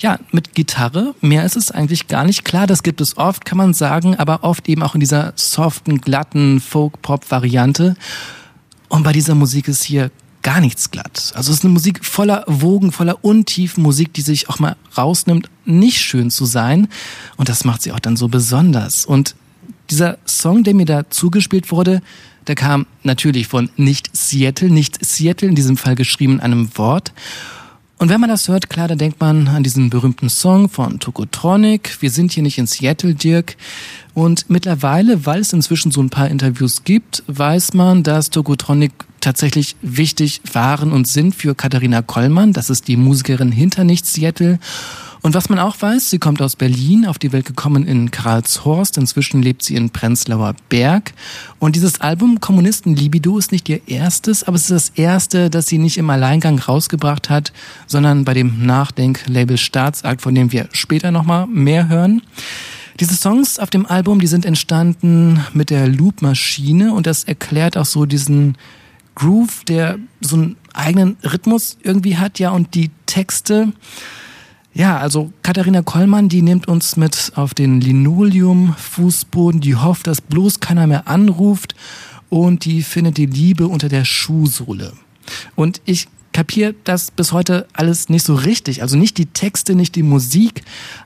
ja, 0.00 0.18
mit 0.32 0.54
Gitarre. 0.54 1.14
Mehr 1.20 1.44
ist 1.44 1.56
es 1.56 1.70
eigentlich 1.70 2.08
gar 2.08 2.24
nicht. 2.24 2.44
Klar, 2.44 2.66
das 2.66 2.82
gibt 2.82 3.00
es 3.00 3.16
oft, 3.16 3.44
kann 3.44 3.58
man 3.58 3.74
sagen, 3.74 4.16
aber 4.16 4.44
oft 4.44 4.68
eben 4.68 4.82
auch 4.82 4.94
in 4.94 5.00
dieser 5.00 5.32
soften, 5.34 6.00
glatten 6.00 6.60
Folk-Pop-Variante. 6.60 7.96
Und 8.88 9.02
bei 9.02 9.12
dieser 9.12 9.34
Musik 9.34 9.68
ist 9.68 9.82
hier 9.82 10.10
gar 10.42 10.60
nichts 10.60 10.90
glatt. 10.90 11.32
Also 11.34 11.52
es 11.52 11.58
ist 11.58 11.64
eine 11.64 11.72
Musik 11.72 12.04
voller 12.04 12.44
Wogen, 12.46 12.92
voller 12.92 13.24
Untiefen, 13.24 13.82
Musik, 13.82 14.12
die 14.12 14.22
sich 14.22 14.48
auch 14.48 14.58
mal 14.58 14.76
rausnimmt, 14.96 15.48
nicht 15.64 16.00
schön 16.00 16.30
zu 16.30 16.44
sein. 16.44 16.88
Und 17.36 17.48
das 17.48 17.64
macht 17.64 17.82
sie 17.82 17.92
auch 17.92 18.00
dann 18.00 18.16
so 18.16 18.28
besonders. 18.28 19.04
Und 19.04 19.36
dieser 19.90 20.18
Song, 20.26 20.64
der 20.64 20.74
mir 20.74 20.86
da 20.86 21.08
zugespielt 21.10 21.70
wurde, 21.70 22.02
der 22.50 22.56
kam 22.56 22.86
natürlich 23.04 23.46
von 23.46 23.70
nicht 23.76 24.10
Seattle, 24.12 24.70
nicht 24.70 25.04
Seattle, 25.04 25.48
in 25.48 25.54
diesem 25.54 25.76
Fall 25.76 25.94
geschrieben 25.94 26.32
in 26.32 26.40
einem 26.40 26.76
Wort. 26.76 27.12
Und 27.98 28.08
wenn 28.08 28.20
man 28.20 28.28
das 28.28 28.48
hört, 28.48 28.68
klar, 28.68 28.88
dann 28.88 28.98
denkt 28.98 29.20
man 29.20 29.46
an 29.46 29.62
diesen 29.62 29.88
berühmten 29.88 30.28
Song 30.28 30.68
von 30.68 30.98
Tokotronic. 30.98 31.98
Wir 32.02 32.10
sind 32.10 32.32
hier 32.32 32.42
nicht 32.42 32.58
in 32.58 32.66
Seattle, 32.66 33.14
Dirk. 33.14 33.56
Und 34.14 34.50
mittlerweile, 34.50 35.26
weil 35.26 35.42
es 35.42 35.52
inzwischen 35.52 35.92
so 35.92 36.02
ein 36.02 36.10
paar 36.10 36.26
Interviews 36.26 36.82
gibt, 36.82 37.22
weiß 37.28 37.74
man, 37.74 38.02
dass 38.02 38.30
Tokotronic 38.30 38.90
tatsächlich 39.20 39.76
wichtig 39.80 40.40
waren 40.52 40.90
und 40.90 41.06
sind 41.06 41.36
für 41.36 41.54
Katharina 41.54 42.02
Kollmann. 42.02 42.52
Das 42.52 42.68
ist 42.68 42.88
die 42.88 42.96
Musikerin 42.96 43.52
hinter 43.52 43.84
nicht 43.84 44.06
Seattle. 44.06 44.58
Und 45.22 45.34
was 45.34 45.50
man 45.50 45.58
auch 45.58 45.76
weiß, 45.80 46.08
sie 46.08 46.18
kommt 46.18 46.40
aus 46.40 46.56
Berlin, 46.56 47.06
auf 47.06 47.18
die 47.18 47.32
Welt 47.32 47.44
gekommen 47.44 47.86
in 47.86 48.10
Karlshorst. 48.10 48.96
Inzwischen 48.96 49.42
lebt 49.42 49.62
sie 49.62 49.74
in 49.74 49.90
Prenzlauer 49.90 50.54
Berg. 50.70 51.12
Und 51.58 51.76
dieses 51.76 52.00
Album 52.00 52.40
Kommunisten 52.40 52.96
Libido 52.96 53.36
ist 53.36 53.52
nicht 53.52 53.68
ihr 53.68 53.86
erstes, 53.86 54.44
aber 54.44 54.56
es 54.56 54.70
ist 54.70 54.70
das 54.70 54.98
erste, 54.98 55.50
das 55.50 55.66
sie 55.66 55.78
nicht 55.78 55.98
im 55.98 56.08
Alleingang 56.08 56.58
rausgebracht 56.58 57.28
hat, 57.28 57.52
sondern 57.86 58.24
bei 58.24 58.32
dem 58.32 58.64
Nachdenklabel 58.64 59.58
Staatsakt, 59.58 60.22
von 60.22 60.34
dem 60.34 60.52
wir 60.52 60.68
später 60.72 61.10
nochmal 61.10 61.46
mehr 61.46 61.88
hören. 61.88 62.22
Diese 62.98 63.14
Songs 63.14 63.58
auf 63.58 63.70
dem 63.70 63.86
Album, 63.86 64.20
die 64.20 64.26
sind 64.26 64.44
entstanden 64.44 65.40
mit 65.52 65.70
der 65.70 65.88
Loop-Maschine 65.88 66.92
und 66.92 67.06
das 67.06 67.24
erklärt 67.24 67.76
auch 67.76 67.86
so 67.86 68.06
diesen 68.06 68.56
Groove, 69.14 69.64
der 69.64 69.98
so 70.20 70.36
einen 70.36 70.56
eigenen 70.72 71.16
Rhythmus 71.24 71.76
irgendwie 71.82 72.16
hat, 72.16 72.38
ja, 72.38 72.50
und 72.50 72.74
die 72.74 72.90
Texte. 73.06 73.72
Ja, 74.72 74.98
also 74.98 75.32
Katharina 75.42 75.82
Kollmann, 75.82 76.28
die 76.28 76.42
nimmt 76.42 76.68
uns 76.68 76.96
mit 76.96 77.32
auf 77.34 77.54
den 77.54 77.80
Linoleum-Fußboden, 77.80 79.60
die 79.60 79.74
hofft, 79.74 80.06
dass 80.06 80.20
bloß 80.20 80.60
keiner 80.60 80.86
mehr 80.86 81.08
anruft 81.08 81.74
und 82.28 82.64
die 82.64 82.82
findet 82.82 83.16
die 83.16 83.26
Liebe 83.26 83.66
unter 83.66 83.88
der 83.88 84.04
Schuhsohle. 84.04 84.92
Und 85.56 85.80
ich 85.84 86.06
kapiere 86.32 86.74
das 86.84 87.10
bis 87.10 87.32
heute 87.32 87.66
alles 87.72 88.08
nicht 88.08 88.24
so 88.24 88.34
richtig. 88.34 88.82
Also 88.82 88.96
nicht 88.96 89.18
die 89.18 89.26
Texte, 89.26 89.74
nicht 89.74 89.96
die 89.96 90.04
Musik, 90.04 90.62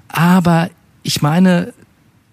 aber 0.08 0.70
ich 1.02 1.22
meine, 1.22 1.72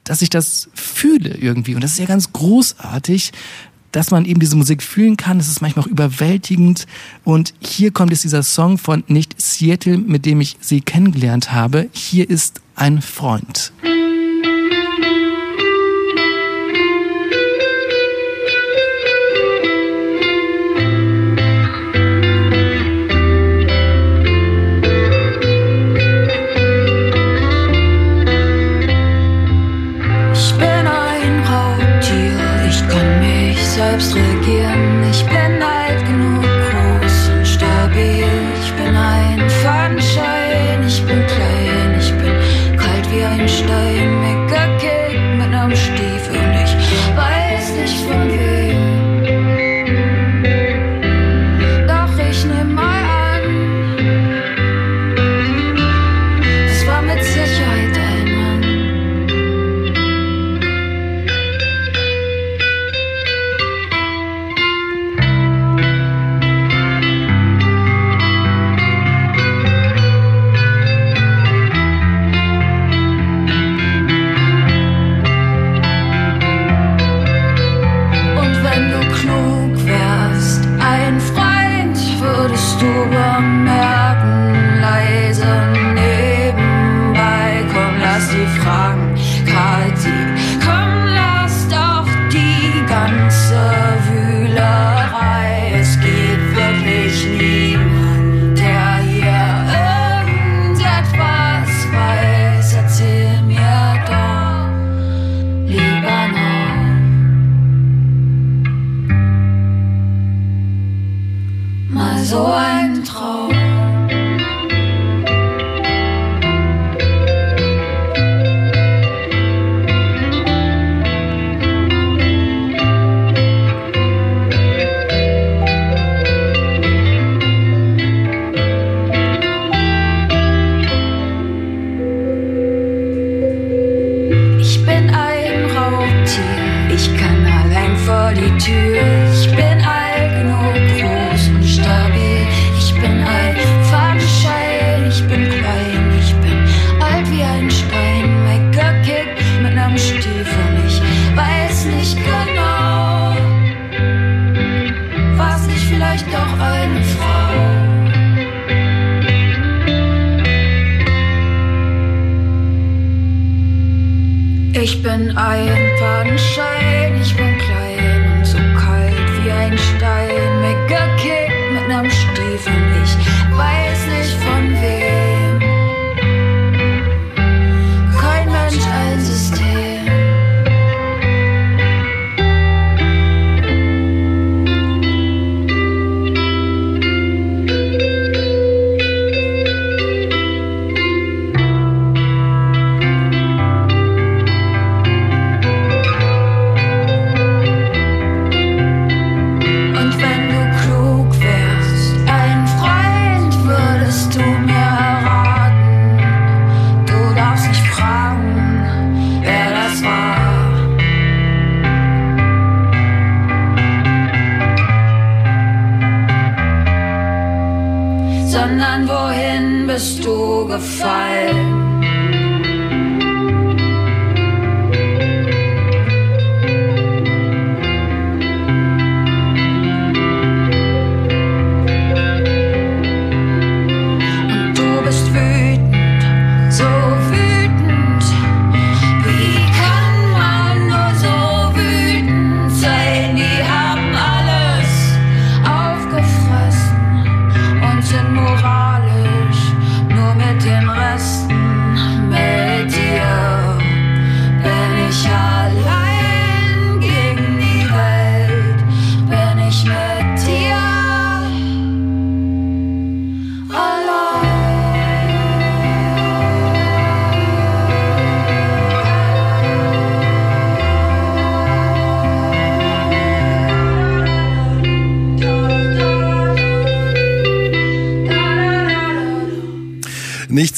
dass 0.04 0.22
ich 0.22 0.30
das 0.30 0.70
fühle 0.74 1.36
irgendwie. 1.36 1.76
Und 1.76 1.84
das 1.84 1.94
ist 1.94 2.00
ja 2.00 2.06
ganz 2.06 2.34
großartig, 2.34 3.32
dass 3.92 4.12
man 4.12 4.26
eben 4.26 4.40
diese 4.40 4.56
Musik 4.56 4.84
fühlen 4.84 5.18
kann. 5.18 5.40
Es 5.40 5.48
ist 5.48 5.62
manchmal 5.62 5.86
auch 5.86 5.90
überwältigend. 5.90 6.88
Und 7.24 7.54
hier 7.60 7.92
kommt 7.92 8.12
jetzt 8.12 8.24
dieser 8.24 8.44
Song 8.44 8.78
von 8.78 9.04
Nicht 9.08 9.42
Seattle, 9.42 9.98
mit 9.98 10.26
dem 10.26 10.42
ich 10.42 10.58
sie 10.60 10.82
kennengelernt 10.82 11.52
habe. 11.52 11.90
Hier 11.92 12.30
ist 12.30 12.62
ein 12.76 13.02
Freund. 13.02 13.74
Ich 13.84 14.11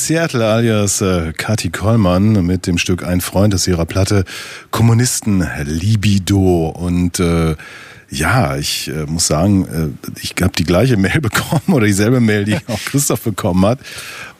Seattle 0.03 0.45
alias 0.45 0.99
äh, 0.99 1.31
Kati 1.31 1.69
Kollmann 1.69 2.45
mit 2.45 2.67
dem 2.67 2.77
Stück 2.77 3.05
Ein 3.05 3.21
Freund 3.21 3.55
aus 3.55 3.67
ihrer 3.67 3.85
Platte 3.85 4.25
Kommunisten 4.69 5.47
Libido. 5.63 6.67
Und 6.67 7.21
äh, 7.21 7.55
ja, 8.09 8.57
ich 8.57 8.89
äh, 8.89 9.05
muss 9.05 9.27
sagen, 9.27 9.65
äh, 9.65 10.09
ich 10.21 10.35
habe 10.41 10.51
die 10.57 10.65
gleiche 10.65 10.97
Mail 10.97 11.21
bekommen 11.21 11.61
oder 11.71 11.85
dieselbe 11.85 12.19
Mail, 12.19 12.43
die 12.43 12.57
auch 12.67 12.79
Christoph 12.83 13.21
bekommen 13.21 13.65
hat. 13.65 13.79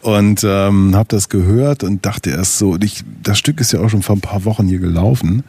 Und 0.02 0.44
ähm, 0.44 0.98
habe 0.98 1.08
das 1.08 1.30
gehört 1.30 1.84
und 1.84 2.06
dachte 2.06 2.32
erst 2.32 2.58
so, 2.58 2.78
ich, 2.82 3.06
das 3.24 3.38
Stück 3.38 3.62
ist 3.62 3.72
ja 3.72 3.80
auch 3.80 3.90
schon 3.90 4.04
vor 4.04 4.18
ein 4.18 4.22
paar 4.22 4.44
Wochen 4.44 4.68
hier 4.68 4.80
gelaufen 4.80 5.44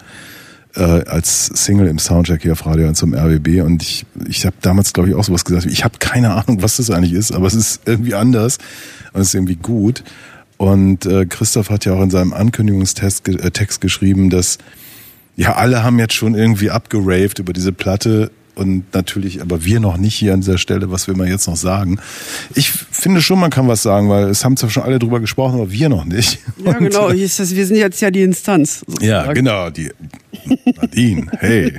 äh, 0.76 0.80
als 0.82 1.46
Single 1.46 1.86
im 1.86 1.98
Soundcheck 1.98 2.42
hier 2.42 2.52
auf 2.52 2.66
Radio 2.66 2.88
1 2.88 2.98
zum 2.98 3.14
RBB 3.14 3.62
und 3.62 3.82
ich, 3.82 4.06
ich 4.28 4.44
habe 4.46 4.56
damals, 4.60 4.92
glaube 4.92 5.08
ich, 5.08 5.14
auch 5.14 5.24
sowas 5.24 5.44
gesagt. 5.44 5.66
Ich 5.66 5.84
habe 5.84 5.98
keine 5.98 6.34
Ahnung, 6.34 6.62
was 6.62 6.76
das 6.76 6.90
eigentlich 6.90 7.12
ist, 7.12 7.32
aber 7.32 7.46
es 7.46 7.54
ist 7.54 7.82
irgendwie 7.86 8.14
anders 8.14 8.58
und 9.12 9.20
es 9.20 9.28
ist 9.28 9.34
irgendwie 9.34 9.56
gut. 9.56 10.04
Und 10.56 11.06
äh, 11.06 11.26
Christoph 11.26 11.70
hat 11.70 11.84
ja 11.84 11.94
auch 11.94 12.02
in 12.02 12.10
seinem 12.10 12.32
Ankündigungstext 12.32 13.28
äh, 13.28 13.50
Text 13.50 13.80
geschrieben, 13.80 14.30
dass 14.30 14.58
ja 15.36 15.56
alle 15.56 15.82
haben 15.82 15.98
jetzt 15.98 16.14
schon 16.14 16.34
irgendwie 16.34 16.70
abgeraved 16.70 17.38
über 17.38 17.52
diese 17.52 17.72
Platte 17.72 18.30
und 18.54 18.92
natürlich, 18.94 19.40
aber 19.40 19.64
wir 19.64 19.80
noch 19.80 19.96
nicht 19.96 20.14
hier 20.14 20.32
an 20.34 20.40
dieser 20.40 20.58
Stelle, 20.58 20.90
was 20.90 21.08
will 21.08 21.16
man 21.16 21.28
jetzt 21.28 21.46
noch 21.46 21.56
sagen? 21.56 21.98
Ich 22.54 22.70
finde 22.70 23.20
schon, 23.20 23.40
man 23.40 23.50
kann 23.50 23.68
was 23.68 23.82
sagen, 23.82 24.08
weil 24.08 24.28
es 24.28 24.44
haben 24.44 24.56
zwar 24.56 24.70
schon 24.70 24.82
alle 24.82 24.98
drüber 24.98 25.20
gesprochen, 25.20 25.54
aber 25.60 25.70
wir 25.70 25.88
noch 25.88 26.04
nicht. 26.04 26.38
Ja, 26.64 26.72
Und, 26.72 26.78
genau. 26.78 27.10
Das, 27.10 27.54
wir 27.54 27.66
sind 27.66 27.76
jetzt 27.76 28.00
ja 28.00 28.10
die 28.10 28.22
Instanz. 28.22 28.84
ja, 29.00 29.24
sozusagen. 29.24 29.34
genau, 29.34 29.70
die 29.70 29.90
Nadine, 30.76 31.26
hey. 31.38 31.72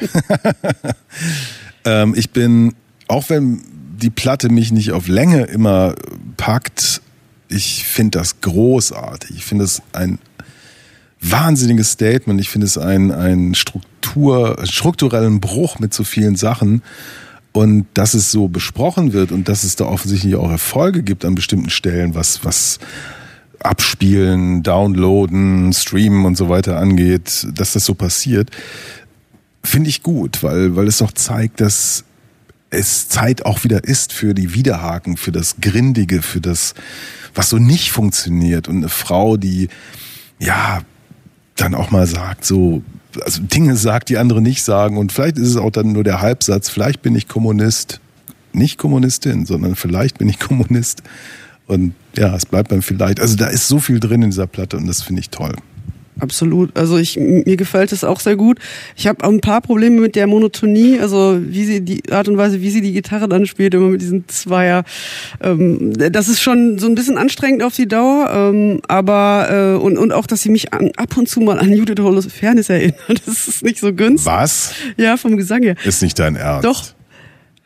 ähm, 1.85 2.13
ich 2.15 2.29
bin, 2.31 2.73
auch 3.07 3.29
wenn 3.29 3.61
die 3.97 4.09
Platte 4.09 4.49
mich 4.49 4.71
nicht 4.71 4.91
auf 4.91 5.07
Länge 5.07 5.43
immer 5.43 5.95
packt, 6.38 7.01
ich 7.47 7.85
finde 7.85 8.19
das 8.19 8.41
großartig. 8.41 9.38
Ich 9.38 9.45
finde 9.45 9.65
es 9.65 9.81
ein 9.93 10.19
wahnsinniges 11.21 11.91
Statement. 11.91 12.39
Ich 12.39 12.49
finde 12.49 12.67
es 12.67 12.78
ein, 12.78 13.12
ein 13.12 13.56
Struktur, 13.56 14.58
strukturellen 14.63 15.39
Bruch 15.39 15.80
mit 15.80 15.93
so 15.93 16.04
vielen 16.04 16.36
Sachen. 16.36 16.82
Und 17.51 17.88
dass 17.93 18.13
es 18.13 18.32
so 18.32 18.49
besprochen 18.49 19.13
wird 19.13 19.32
und 19.32 19.47
dass 19.47 19.63
es 19.63 19.78
da 19.78 19.86
offensichtlich 19.86 20.36
auch 20.36 20.51
Erfolge 20.51 21.04
gibt 21.04 21.23
an 21.23 21.36
bestimmten 21.36 21.69
Stellen, 21.69 22.13
was, 22.13 22.43
was 22.43 22.80
Abspielen, 23.62 24.62
Downloaden, 24.62 25.71
Streamen 25.71 26.25
und 26.25 26.36
so 26.36 26.49
weiter 26.49 26.78
angeht, 26.78 27.47
dass 27.54 27.71
das 27.71 27.86
so 27.86 27.93
passiert, 27.93 28.51
finde 29.63 29.89
ich 29.89 30.04
gut, 30.04 30.43
weil, 30.43 30.75
weil 30.75 30.88
es 30.88 30.99
doch 30.99 31.12
zeigt, 31.13 31.62
dass 31.62 32.04
es 32.69 33.10
Zeit 33.10 33.45
auch 33.45 33.63
wieder 33.63 33.84
ist 33.84 34.13
für 34.13 34.34
die 34.34 34.54
Widerhaken, 34.54 35.17
für 35.17 35.32
das 35.32 35.56
Grindige, 35.62 36.21
für 36.21 36.41
das, 36.41 36.73
was 37.34 37.49
so 37.49 37.58
nicht 37.58 37.91
funktioniert. 37.91 38.67
Und 38.67 38.78
eine 38.78 38.89
Frau, 38.89 39.38
die, 39.38 39.69
ja, 40.39 40.82
dann 41.55 41.75
auch 41.75 41.91
mal 41.91 42.07
sagt, 42.07 42.45
so, 42.45 42.81
also 43.21 43.41
Dinge 43.41 43.75
sagt, 43.75 44.10
die 44.10 44.17
andere 44.17 44.41
nicht 44.41 44.63
sagen. 44.63 44.97
Und 44.97 45.12
vielleicht 45.12 45.37
ist 45.37 45.49
es 45.49 45.58
auch 45.58 45.71
dann 45.71 45.93
nur 45.93 46.03
der 46.03 46.21
Halbsatz, 46.21 46.69
vielleicht 46.69 47.01
bin 47.01 47.15
ich 47.15 47.27
Kommunist, 47.27 47.99
nicht 48.53 48.77
Kommunistin, 48.77 49.45
sondern 49.45 49.75
vielleicht 49.75 50.17
bin 50.17 50.29
ich 50.29 50.39
Kommunist. 50.47 51.03
Und 51.67 51.93
ja, 52.15 52.35
es 52.35 52.45
bleibt 52.45 52.69
beim 52.69 52.81
vielleicht. 52.81 53.19
Also 53.19 53.35
da 53.35 53.47
ist 53.47 53.67
so 53.67 53.79
viel 53.79 53.99
drin 53.99 54.21
in 54.21 54.29
dieser 54.29 54.47
Platte 54.47 54.77
und 54.77 54.87
das 54.87 55.01
finde 55.01 55.21
ich 55.21 55.29
toll. 55.29 55.56
Absolut. 56.19 56.75
Also 56.77 56.97
ich 56.97 57.17
mir 57.17 57.57
gefällt 57.57 57.91
es 57.91 58.03
auch 58.03 58.19
sehr 58.19 58.35
gut. 58.35 58.59
Ich 58.95 59.07
habe 59.07 59.23
ein 59.25 59.41
paar 59.41 59.61
Probleme 59.61 59.99
mit 59.99 60.15
der 60.15 60.27
Monotonie, 60.27 60.99
also 60.99 61.39
wie 61.41 61.65
sie 61.65 61.81
die 61.81 62.09
Art 62.11 62.27
und 62.29 62.37
Weise, 62.37 62.61
wie 62.61 62.69
sie 62.69 62.81
die 62.81 62.93
Gitarre 62.93 63.27
dann 63.27 63.45
spielt, 63.45 63.73
immer 63.73 63.89
mit 63.89 64.01
diesen 64.01 64.27
Zweier. 64.27 64.85
Ähm, 65.41 65.93
das 65.93 66.29
ist 66.29 66.41
schon 66.41 66.79
so 66.79 66.87
ein 66.87 66.95
bisschen 66.95 67.17
anstrengend 67.17 67.63
auf 67.63 67.75
die 67.75 67.87
Dauer, 67.87 68.31
ähm, 68.33 68.81
aber 68.87 69.75
äh, 69.75 69.77
und 69.77 69.97
und 69.97 70.13
auch, 70.13 70.25
dass 70.25 70.41
sie 70.41 70.49
mich 70.49 70.73
an, 70.73 70.91
ab 70.95 71.17
und 71.17 71.27
zu 71.27 71.41
mal 71.41 71.59
an 71.59 71.73
Judith 71.73 71.99
Holofernes 71.99 72.69
erinnert. 72.69 72.95
Das 73.25 73.47
ist 73.47 73.63
nicht 73.63 73.79
so 73.79 73.93
günstig. 73.93 74.31
Was? 74.31 74.73
Ja, 74.97 75.17
vom 75.17 75.35
Gesang 75.37 75.63
her. 75.63 75.75
Ist 75.83 76.01
nicht 76.01 76.19
dein 76.19 76.35
Ernst? 76.35 76.65
Doch. 76.65 76.83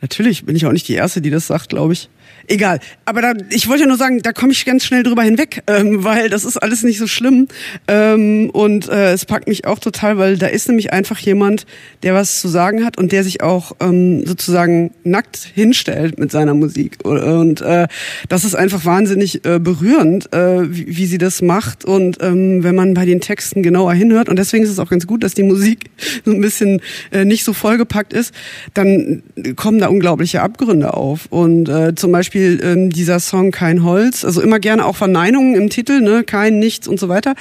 Natürlich 0.00 0.46
bin 0.46 0.56
ich 0.56 0.64
auch 0.66 0.72
nicht 0.72 0.88
die 0.88 0.94
Erste, 0.94 1.20
die 1.20 1.30
das 1.30 1.46
sagt, 1.46 1.68
glaube 1.68 1.92
ich. 1.92 2.08
Egal. 2.46 2.80
Aber 3.04 3.22
da, 3.22 3.32
ich 3.50 3.68
wollte 3.68 3.82
ja 3.82 3.88
nur 3.88 3.96
sagen, 3.96 4.22
da 4.22 4.32
komme 4.32 4.52
ich 4.52 4.64
ganz 4.64 4.84
schnell 4.84 5.02
drüber 5.02 5.22
hinweg, 5.22 5.62
ähm, 5.66 6.04
weil 6.04 6.28
das 6.28 6.44
ist 6.44 6.56
alles 6.56 6.82
nicht 6.82 6.98
so 6.98 7.06
schlimm. 7.06 7.48
Ähm, 7.88 8.50
und 8.50 8.88
äh, 8.88 9.12
es 9.12 9.24
packt 9.24 9.48
mich 9.48 9.66
auch 9.66 9.78
total, 9.78 10.18
weil 10.18 10.36
da 10.36 10.46
ist 10.46 10.68
nämlich 10.68 10.92
einfach 10.92 11.18
jemand, 11.18 11.66
der 12.02 12.14
was 12.14 12.40
zu 12.40 12.48
sagen 12.48 12.84
hat 12.84 12.98
und 12.98 13.12
der 13.12 13.24
sich 13.24 13.42
auch 13.42 13.76
ähm, 13.80 14.26
sozusagen 14.26 14.92
nackt 15.04 15.38
hinstellt 15.54 16.18
mit 16.18 16.32
seiner 16.32 16.54
Musik. 16.54 16.98
Und 17.04 17.60
äh, 17.60 17.86
das 18.28 18.44
ist 18.44 18.54
einfach 18.54 18.84
wahnsinnig 18.84 19.44
äh, 19.44 19.58
berührend, 19.58 20.32
äh, 20.32 20.74
wie, 20.74 20.96
wie 20.96 21.06
sie 21.06 21.18
das 21.18 21.42
macht. 21.42 21.84
Und 21.84 22.18
ähm, 22.20 22.64
wenn 22.64 22.74
man 22.74 22.94
bei 22.94 23.04
den 23.04 23.20
Texten 23.20 23.62
genauer 23.62 23.92
hinhört, 23.92 24.28
und 24.28 24.38
deswegen 24.38 24.64
ist 24.64 24.70
es 24.70 24.78
auch 24.78 24.90
ganz 24.90 25.06
gut, 25.06 25.22
dass 25.22 25.34
die 25.34 25.42
Musik 25.42 25.90
so 26.24 26.32
ein 26.32 26.40
bisschen 26.40 26.80
äh, 27.12 27.24
nicht 27.24 27.44
so 27.44 27.52
vollgepackt 27.52 28.12
ist, 28.12 28.34
dann 28.74 29.22
kommen 29.56 29.78
da 29.78 29.88
unglaubliche 29.88 30.42
Abgründe 30.42 30.94
auf. 30.94 31.26
Und 31.30 31.68
äh, 31.68 31.94
zum 31.94 32.12
Beispiel 32.12 32.29
Beispiel 32.30 32.60
ähm, 32.62 32.90
dieser 32.90 33.18
Song 33.18 33.50
Kein 33.50 33.82
Holz, 33.82 34.24
also 34.24 34.40
immer 34.40 34.60
gerne 34.60 34.86
auch 34.86 34.94
Verneinungen 34.94 35.56
im 35.56 35.68
Titel, 35.68 36.00
ne, 36.00 36.22
kein, 36.22 36.60
nichts 36.60 36.86
und 36.86 37.00
so 37.00 37.08
weiter. 37.08 37.34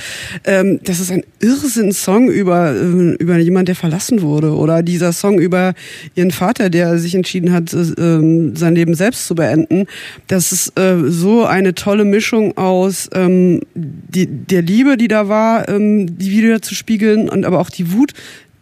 Ähm, 0.45 0.79
das 0.83 0.99
ist 0.99 1.11
ein 1.11 1.23
Irrsinn-Song 1.41 2.27
über, 2.27 2.71
äh, 2.71 3.13
über 3.19 3.37
jemand, 3.37 3.67
der 3.67 3.75
verlassen 3.75 4.23
wurde. 4.23 4.55
Oder 4.55 4.81
dieser 4.81 5.13
Song 5.13 5.37
über 5.37 5.75
ihren 6.15 6.31
Vater, 6.31 6.71
der 6.71 6.97
sich 6.97 7.13
entschieden 7.13 7.53
hat, 7.53 7.71
äh, 7.71 7.77
ähm, 7.99 8.55
sein 8.55 8.73
Leben 8.73 8.95
selbst 8.95 9.27
zu 9.27 9.35
beenden. 9.35 9.85
Das 10.25 10.51
ist 10.51 10.79
äh, 10.79 10.97
so 11.05 11.45
eine 11.45 11.75
tolle 11.75 12.03
Mischung 12.03 12.57
aus 12.57 13.09
ähm, 13.13 13.61
die, 13.75 14.25
der 14.25 14.63
Liebe, 14.63 14.97
die 14.97 15.07
da 15.07 15.29
war, 15.29 15.69
ähm, 15.69 16.17
die 16.17 16.31
wieder 16.31 16.63
zu 16.63 16.73
spiegeln 16.73 17.29
und 17.29 17.45
aber 17.45 17.59
auch 17.59 17.69
die 17.69 17.93
Wut, 17.93 18.13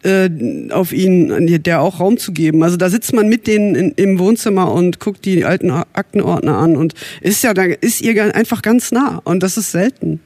äh, 0.03 0.29
auf 0.71 0.93
ihn, 0.93 1.61
der 1.63 1.81
auch 1.81 1.99
Raum 1.99 2.17
zu 2.17 2.31
geben. 2.31 2.63
Also 2.63 2.77
da 2.77 2.89
sitzt 2.89 3.13
man 3.13 3.29
mit 3.29 3.47
denen 3.47 3.75
in, 3.75 3.91
im 3.91 4.19
Wohnzimmer 4.19 4.71
und 4.71 4.99
guckt 4.99 5.25
die 5.25 5.45
alten 5.45 5.71
Aktenordner 5.71 6.57
an 6.57 6.77
und 6.77 6.93
ist 7.21 7.43
ja 7.43 7.53
da 7.53 7.63
ist 7.63 8.01
ihr 8.01 8.35
einfach 8.35 8.61
ganz 8.61 8.91
nah 8.91 9.21
und 9.23 9.41
das 9.43 9.57
ist 9.57 9.71
selten. 9.71 10.19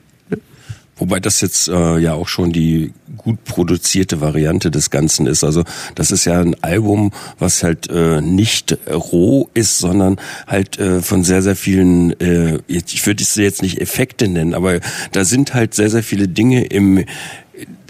Wobei 1.02 1.20
das 1.20 1.42
jetzt 1.42 1.68
äh, 1.68 1.98
ja 1.98 2.14
auch 2.14 2.28
schon 2.28 2.52
die 2.52 2.94
gut 3.18 3.44
produzierte 3.44 4.22
Variante 4.22 4.70
des 4.70 4.92
Ganzen 4.92 5.26
ist. 5.26 5.44
Also 5.44 5.64
das 5.96 6.12
ist 6.12 6.26
ja 6.26 6.40
ein 6.40 6.56
Album, 6.64 7.12
was 7.40 7.64
halt 7.64 7.90
äh, 7.90 8.22
nicht 8.22 8.78
roh 8.88 9.50
ist, 9.56 9.80
sondern 9.80 10.18
halt 10.48 10.80
äh, 10.80 11.02
von 11.02 11.24
sehr, 11.24 11.42
sehr 11.42 11.56
vielen, 11.56 12.20
äh, 12.20 12.60
ich 12.68 13.06
würde 13.06 13.24
es 13.24 13.36
jetzt 13.36 13.64
nicht 13.64 13.80
Effekte 13.80 14.28
nennen, 14.28 14.54
aber 14.54 14.80
da 15.12 15.26
sind 15.26 15.54
halt 15.54 15.74
sehr, 15.74 15.90
sehr 15.90 16.04
viele 16.04 16.28
Dinge 16.28 16.66
im 16.66 17.04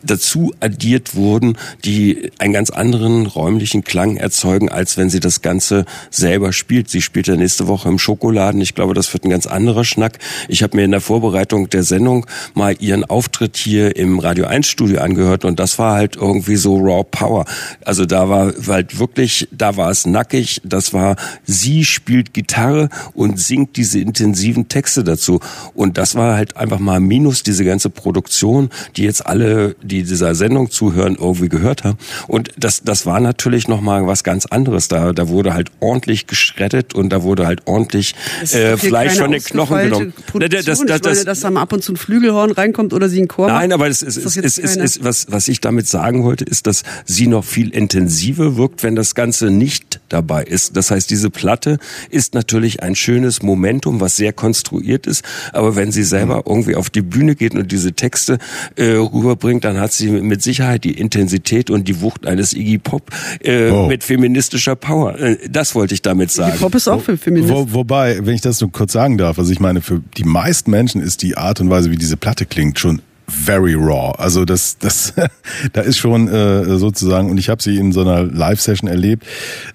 dazu 0.04 0.54
addiert 0.60 1.16
wurden, 1.16 1.58
die 1.86 2.32
einen 2.40 2.54
ganz 2.54 2.70
anderen 2.70 3.26
räumlichen 3.26 3.84
Klang 3.84 4.18
erzeugen, 4.18 4.70
als 4.70 4.98
wenn 4.98 5.10
sie 5.10 5.20
das 5.20 5.42
Ganze 5.42 5.86
selber 6.10 6.54
spielt. 6.54 6.90
Sie 6.90 7.02
spielt 7.02 7.28
ja 7.28 7.36
nächste 7.36 7.68
Woche 7.68 7.90
im 7.90 8.00
Schokoladen. 8.00 8.62
Ich 8.62 8.76
glaube, 8.76 8.94
das 8.94 9.12
wird 9.14 9.26
ein 9.26 9.30
ganz 9.30 9.46
anderer 9.48 9.84
Schnack. 9.84 10.20
Ich 10.48 10.64
habe 10.64 10.78
mir 10.78 10.84
in 10.84 10.92
der 10.92 11.02
Vorbereitung 11.02 11.70
der 11.70 11.84
Sendung 11.84 12.26
mal 12.54 12.76
ihren 12.80 13.04
Auftritt 13.04 13.58
hier 13.58 13.96
im 13.96 14.20
Radio 14.20 14.46
1 14.46 14.68
Studio 14.68 15.02
angehört 15.02 15.46
und 15.46 15.60
das 15.60 15.80
war 15.80 15.96
halt 15.96 16.16
irgendwie 16.16 16.56
so 16.56 16.78
Raw 16.78 17.04
Power. 17.04 17.46
Also 17.86 18.06
da 18.06 18.30
war 18.30 18.54
halt 18.68 19.00
wirklich, 19.00 19.48
da 19.52 19.78
war 19.78 19.90
es 19.90 20.06
nackig. 20.06 20.62
Das 20.64 20.94
war, 20.94 21.16
sie 21.46 21.86
spielt 21.86 22.34
Gitarre 22.34 22.90
und 23.14 23.40
singt 23.40 23.78
diese 23.78 24.00
intensiven 24.00 24.68
Texte 24.68 25.04
dazu. 25.04 25.40
Und 25.74 25.98
das 25.98 26.16
war 26.16 26.36
halt 26.36 26.58
einfach 26.58 26.80
mal 26.80 27.00
minus 27.00 27.44
diese 27.44 27.66
ganze 27.66 27.90
Produktion, 27.90 28.70
die 28.96 29.04
jetzt 29.04 29.26
alle 29.26 29.76
die 29.92 30.04
dieser 30.04 30.34
Sendung 30.36 30.72
zuhören, 30.72 31.16
irgendwie 31.20 31.50
gehört 31.50 31.84
haben. 31.84 31.98
Und 32.28 32.50
das, 32.58 32.82
das 32.84 33.06
war 33.06 33.20
natürlich 33.20 33.68
nochmal 33.68 34.08
was 34.08 34.24
ganz 34.24 34.46
anderes. 34.46 34.88
Da, 34.88 35.12
da 35.14 35.28
wurde 35.28 35.54
halt 35.54 35.70
ordentlich 35.80 36.28
geschreddet 36.28 36.94
und 36.96 37.10
da 37.10 37.24
wurde 37.24 37.46
halt 37.46 37.62
ordentlich 37.68 38.16
äh, 38.54 38.78
Fleisch 38.78 39.18
von 39.18 39.32
den 39.32 39.44
Knochen 39.44 39.78
genommen. 39.82 40.14
Das, 40.34 40.66
das, 40.66 40.66
das, 40.66 40.80
ich 40.82 41.04
meine, 41.04 41.26
dass 41.26 41.40
da 41.42 41.52
mal 41.52 41.62
ab 41.62 41.74
und 41.74 41.84
zu 41.84 41.92
ein 41.94 41.98
Flügelhorn 41.98 42.52
reinkommt 42.52 42.94
oder 42.94 43.10
sie 43.10 43.20
einen 43.20 43.28
Chor 43.28 43.48
Nein, 43.48 43.70
macht. 43.70 43.76
aber 43.76 43.88
es 43.90 44.02
ist, 44.02 44.18
Ist 44.18 44.26
das 44.38 44.58
es, 44.58 44.62
keine- 44.74 44.84
es, 44.86 45.04
was, 45.04 45.28
was 45.30 45.48
ich 45.48 45.60
damit 45.62 45.88
sagen 45.88 46.24
wollte, 46.24 46.46
ist, 46.46 46.68
dass 46.68 46.84
sie 47.06 47.28
noch 47.28 47.44
viel 47.44 47.70
intensiver 47.70 48.56
wirkt, 48.56 48.84
wenn 48.84 48.96
das 48.96 49.14
Ganze 49.16 49.52
nicht 49.52 50.00
dabei 50.10 50.44
ist. 50.44 50.78
Das 50.78 50.90
heißt, 50.92 51.10
diese 51.10 51.30
Platte 51.30 51.78
ist 52.10 52.34
natürlich 52.34 52.82
ein 52.82 52.96
schönes 52.96 53.42
Momentum, 53.42 54.00
was 54.00 54.16
sehr 54.16 54.32
konstruiert 54.34 55.06
ist, 55.08 55.24
aber 55.52 55.76
wenn 55.76 55.92
sie 55.92 56.04
selber 56.04 56.44
irgendwie 56.46 56.76
auf 56.76 56.90
die 56.90 57.02
Bühne 57.02 57.36
geht 57.36 57.54
und 57.56 57.72
diese 57.72 57.92
Texte 57.94 58.38
äh, 58.78 58.92
rüberbringt, 58.94 59.66
dann 59.66 59.80
hat 59.82 59.92
sie 59.94 60.10
mit 60.10 60.42
Sicherheit 60.42 60.84
die 60.84 60.92
Intensität 60.98 61.70
und 61.70 61.88
die 61.88 62.02
Wucht 62.02 62.26
eines 62.26 62.54
Iggy 62.54 62.78
Pop 62.78 63.10
äh, 63.42 63.70
Oh. 63.72 63.88
mit 63.88 64.04
feministischer 64.04 64.76
Power. 64.76 65.20
Äh, 65.20 65.38
das 65.50 65.76
wollte 65.76 65.94
ich 65.94 66.02
damit 66.02 66.32
sagen. 66.32 66.58
Pop 66.60 66.74
ist 66.76 66.88
auch 66.88 67.02
für 67.02 67.18
Feministen. 67.18 67.56
Wo, 67.56 67.74
wobei, 67.74 68.26
wenn 68.26 68.36
ich 68.36 68.42
das 68.42 68.58
so 68.58 68.68
kurz 68.70 68.94
sagen 68.94 69.18
darf, 69.18 69.38
also 69.40 69.52
ich 69.52 69.60
meine, 69.60 69.82
für 69.82 70.02
die 70.18 70.24
meisten 70.24 70.72
Menschen 70.72 71.02
ist 71.02 71.22
die 71.24 71.36
Art 71.38 71.60
und 71.60 71.70
Weise, 71.70 71.92
wie 71.92 71.98
diese 71.98 72.16
Platte 72.18 72.46
klingt, 72.46 72.80
schon 72.80 73.02
very 73.28 73.74
raw. 73.76 74.14
Also 74.18 74.46
das, 74.46 74.78
das, 74.78 75.14
da 75.74 75.82
ist 75.82 75.98
schon 75.98 76.28
äh, 76.28 76.78
sozusagen, 76.78 77.30
und 77.30 77.38
ich 77.38 77.50
habe 77.50 77.62
sie 77.64 77.78
in 77.78 77.92
so 77.92 78.02
einer 78.02 78.24
Live-Session 78.24 78.90
erlebt. 78.90 79.26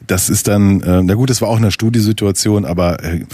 Das 0.06 0.28
ist 0.28 0.46
dann, 0.46 0.80
äh, 0.82 1.02
na 1.02 1.14
gut, 1.14 1.30
das 1.30 1.40
war 1.42 1.48
auch 1.48 1.56
eine 1.56 1.70
Studiosituation, 1.72 2.64
aber 2.64 3.02
äh, 3.02 3.24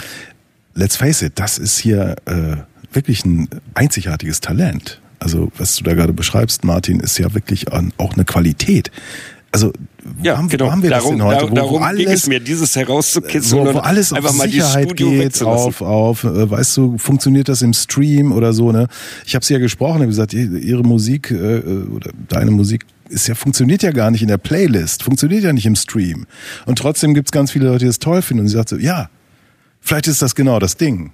let's 0.75 0.97
face 0.97 1.23
it, 1.23 1.33
das 1.37 1.59
ist 1.59 1.79
hier 1.79 2.17
äh, 2.27 2.57
wirklich 2.93 3.25
ein 3.25 3.49
einzigartiges 3.75 4.41
Talent. 4.41 5.02
Also 5.23 5.51
was 5.57 5.77
du 5.77 5.85
da 5.85 5.95
gerade 5.95 6.13
beschreibst, 6.13 6.65
Martin, 6.65 7.01
ist 7.01 7.19
ja 7.19 7.33
wirklich 7.35 7.73
an, 7.73 7.93
auch 7.99 8.15
eine 8.15 8.25
Qualität. 8.25 8.91
Also 9.55 9.73
wo 10.03 10.25
Ja, 10.25 10.39
haben, 10.39 10.49
genau. 10.49 10.67
wo 10.67 10.73
haben 10.73 10.83
wir 10.83 10.91
darum 10.91 11.19
das 11.19 11.27
denn 11.29 11.41
heute? 11.41 11.51
wo, 11.51 11.55
darum 11.55 11.71
wo 11.81 11.85
alles, 11.85 11.99
ging 12.01 12.09
es 12.11 12.27
mir, 12.27 12.41
dieses 12.41 12.75
herauszukitzeln 12.75 13.67
wo, 13.67 13.75
wo 13.75 13.79
alles 13.81 14.11
auf 14.13 14.17
einfach 14.19 14.33
mal 14.35 14.47
die 14.47 14.55
Sicherheit 14.55 14.85
Studio 14.87 15.11
geht, 15.11 15.43
auf, 15.43 15.83
auf, 15.83 16.25
äh, 16.25 16.51
weißt 16.51 16.77
du, 16.79 16.97
funktioniert 16.99 17.49
das 17.51 17.61
im 17.63 17.73
Stream 17.75 18.33
oder 18.33 18.53
so, 18.55 18.73
ne? 18.73 18.89
Ich 19.27 19.35
habe 19.35 19.45
sie 19.45 19.53
ja 19.53 19.59
gesprochen, 19.61 19.97
habe 19.97 20.07
gesagt, 20.07 20.33
ihr- 20.33 20.53
ihre 20.57 20.83
Musik 20.83 21.31
äh, 21.31 21.59
oder 21.95 22.11
deine 22.29 22.51
Musik 22.51 22.87
ist 23.11 23.29
ja, 23.29 23.35
funktioniert 23.35 23.83
ja 23.83 23.91
gar 23.93 24.11
nicht 24.11 24.23
in 24.23 24.29
der 24.29 24.39
Playlist, 24.39 25.03
funktioniert 25.03 25.45
ja 25.45 25.53
nicht 25.53 25.67
im 25.67 25.77
Stream. 25.77 26.27
Und 26.65 26.79
trotzdem 26.79 27.13
gibt's 27.13 27.31
ganz 27.31 27.51
viele 27.51 27.67
Leute, 27.67 27.81
die 27.81 27.87
das 27.87 27.99
toll 27.99 28.23
finden 28.23 28.41
und 28.45 28.49
sie 28.49 28.55
sagt 28.57 28.71
so, 28.71 28.77
ja, 28.79 29.11
vielleicht 29.83 30.07
ist 30.09 30.23
das 30.23 30.35
genau 30.35 30.59
das 30.61 30.79
Ding. 30.79 31.13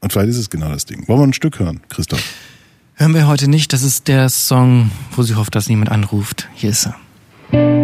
Und 0.00 0.12
vielleicht 0.12 0.28
ist 0.28 0.36
es 0.38 0.50
genau 0.50 0.68
das 0.68 0.84
Ding. 0.84 1.08
Wollen 1.08 1.20
wir 1.20 1.26
ein 1.26 1.32
Stück 1.32 1.58
hören, 1.58 1.80
Christoph? 1.88 2.22
Hören 3.00 3.14
wir 3.14 3.28
heute 3.28 3.48
nicht. 3.48 3.72
Das 3.72 3.84
ist 3.84 4.08
der 4.08 4.28
Song, 4.28 4.90
wo 5.14 5.22
sie 5.22 5.36
hofft, 5.36 5.54
dass 5.54 5.68
niemand 5.68 5.92
anruft. 5.92 6.48
Hier 6.54 6.70
ist 6.70 6.88
er. 7.52 7.77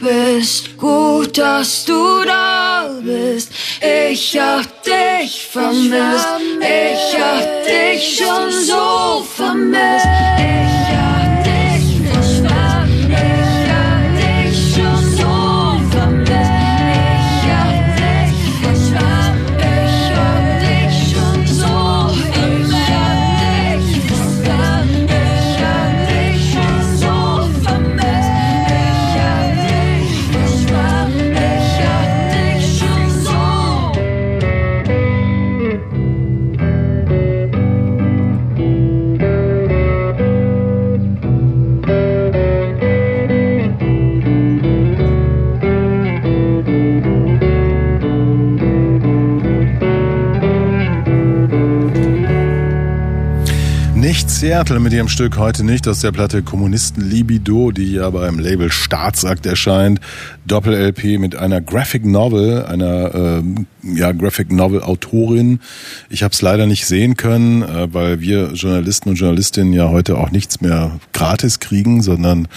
Bist, 0.00 0.76
gut, 0.76 1.36
dass 1.38 1.84
du 1.84 2.24
da 2.24 2.88
bist. 3.02 3.52
Ich 3.80 4.38
hab 4.38 4.82
dich 4.82 5.46
vermisst, 5.46 6.28
ich 6.60 7.20
hab 7.20 7.64
dich 7.64 8.18
schon 8.18 8.50
so 8.50 9.24
vermisst. 9.36 10.06
Ich 10.38 10.96
hab 10.96 11.09
Seattle 54.40 54.80
mit 54.80 54.94
ihrem 54.94 55.10
Stück 55.10 55.36
heute 55.36 55.64
nicht 55.64 55.86
aus 55.86 56.00
der 56.00 56.12
Platte 56.12 56.42
Kommunisten 56.42 57.10
Libido, 57.10 57.72
die 57.72 57.92
ja 57.92 58.08
beim 58.08 58.38
Label 58.38 58.72
Staatsakt 58.72 59.44
erscheint. 59.44 60.00
Doppel-LP 60.46 61.18
mit 61.18 61.36
einer 61.36 61.60
Graphic 61.60 62.06
Novel, 62.06 62.64
einer 62.64 63.14
ähm, 63.14 63.66
ja, 63.82 64.12
Graphic 64.12 64.50
Novel 64.50 64.82
Autorin. 64.82 65.60
Ich 66.08 66.22
habe 66.22 66.32
es 66.32 66.40
leider 66.40 66.66
nicht 66.66 66.86
sehen 66.86 67.18
können, 67.18 67.60
äh, 67.60 67.92
weil 67.92 68.22
wir 68.22 68.52
Journalisten 68.54 69.10
und 69.10 69.16
Journalistinnen 69.16 69.74
ja 69.74 69.90
heute 69.90 70.16
auch 70.16 70.30
nichts 70.30 70.62
mehr 70.62 70.98
gratis 71.12 71.60
kriegen, 71.60 72.00
sondern 72.02 72.48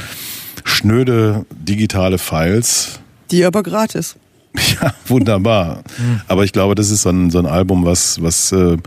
schnöde 0.63 1.45
digitale 1.51 2.17
Files. 2.17 3.01
Die 3.29 3.43
aber 3.43 3.61
gratis. 3.61 4.15
Ja, 4.81 4.93
wunderbar. 5.07 5.83
Aber 6.29 6.45
ich 6.45 6.53
glaube, 6.53 6.75
das 6.75 6.91
ist 6.91 7.01
so 7.01 7.09
ein, 7.09 7.29
so 7.29 7.39
ein 7.39 7.45
Album, 7.45 7.83
was, 7.83 8.21
was 8.21 8.53
äh, 8.53 8.77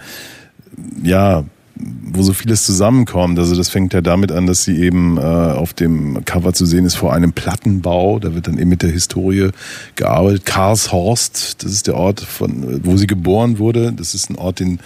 ja, 1.03 1.45
wo 1.79 2.23
so 2.23 2.33
vieles 2.33 2.65
zusammenkommt. 2.65 3.39
Also 3.39 3.55
das 3.55 3.69
fängt 3.69 3.93
ja 3.93 4.01
damit 4.01 4.33
an, 4.33 4.47
dass 4.47 4.65
sie 4.65 4.81
eben 4.81 5.19
äh, 5.19 5.21
auf 5.21 5.75
dem 5.75 6.25
Cover 6.25 6.53
zu 6.53 6.65
sehen 6.65 6.87
ist 6.87 6.95
vor 6.95 7.13
einem 7.13 7.33
Plattenbau. 7.33 8.19
Da 8.19 8.35
wird 8.35 8.49
dann 8.49 8.59
eben 8.59 8.71
mit 8.71 8.83
der 8.83 8.91
Historie 8.91 9.51
gearbeitet. 9.95 10.47
Karlshorst, 10.47 11.63
das 11.63 11.73
ist 11.73 11.87
der 11.87 11.97
Ort, 11.97 12.21
von, 12.21 12.85
wo 12.85 12.97
sie 12.97 13.07
geboren 13.07 13.59
wurde. 13.59 13.93
Das 13.93 14.15
ist 14.15 14.31
ein 14.31 14.37
Ort, 14.37 14.61
den 14.61 14.81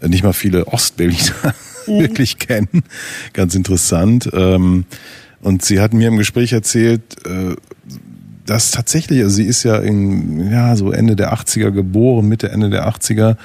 äh, 0.00 0.08
nicht 0.08 0.24
mal 0.24 0.34
viele 0.34 0.66
Ostberliner 0.66 1.54
wirklich 1.86 2.38
kennen. 2.38 2.82
Ganz 3.32 3.54
interessant. 3.54 4.28
Ähm, 4.32 4.84
und 5.40 5.64
sie 5.64 5.80
hat 5.80 5.94
mir 5.94 6.08
im 6.08 6.18
Gespräch 6.18 6.52
erzählt, 6.52 7.02
äh, 7.24 7.56
dass 8.44 8.70
tatsächlich, 8.70 9.22
also 9.22 9.36
sie 9.36 9.44
ist 9.44 9.64
ja 9.64 9.76
in, 9.76 10.50
ja, 10.50 10.76
so 10.76 10.92
Ende 10.92 11.16
der 11.16 11.34
80er 11.34 11.70
geboren, 11.70 12.28
Mitte, 12.28 12.50
Ende 12.50 12.70
der 12.70 12.88
80er. 12.88 13.36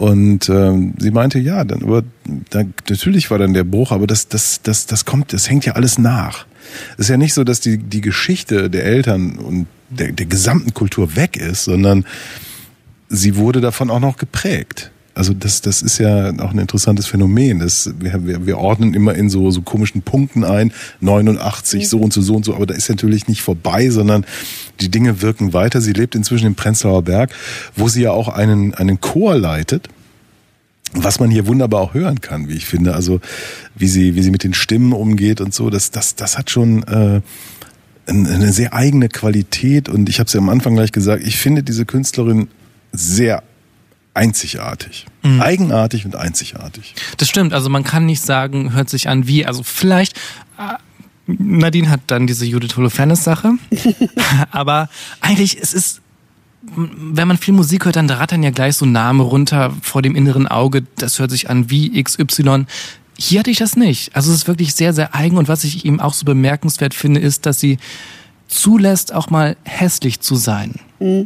Und 0.00 0.48
ähm, 0.48 0.94
sie 0.96 1.10
meinte, 1.10 1.38
ja, 1.38 1.62
dann, 1.62 1.82
aber 1.82 2.04
da, 2.48 2.62
natürlich 2.88 3.30
war 3.30 3.36
dann 3.36 3.52
der 3.52 3.64
Bruch, 3.64 3.92
aber 3.92 4.06
das, 4.06 4.28
das, 4.28 4.62
das, 4.62 4.86
das 4.86 5.04
kommt, 5.04 5.34
das 5.34 5.50
hängt 5.50 5.66
ja 5.66 5.74
alles 5.74 5.98
nach. 5.98 6.46
Es 6.94 7.00
ist 7.00 7.08
ja 7.10 7.18
nicht 7.18 7.34
so, 7.34 7.44
dass 7.44 7.60
die, 7.60 7.76
die 7.76 8.00
Geschichte 8.00 8.70
der 8.70 8.86
Eltern 8.86 9.36
und 9.36 9.66
der, 9.90 10.12
der 10.12 10.24
gesamten 10.24 10.72
Kultur 10.72 11.16
weg 11.16 11.36
ist, 11.36 11.64
sondern 11.64 12.06
sie 13.10 13.36
wurde 13.36 13.60
davon 13.60 13.90
auch 13.90 14.00
noch 14.00 14.16
geprägt. 14.16 14.90
Also 15.14 15.34
das, 15.34 15.60
das 15.60 15.82
ist 15.82 15.98
ja 15.98 16.30
auch 16.38 16.52
ein 16.52 16.58
interessantes 16.58 17.06
Phänomen. 17.06 17.58
Das, 17.58 17.90
wir, 17.98 18.26
wir, 18.26 18.46
wir 18.46 18.58
ordnen 18.58 18.94
immer 18.94 19.14
in 19.14 19.28
so, 19.28 19.50
so 19.50 19.60
komischen 19.62 20.02
Punkten 20.02 20.44
ein, 20.44 20.72
89, 21.00 21.88
so 21.88 21.98
und 21.98 22.12
so, 22.12 22.22
so 22.22 22.36
und 22.36 22.44
so, 22.44 22.54
aber 22.54 22.66
da 22.66 22.74
ist 22.74 22.88
natürlich 22.88 23.26
nicht 23.28 23.42
vorbei, 23.42 23.90
sondern 23.90 24.24
die 24.80 24.88
Dinge 24.88 25.20
wirken 25.20 25.52
weiter. 25.52 25.80
Sie 25.80 25.92
lebt 25.92 26.14
inzwischen 26.14 26.46
im 26.46 26.54
Prenzlauer 26.54 27.02
Berg, 27.02 27.32
wo 27.76 27.88
sie 27.88 28.02
ja 28.02 28.12
auch 28.12 28.28
einen, 28.28 28.74
einen 28.74 29.00
Chor 29.00 29.36
leitet 29.36 29.88
was 30.92 31.20
man 31.20 31.30
hier 31.30 31.46
wunderbar 31.46 31.80
auch 31.82 31.94
hören 31.94 32.20
kann, 32.20 32.48
wie 32.48 32.54
ich 32.54 32.66
finde. 32.66 32.94
Also 32.94 33.20
wie 33.76 33.86
sie, 33.86 34.16
wie 34.16 34.22
sie 34.24 34.32
mit 34.32 34.42
den 34.42 34.54
Stimmen 34.54 34.92
umgeht 34.92 35.40
und 35.40 35.54
so, 35.54 35.70
das, 35.70 35.92
das, 35.92 36.16
das 36.16 36.36
hat 36.36 36.50
schon 36.50 36.82
äh, 36.82 37.20
ein- 38.08 38.26
eine 38.26 38.52
sehr 38.52 38.74
eigene 38.74 39.08
Qualität. 39.08 39.88
Und 39.88 40.08
ich 40.08 40.18
habe 40.18 40.26
es 40.26 40.32
ja 40.32 40.40
am 40.40 40.48
Anfang 40.48 40.74
gleich 40.74 40.90
gesagt, 40.90 41.22
ich 41.24 41.36
finde 41.36 41.62
diese 41.62 41.84
Künstlerin 41.86 42.48
sehr 42.90 43.44
einzigartig. 44.14 45.06
Eigenartig 45.22 46.04
und 46.04 46.16
einzigartig. 46.16 46.94
Das 47.16 47.28
stimmt, 47.28 47.52
also 47.52 47.68
man 47.68 47.84
kann 47.84 48.06
nicht 48.06 48.22
sagen, 48.22 48.72
hört 48.72 48.88
sich 48.90 49.08
an 49.08 49.26
wie, 49.26 49.46
also 49.46 49.62
vielleicht, 49.62 50.16
äh, 50.58 50.74
Nadine 51.26 51.90
hat 51.90 52.00
dann 52.08 52.26
diese 52.26 52.44
Judith 52.44 52.76
Holofernes-Sache, 52.76 53.52
aber 54.50 54.88
eigentlich, 55.20 55.58
es 55.60 55.74
ist, 55.74 56.00
wenn 56.62 57.28
man 57.28 57.38
viel 57.38 57.54
Musik 57.54 57.84
hört, 57.84 57.96
dann 57.96 58.10
rattern 58.10 58.42
ja 58.42 58.50
gleich 58.50 58.76
so 58.76 58.86
Namen 58.86 59.20
runter 59.20 59.72
vor 59.82 60.02
dem 60.02 60.16
inneren 60.16 60.48
Auge, 60.48 60.84
das 60.96 61.18
hört 61.18 61.30
sich 61.30 61.48
an 61.48 61.70
wie 61.70 62.02
XY. 62.02 62.66
Hier 63.18 63.40
hatte 63.40 63.50
ich 63.50 63.58
das 63.58 63.76
nicht. 63.76 64.16
Also 64.16 64.30
es 64.30 64.38
ist 64.38 64.48
wirklich 64.48 64.74
sehr, 64.74 64.92
sehr 64.92 65.14
eigen 65.14 65.36
und 65.36 65.48
was 65.48 65.64
ich 65.64 65.84
eben 65.84 66.00
auch 66.00 66.14
so 66.14 66.24
bemerkenswert 66.24 66.94
finde, 66.94 67.20
ist, 67.20 67.46
dass 67.46 67.60
sie 67.60 67.78
zulässt, 68.48 69.14
auch 69.14 69.30
mal 69.30 69.56
hässlich 69.64 70.20
zu 70.20 70.36
sein. 70.36 70.74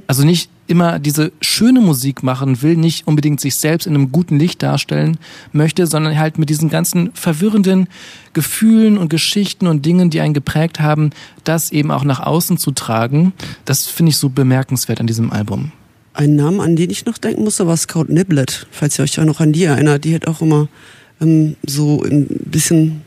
Also 0.06 0.24
nicht 0.24 0.50
immer 0.66 0.98
diese 0.98 1.32
schöne 1.40 1.80
Musik 1.80 2.22
machen 2.22 2.62
will, 2.62 2.76
nicht 2.76 3.06
unbedingt 3.06 3.40
sich 3.40 3.56
selbst 3.56 3.86
in 3.86 3.94
einem 3.94 4.12
guten 4.12 4.38
Licht 4.38 4.62
darstellen 4.62 5.18
möchte, 5.52 5.86
sondern 5.86 6.18
halt 6.18 6.38
mit 6.38 6.50
diesen 6.50 6.70
ganzen 6.70 7.12
verwirrenden 7.12 7.88
Gefühlen 8.32 8.98
und 8.98 9.08
Geschichten 9.08 9.66
und 9.66 9.84
Dingen, 9.84 10.10
die 10.10 10.20
einen 10.20 10.34
geprägt 10.34 10.80
haben, 10.80 11.10
das 11.44 11.70
eben 11.70 11.90
auch 11.90 12.04
nach 12.04 12.20
außen 12.20 12.58
zu 12.58 12.70
tragen. 12.70 13.32
Das 13.64 13.86
finde 13.86 14.10
ich 14.10 14.16
so 14.16 14.28
bemerkenswert 14.28 15.00
an 15.00 15.06
diesem 15.06 15.30
Album. 15.30 15.72
Ein 16.14 16.36
Name, 16.36 16.62
an 16.62 16.76
den 16.76 16.90
ich 16.90 17.06
noch 17.06 17.18
denken 17.18 17.42
musste, 17.44 17.66
war 17.66 17.76
Scout 17.76 18.06
Niblet, 18.08 18.66
falls 18.70 18.98
ihr 18.98 19.02
euch 19.02 19.18
auch 19.18 19.24
noch 19.24 19.40
an 19.40 19.52
die 19.52 19.64
erinnert. 19.64 20.04
Die 20.04 20.14
hat 20.14 20.26
auch 20.28 20.40
immer 20.40 20.68
ähm, 21.20 21.56
so 21.66 22.02
ein 22.02 22.26
bisschen 22.28 23.02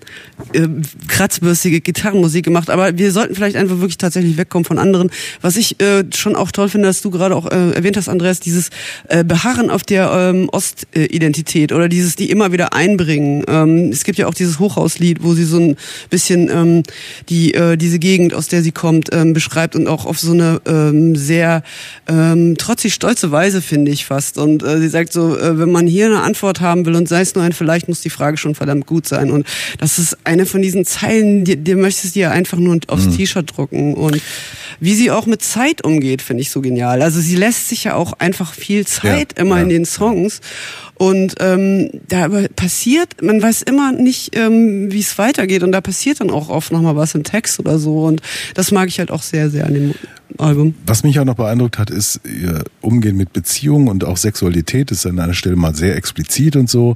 äh, 0.53 0.67
kratzbürstige 1.07 1.81
Gitarrenmusik 1.81 2.45
gemacht. 2.45 2.69
Aber 2.69 2.97
wir 2.97 3.11
sollten 3.11 3.35
vielleicht 3.35 3.55
einfach 3.55 3.79
wirklich 3.79 3.97
tatsächlich 3.97 4.37
wegkommen 4.37 4.65
von 4.65 4.79
anderen. 4.79 5.09
Was 5.41 5.57
ich 5.57 5.79
äh, 5.81 6.03
schon 6.15 6.35
auch 6.35 6.51
toll 6.51 6.69
finde, 6.69 6.87
dass 6.87 7.01
du 7.01 7.11
gerade 7.11 7.35
auch 7.35 7.45
äh, 7.45 7.71
erwähnt 7.71 7.97
hast, 7.97 8.09
Andreas, 8.09 8.39
dieses 8.39 8.69
äh, 9.09 9.23
Beharren 9.23 9.69
auf 9.69 9.83
der 9.83 10.11
ähm, 10.11 10.49
Ostidentität 10.51 11.71
oder 11.71 11.89
dieses 11.89 12.15
die 12.15 12.29
immer 12.29 12.51
wieder 12.51 12.73
einbringen. 12.73 13.43
Ähm, 13.47 13.89
es 13.91 14.03
gibt 14.03 14.17
ja 14.17 14.27
auch 14.27 14.33
dieses 14.33 14.59
Hochhauslied, 14.59 15.23
wo 15.23 15.33
sie 15.33 15.45
so 15.45 15.59
ein 15.59 15.75
bisschen 16.09 16.49
ähm, 16.49 16.83
die 17.29 17.53
äh, 17.53 17.77
diese 17.77 17.99
Gegend, 17.99 18.33
aus 18.33 18.47
der 18.47 18.61
sie 18.61 18.71
kommt, 18.71 19.09
ähm, 19.13 19.33
beschreibt 19.33 19.75
und 19.75 19.87
auch 19.87 20.05
auf 20.05 20.19
so 20.19 20.31
eine 20.31 20.61
ähm, 20.65 21.15
sehr 21.15 21.63
ähm, 22.07 22.57
trotzig 22.57 22.93
stolze 22.93 23.31
Weise 23.31 23.61
finde 23.61 23.91
ich 23.91 24.05
fast. 24.05 24.37
Und 24.37 24.63
äh, 24.63 24.79
sie 24.79 24.89
sagt 24.89 25.13
so, 25.13 25.37
äh, 25.37 25.57
wenn 25.59 25.71
man 25.71 25.87
hier 25.87 26.05
eine 26.07 26.21
Antwort 26.21 26.61
haben 26.61 26.85
will 26.85 26.95
und 26.95 27.07
sei 27.07 27.21
es 27.21 27.35
nur 27.35 27.43
ein 27.43 27.53
vielleicht, 27.53 27.87
muss 27.87 28.01
die 28.01 28.09
Frage 28.09 28.37
schon 28.37 28.55
verdammt 28.55 28.85
gut 28.85 29.07
sein. 29.07 29.31
Und 29.31 29.47
das 29.79 29.96
ist 29.99 30.17
eine 30.23 30.45
von 30.45 30.61
diesen 30.61 30.85
Zeilen, 30.85 31.43
die, 31.43 31.57
die 31.57 31.75
möchtest 31.75 32.15
du 32.15 32.19
dir 32.19 32.31
einfach 32.31 32.57
nur 32.57 32.79
aufs 32.87 33.15
T-Shirt 33.15 33.57
drucken. 33.57 33.93
Und 33.93 34.21
wie 34.79 34.93
sie 34.93 35.11
auch 35.11 35.25
mit 35.25 35.41
Zeit 35.41 35.83
umgeht, 35.83 36.21
finde 36.21 36.41
ich 36.41 36.51
so 36.51 36.61
genial. 36.61 37.01
Also 37.01 37.19
sie 37.19 37.35
lässt 37.35 37.69
sich 37.69 37.85
ja 37.85 37.95
auch 37.95 38.13
einfach 38.13 38.53
viel 38.53 38.85
Zeit 38.85 39.33
Ja, 39.37 39.43
immer 39.43 39.57
ja. 39.57 39.63
in 39.63 39.69
den 39.69 39.85
Songs. 39.85 40.41
Und 40.95 41.35
ähm, 41.39 41.89
da 42.07 42.27
passiert, 42.55 43.21
man 43.21 43.41
weiß 43.41 43.61
immer 43.63 43.91
nicht, 43.91 44.35
ähm, 44.35 44.91
wie 44.91 44.99
es 44.99 45.17
weitergeht. 45.17 45.63
Und 45.63 45.71
da 45.71 45.81
passiert 45.81 46.21
dann 46.21 46.31
auch 46.31 46.49
oft 46.49 46.71
nochmal 46.71 46.95
was 46.95 47.13
im 47.15 47.23
Text 47.23 47.59
oder 47.59 47.77
so. 47.77 48.05
Und 48.05 48.21
das 48.55 48.71
mag 48.71 48.87
ich 48.87 48.99
halt 48.99 49.11
auch 49.11 49.21
sehr, 49.21 49.49
sehr 49.49 49.67
an 49.67 49.73
dem 49.73 49.93
Album. 50.37 50.75
Was 50.85 51.03
mich 51.03 51.19
auch 51.19 51.25
noch 51.25 51.35
beeindruckt 51.35 51.77
hat, 51.77 51.89
ist 51.89 52.21
ihr 52.25 52.63
Umgehen 52.81 53.15
mit 53.15 53.31
Beziehungen 53.33 53.87
und 53.87 54.03
auch 54.03 54.17
Sexualität. 54.17 54.91
Das 54.91 54.99
ist 54.99 55.05
an 55.05 55.19
einer 55.19 55.33
Stelle 55.33 55.55
mal 55.55 55.75
sehr 55.75 55.95
explizit 55.95 56.55
und 56.55 56.69
so. 56.69 56.95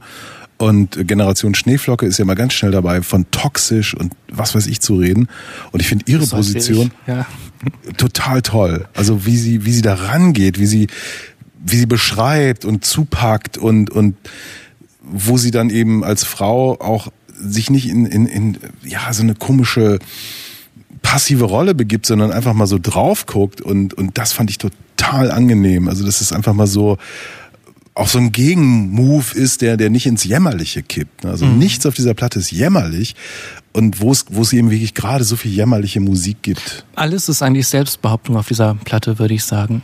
Und 0.61 1.07
Generation 1.07 1.55
Schneeflocke 1.55 2.05
ist 2.05 2.19
ja 2.19 2.25
mal 2.25 2.35
ganz 2.35 2.53
schnell 2.53 2.69
dabei, 2.69 3.01
von 3.01 3.25
toxisch 3.31 3.95
und 3.95 4.13
was 4.31 4.53
weiß 4.53 4.67
ich 4.67 4.79
zu 4.79 4.95
reden. 4.95 5.27
Und 5.71 5.79
ich 5.79 5.87
finde 5.87 6.05
ihre 6.07 6.23
So 6.23 6.35
Position. 6.35 6.91
Ja. 7.07 7.25
total 7.97 8.43
toll. 8.43 8.87
Also 8.93 9.25
wie 9.25 9.37
sie, 9.37 9.65
wie 9.65 9.71
sie 9.71 9.81
da 9.81 9.95
rangeht, 9.95 10.59
wie 10.59 10.67
sie, 10.67 10.85
wie 11.65 11.77
sie 11.77 11.87
beschreibt 11.87 12.63
und 12.63 12.85
zupackt 12.85 13.57
und, 13.57 13.89
und 13.89 14.15
wo 15.01 15.39
sie 15.39 15.49
dann 15.49 15.71
eben 15.71 16.03
als 16.03 16.25
Frau 16.25 16.79
auch 16.79 17.07
sich 17.35 17.71
nicht 17.71 17.89
in, 17.89 18.05
in, 18.05 18.27
in 18.27 18.57
ja, 18.83 19.11
so 19.13 19.23
eine 19.23 19.33
komische 19.33 19.97
passive 21.01 21.45
Rolle 21.45 21.73
begibt, 21.73 22.05
sondern 22.05 22.31
einfach 22.31 22.53
mal 22.53 22.67
so 22.67 22.77
drauf 22.79 23.25
guckt 23.25 23.61
und, 23.61 23.95
und 23.95 24.19
das 24.19 24.31
fand 24.31 24.51
ich 24.51 24.59
total 24.59 25.31
angenehm. 25.31 25.87
Also 25.87 26.05
das 26.05 26.21
ist 26.21 26.33
einfach 26.33 26.53
mal 26.53 26.67
so 26.67 26.99
auch 27.93 28.07
so 28.07 28.17
ein 28.19 28.31
Gegenmove 28.31 29.35
ist, 29.35 29.61
der, 29.61 29.77
der 29.77 29.89
nicht 29.89 30.05
ins 30.05 30.23
Jämmerliche 30.23 30.81
kippt. 30.81 31.23
ne? 31.23 31.31
Also 31.31 31.45
nichts 31.45 31.85
auf 31.85 31.93
dieser 31.93 32.13
Platte 32.13 32.39
ist 32.39 32.51
jämmerlich. 32.51 33.15
Und 33.73 34.01
wo 34.01 34.11
es, 34.11 34.25
wo 34.29 34.41
es 34.41 34.53
eben 34.53 34.71
wirklich 34.71 34.93
gerade 34.93 35.23
so 35.23 35.35
viel 35.35 35.51
jämmerliche 35.51 35.99
Musik 35.99 36.37
gibt. 36.41 36.85
Alles 36.95 37.29
ist 37.29 37.41
eigentlich 37.41 37.67
Selbstbehauptung 37.67 38.35
auf 38.37 38.47
dieser 38.47 38.75
Platte, 38.75 39.19
würde 39.19 39.33
ich 39.33 39.43
sagen. 39.43 39.81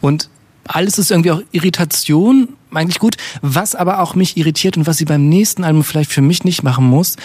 Und 0.00 0.28
alles 0.64 0.98
ist 0.98 1.10
irgendwie 1.10 1.30
auch 1.30 1.42
Irritation, 1.52 2.48
eigentlich 2.72 2.98
gut. 2.98 3.16
Was 3.42 3.74
aber 3.74 4.00
auch 4.00 4.14
mich 4.14 4.36
irritiert 4.36 4.76
und 4.76 4.86
was 4.86 4.98
sie 4.98 5.04
beim 5.04 5.28
nächsten 5.28 5.64
Album 5.64 5.84
vielleicht 5.84 6.12
für 6.12 6.20
mich 6.20 6.44
nicht 6.44 6.62
machen 6.62 6.84
muss, 6.84 7.16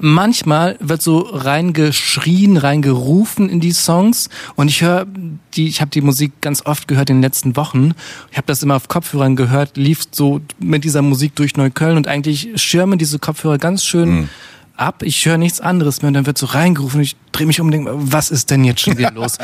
manchmal 0.00 0.76
wird 0.80 1.02
so 1.02 1.18
reingeschrien, 1.18 2.56
reingerufen 2.56 3.48
in 3.48 3.60
die 3.60 3.72
Songs 3.72 4.28
und 4.54 4.68
ich 4.68 4.82
höre 4.82 5.06
die, 5.54 5.68
ich 5.68 5.80
habe 5.80 5.90
die 5.90 6.00
Musik 6.00 6.40
ganz 6.40 6.64
oft 6.64 6.88
gehört 6.88 7.10
in 7.10 7.16
den 7.16 7.22
letzten 7.22 7.56
Wochen. 7.56 7.92
Ich 8.30 8.36
habe 8.36 8.46
das 8.46 8.62
immer 8.62 8.76
auf 8.76 8.88
Kopfhörern 8.88 9.36
gehört, 9.36 9.76
lief 9.76 10.04
so 10.10 10.40
mit 10.58 10.84
dieser 10.84 11.02
Musik 11.02 11.34
durch 11.36 11.56
Neukölln 11.56 11.96
und 11.96 12.06
eigentlich 12.06 12.50
schirmen 12.56 12.98
diese 12.98 13.18
Kopfhörer 13.18 13.58
ganz 13.58 13.84
schön 13.84 14.28
ab. 14.76 15.02
Ich 15.02 15.26
höre 15.26 15.38
nichts 15.38 15.60
anderes 15.60 16.02
mehr 16.02 16.08
und 16.08 16.14
dann 16.14 16.26
wird 16.26 16.38
so 16.38 16.46
reingerufen 16.46 16.98
und 16.98 17.04
ich 17.04 17.16
drehe 17.32 17.46
mich 17.46 17.60
um 17.60 17.66
und 17.66 17.72
denke, 17.72 17.90
was 17.94 18.30
ist 18.30 18.50
denn 18.50 18.64
jetzt 18.64 18.80
schon 18.80 18.96
wieder 18.98 19.10
los? 19.14 19.38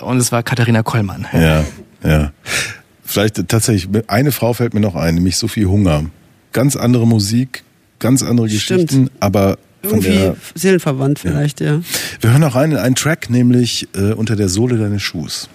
Und 0.00 0.18
es 0.18 0.32
war 0.32 0.42
Katharina 0.42 0.82
Kollmann. 0.82 1.26
Ja, 1.32 1.64
ja. 2.02 2.32
Vielleicht 3.04 3.48
tatsächlich, 3.48 3.88
eine 4.08 4.32
Frau 4.32 4.54
fällt 4.54 4.74
mir 4.74 4.80
noch 4.80 4.94
ein, 4.94 5.14
nämlich 5.16 5.36
Sophie 5.36 5.66
Hunger. 5.66 6.06
Ganz 6.52 6.74
andere 6.74 7.06
Musik, 7.06 7.62
ganz 7.98 8.22
andere 8.22 8.48
Stimmt. 8.48 8.88
Geschichten, 8.88 9.10
aber 9.20 9.56
von 9.56 9.63
Irgendwie 9.84 10.32
seelenverwandt 10.54 11.18
vielleicht, 11.18 11.60
ja. 11.60 11.80
wir 12.20 12.30
hören 12.30 12.40
noch 12.40 12.54
rein 12.54 12.72
in 12.72 12.78
einen 12.78 12.94
Track, 12.94 13.30
nämlich 13.30 13.88
äh, 13.94 14.12
unter 14.12 14.36
der 14.36 14.48
Sohle 14.48 14.76
deines 14.78 15.02
Schuhs. 15.02 15.48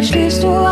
Es 0.00 0.12
ist, 0.12 0.44
als 0.44 0.67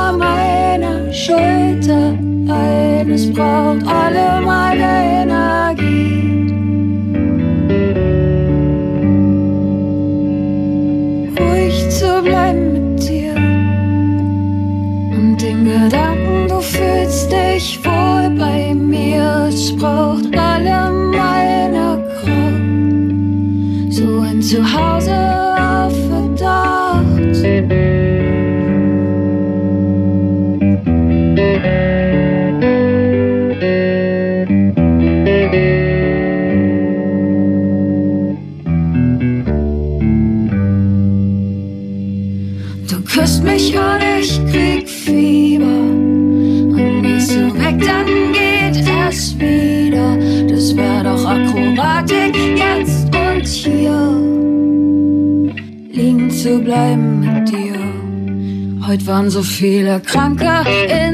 Heute 59.58 60.02
waren 60.12 60.36
so 60.38 61.05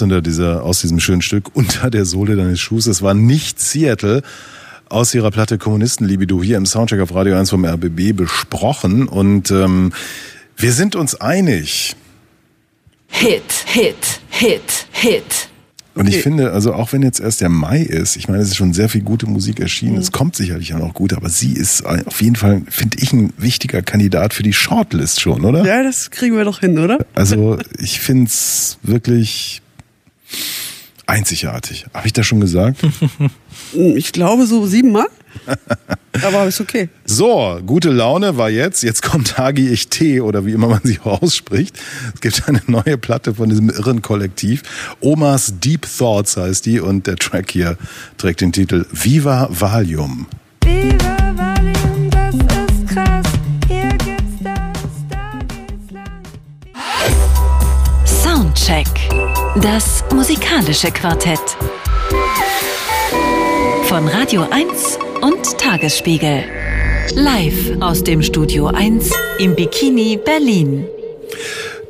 raus 0.00 0.02
unter 0.02 0.22
dieser, 0.22 0.62
aus 0.62 0.80
diesem 0.80 1.00
schönen 1.00 1.22
Stück 1.22 1.50
unter 1.54 1.90
der 1.90 2.04
Sohle 2.04 2.36
deines 2.36 2.60
Schuhs. 2.60 2.86
Es 2.86 3.02
war 3.02 3.14
nicht 3.14 3.60
Seattle 3.60 4.22
aus 4.88 5.14
ihrer 5.14 5.30
Platte 5.30 5.58
Kommunistenlibido 5.58 6.42
hier 6.42 6.56
im 6.56 6.66
Soundcheck 6.66 7.00
auf 7.00 7.14
Radio 7.14 7.36
1 7.36 7.50
vom 7.50 7.64
RBB 7.64 8.16
besprochen 8.16 9.06
und 9.06 9.50
ähm, 9.52 9.92
wir 10.56 10.72
sind 10.72 10.96
uns 10.96 11.14
einig. 11.14 11.94
Hit, 13.06 13.42
Hit, 13.66 14.20
Hit, 14.30 14.86
Hit. 14.90 15.48
Und 15.94 16.08
ich 16.08 16.22
finde, 16.22 16.52
also 16.52 16.72
auch 16.72 16.92
wenn 16.92 17.02
jetzt 17.02 17.20
erst 17.20 17.40
der 17.40 17.48
Mai 17.48 17.80
ist, 17.80 18.16
ich 18.16 18.28
meine, 18.28 18.40
es 18.42 18.48
ist 18.48 18.56
schon 18.56 18.72
sehr 18.72 18.88
viel 18.88 19.02
gute 19.02 19.26
Musik 19.26 19.60
erschienen, 19.60 19.96
es 19.96 20.12
kommt 20.12 20.34
sicherlich 20.36 20.72
auch 20.72 20.78
noch 20.78 20.94
gut, 20.94 21.12
aber 21.12 21.28
sie 21.28 21.52
ist 21.52 21.84
auf 21.84 22.22
jeden 22.22 22.36
Fall, 22.36 22.62
finde 22.68 22.98
ich, 23.00 23.12
ein 23.12 23.32
wichtiger 23.36 23.82
Kandidat 23.82 24.32
für 24.32 24.42
die 24.42 24.52
Shortlist 24.52 25.20
schon, 25.20 25.44
oder? 25.44 25.64
Ja, 25.64 25.82
das 25.82 26.10
kriegen 26.10 26.36
wir 26.36 26.44
doch 26.44 26.60
hin, 26.60 26.78
oder? 26.78 27.04
Also 27.14 27.58
ich 27.78 28.00
finde 28.00 28.26
es 28.26 28.78
wirklich 28.82 29.62
einzigartig. 31.06 31.86
Habe 31.92 32.06
ich 32.06 32.12
das 32.12 32.26
schon 32.26 32.40
gesagt? 32.40 32.80
Ich 33.72 34.12
glaube 34.12 34.46
so 34.46 34.66
siebenmal. 34.66 35.06
Aber 36.24 36.46
ist 36.46 36.60
okay. 36.60 36.88
So, 37.04 37.60
gute 37.64 37.90
Laune 37.90 38.36
war 38.36 38.50
jetzt. 38.50 38.82
Jetzt 38.82 39.02
kommt 39.02 39.38
Hagi 39.38 39.68
Ich 39.68 39.88
T 39.88 40.20
oder 40.20 40.44
wie 40.44 40.52
immer 40.52 40.66
man 40.68 40.80
sie 40.82 40.98
auch 41.00 41.22
ausspricht. 41.22 41.78
Es 42.14 42.20
gibt 42.20 42.48
eine 42.48 42.62
neue 42.66 42.98
Platte 42.98 43.34
von 43.34 43.48
diesem 43.48 43.70
irren 43.70 44.02
Kollektiv. 44.02 44.62
Omas 45.00 45.54
Deep 45.60 45.86
Thoughts 45.98 46.36
heißt 46.36 46.66
die 46.66 46.80
und 46.80 47.06
der 47.06 47.16
Track 47.16 47.52
hier 47.52 47.76
trägt 48.18 48.40
den 48.40 48.52
Titel 48.52 48.86
Viva 48.90 49.48
Valium. 49.50 50.26
Viva 50.64 51.32
Valium, 51.36 52.10
das 52.10 52.34
ist 52.34 52.88
krass. 52.88 53.26
Hier 53.68 53.88
gibt's 53.90 54.42
das, 54.42 54.90
da 55.10 55.38
geht's 55.46 55.92
lang. 55.92 56.22
Soundcheck. 58.04 58.88
Das 59.62 60.04
musikalische 60.14 60.90
Quartett. 60.90 61.40
Von 63.84 64.08
Radio 64.08 64.46
1 64.50 64.98
und 65.20 65.58
Tagesspiegel. 65.58 66.44
Live 67.14 67.80
aus 67.80 68.02
dem 68.02 68.22
Studio 68.22 68.68
1 68.68 69.10
im 69.38 69.54
Bikini 69.54 70.18
Berlin. 70.24 70.86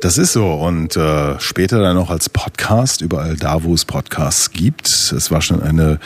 Das 0.01 0.17
ist 0.17 0.33
so 0.33 0.53
und 0.53 0.97
äh, 0.97 1.39
später 1.39 1.79
dann 1.79 1.95
noch 1.95 2.09
als 2.09 2.27
Podcast 2.27 3.01
überall 3.01 3.35
da, 3.35 3.63
wo 3.63 3.73
es 3.73 3.85
Podcasts 3.85 4.51
gibt. 4.51 4.87
Es 4.87 5.31
war 5.31 5.41
schon 5.41 5.61
eine 5.61 5.99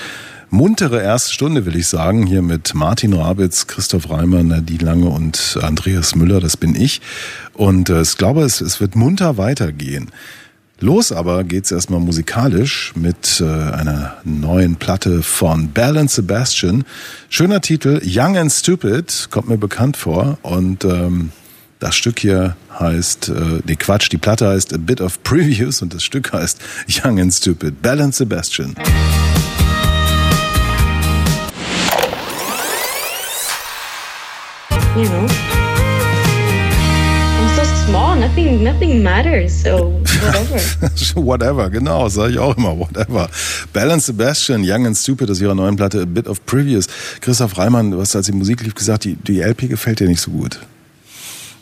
muntere 0.50 1.02
erste 1.02 1.34
Stunde, 1.34 1.66
will 1.66 1.76
ich 1.76 1.88
sagen, 1.88 2.28
hier 2.28 2.42
mit 2.42 2.76
Martin 2.76 3.14
Rabitz, 3.14 3.68
Christoph 3.68 4.10
Reimer, 4.10 4.44
Nadine 4.44 4.84
Lange 4.84 5.10
und 5.10 5.58
Andreas 5.62 6.16
Müller, 6.16 6.40
das 6.40 6.58
bin 6.58 6.76
ich. 6.76 7.02
Und 7.54 7.90
äh, 7.90 8.02
ich 8.02 8.18
glaube, 8.18 8.44
es, 8.44 8.62
es 8.62 8.82
wird 8.82 8.96
munter 8.96 9.38
weitergehen. 9.38 10.12
Los 10.82 11.12
aber 11.12 11.46
geht's 11.46 11.72
erstmal 11.72 12.02
musikalisch 12.02 12.94
mit 12.96 13.42
äh, 13.42 13.46
einer 13.46 14.18
neuen 14.26 14.76
Platte 14.76 15.24
von 15.24 15.70
Bell 15.70 15.98
and 15.98 16.12
Sebastian. 16.12 16.84
Schöner 17.30 17.62
Titel, 17.62 18.02
Young 18.04 18.38
and 18.38 18.52
Stupid, 18.52 19.30
kommt 19.32 19.48
mir 19.48 19.58
bekannt 19.58 19.96
vor. 19.96 20.38
Und 20.42 20.84
ähm, 20.84 21.32
das 21.80 21.96
Stück 21.96 22.20
hier 22.20 22.58
heißt, 22.78 23.30
äh, 23.30 23.62
nee 23.66 23.76
Quatsch, 23.78 24.12
die 24.12 24.18
Platte 24.18 24.50
heißt 24.50 24.74
A 24.74 24.78
Bit 24.78 25.00
of 25.00 25.24
Previews 25.24 25.82
und 25.82 25.94
das 25.94 26.04
Stück 26.04 26.34
heißt 26.34 26.60
Young 26.90 27.22
and 27.22 27.34
Stupid. 27.34 27.82
Bell 27.82 28.02
and 28.02 28.14
Sebastian. 28.14 28.76
so 34.96 35.75
small, 37.88 38.16
nothing 38.16 38.64
nothing 38.64 39.04
matters, 39.04 39.62
so 39.64 40.02
whatever. 40.22 40.60
whatever, 41.16 41.70
genau, 41.70 42.10
sage 42.10 42.34
ich 42.34 42.40
auch 42.40 42.58
immer, 42.58 42.78
whatever. 42.78 43.30
And 43.74 44.02
Sebastian, 44.02 44.64
Young 44.64 44.88
and 44.88 44.98
Stupid 44.98 45.30
aus 45.30 45.40
ihrer 45.40 45.56
neuen 45.56 45.76
Platte 45.76 46.02
A 46.02 46.06
Bit 46.06 46.28
of 46.28 46.46
Previous. 46.46 46.88
Christoph 47.22 47.58
Reimann, 47.58 47.92
du 47.92 48.00
hast 48.00 48.16
als 48.16 48.26
die 48.26 48.32
Musik 48.32 48.62
lief 48.64 48.74
gesagt, 48.74 49.04
die, 49.04 49.16
die 49.16 49.42
LP 49.42 49.70
gefällt 49.70 50.00
dir 50.00 50.08
nicht 50.08 50.22
so 50.22 50.32
gut. 50.32 50.60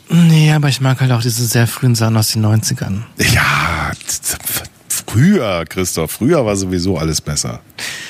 Nee, 0.08 0.52
aber 0.52 0.68
ich 0.68 0.80
mag 0.80 1.00
halt 1.00 1.12
auch 1.12 1.22
diese 1.22 1.44
sehr 1.44 1.66
frühen 1.66 1.94
Sachen 1.94 2.16
aus 2.16 2.32
den 2.32 2.44
90ern. 2.44 3.02
Ja, 3.32 3.92
früher, 4.88 5.64
Christoph, 5.66 6.12
früher 6.12 6.44
war 6.44 6.56
sowieso 6.56 6.98
alles 6.98 7.20
besser. 7.20 7.60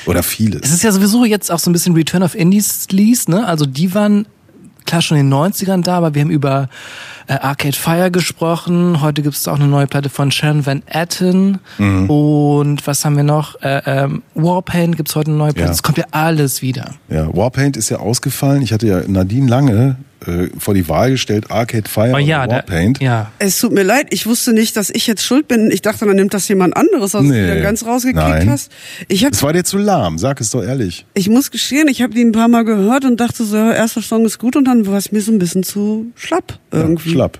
Oder 0.06 0.22
vieles. 0.22 0.62
Es 0.62 0.72
ist 0.72 0.82
ja 0.82 0.92
sowieso 0.92 1.24
jetzt 1.24 1.50
auch 1.50 1.58
so 1.58 1.70
ein 1.70 1.72
bisschen 1.72 1.94
Return 1.94 2.22
of 2.22 2.34
Indies 2.34 2.86
Lease, 2.90 3.30
ne? 3.30 3.46
Also 3.46 3.64
die 3.64 3.94
waren 3.94 4.26
klar 4.84 5.02
schon 5.02 5.16
in 5.16 5.30
den 5.30 5.34
90ern 5.34 5.82
da, 5.82 5.96
aber 5.96 6.14
wir 6.14 6.22
haben 6.22 6.30
über 6.30 6.68
äh, 7.26 7.34
Arcade 7.34 7.76
Fire 7.76 8.10
gesprochen. 8.10 9.00
Heute 9.00 9.22
gibt 9.22 9.34
es 9.36 9.48
auch 9.48 9.56
eine 9.56 9.66
neue 9.66 9.86
Platte 9.86 10.08
von 10.08 10.30
Sharon 10.30 10.66
Van 10.66 10.82
Etten. 10.86 11.58
Mhm. 11.78 12.10
Und 12.10 12.86
was 12.86 13.04
haben 13.04 13.16
wir 13.16 13.24
noch? 13.24 13.60
Äh, 13.62 13.82
ähm, 13.86 14.22
Warpaint 14.34 14.96
gibt 14.96 15.08
es 15.08 15.16
heute 15.16 15.28
eine 15.30 15.38
neue 15.38 15.52
Platte. 15.52 15.68
Ja. 15.68 15.72
Es 15.72 15.82
kommt 15.82 15.98
ja 15.98 16.04
alles 16.10 16.62
wieder. 16.62 16.94
Ja, 17.08 17.34
Warpaint 17.34 17.76
ist 17.76 17.88
ja 17.88 17.98
ausgefallen. 17.98 18.62
Ich 18.62 18.72
hatte 18.72 18.86
ja 18.86 19.02
Nadine 19.06 19.48
Lange 19.48 19.96
äh, 20.26 20.48
vor 20.58 20.72
die 20.72 20.88
Wahl 20.88 21.10
gestellt, 21.10 21.50
Arcade 21.50 21.86
Fire 21.88 22.12
Oh 22.14 22.18
ja, 22.18 22.38
oder 22.44 22.46
da, 22.48 22.54
Warpaint. 22.56 23.00
ja. 23.00 23.30
Es 23.38 23.58
tut 23.58 23.72
mir 23.72 23.82
leid, 23.82 24.06
ich 24.10 24.26
wusste 24.26 24.54
nicht, 24.54 24.74
dass 24.76 24.88
ich 24.88 25.06
jetzt 25.06 25.22
schuld 25.22 25.48
bin. 25.48 25.70
Ich 25.70 25.82
dachte, 25.82 26.06
dann 26.06 26.16
nimmt 26.16 26.32
das 26.32 26.48
jemand 26.48 26.74
anderes, 26.78 27.14
als 27.14 27.24
Nee. 27.26 27.42
du 27.42 27.48
dann 27.48 27.62
ganz 27.62 27.84
rausgekriegt 27.84 28.16
Nein. 28.28 28.48
hast. 28.50 28.72
Ich 29.08 29.24
hab, 29.24 29.32
Es 29.34 29.42
war 29.42 29.52
dir 29.52 29.64
zu 29.64 29.76
lahm, 29.76 30.16
sag 30.16 30.40
es 30.40 30.50
doch 30.50 30.62
ehrlich. 30.62 31.04
ich 31.12 31.28
muss 31.28 31.50
gestehen, 31.50 31.88
ich 31.88 32.00
habe 32.00 32.14
die 32.14 32.22
ein 32.22 32.32
paar 32.32 32.48
Mal 32.48 32.64
gehört 32.64 33.04
und 33.04 33.20
dachte 33.20 33.44
so, 33.44 33.56
ja, 33.56 33.72
erster 33.72 34.00
Song 34.00 34.24
ist 34.24 34.38
gut 34.38 34.56
und 34.56 34.64
dann 34.64 34.86
war 34.86 34.96
es 34.96 35.12
mir 35.12 35.20
so 35.20 35.30
ein 35.30 35.38
bisschen 35.38 35.62
zu 35.62 36.06
schlapp 36.16 36.58
irgendwie. 36.70 37.10
Ja, 37.10 37.13
schlapp. 37.14 37.38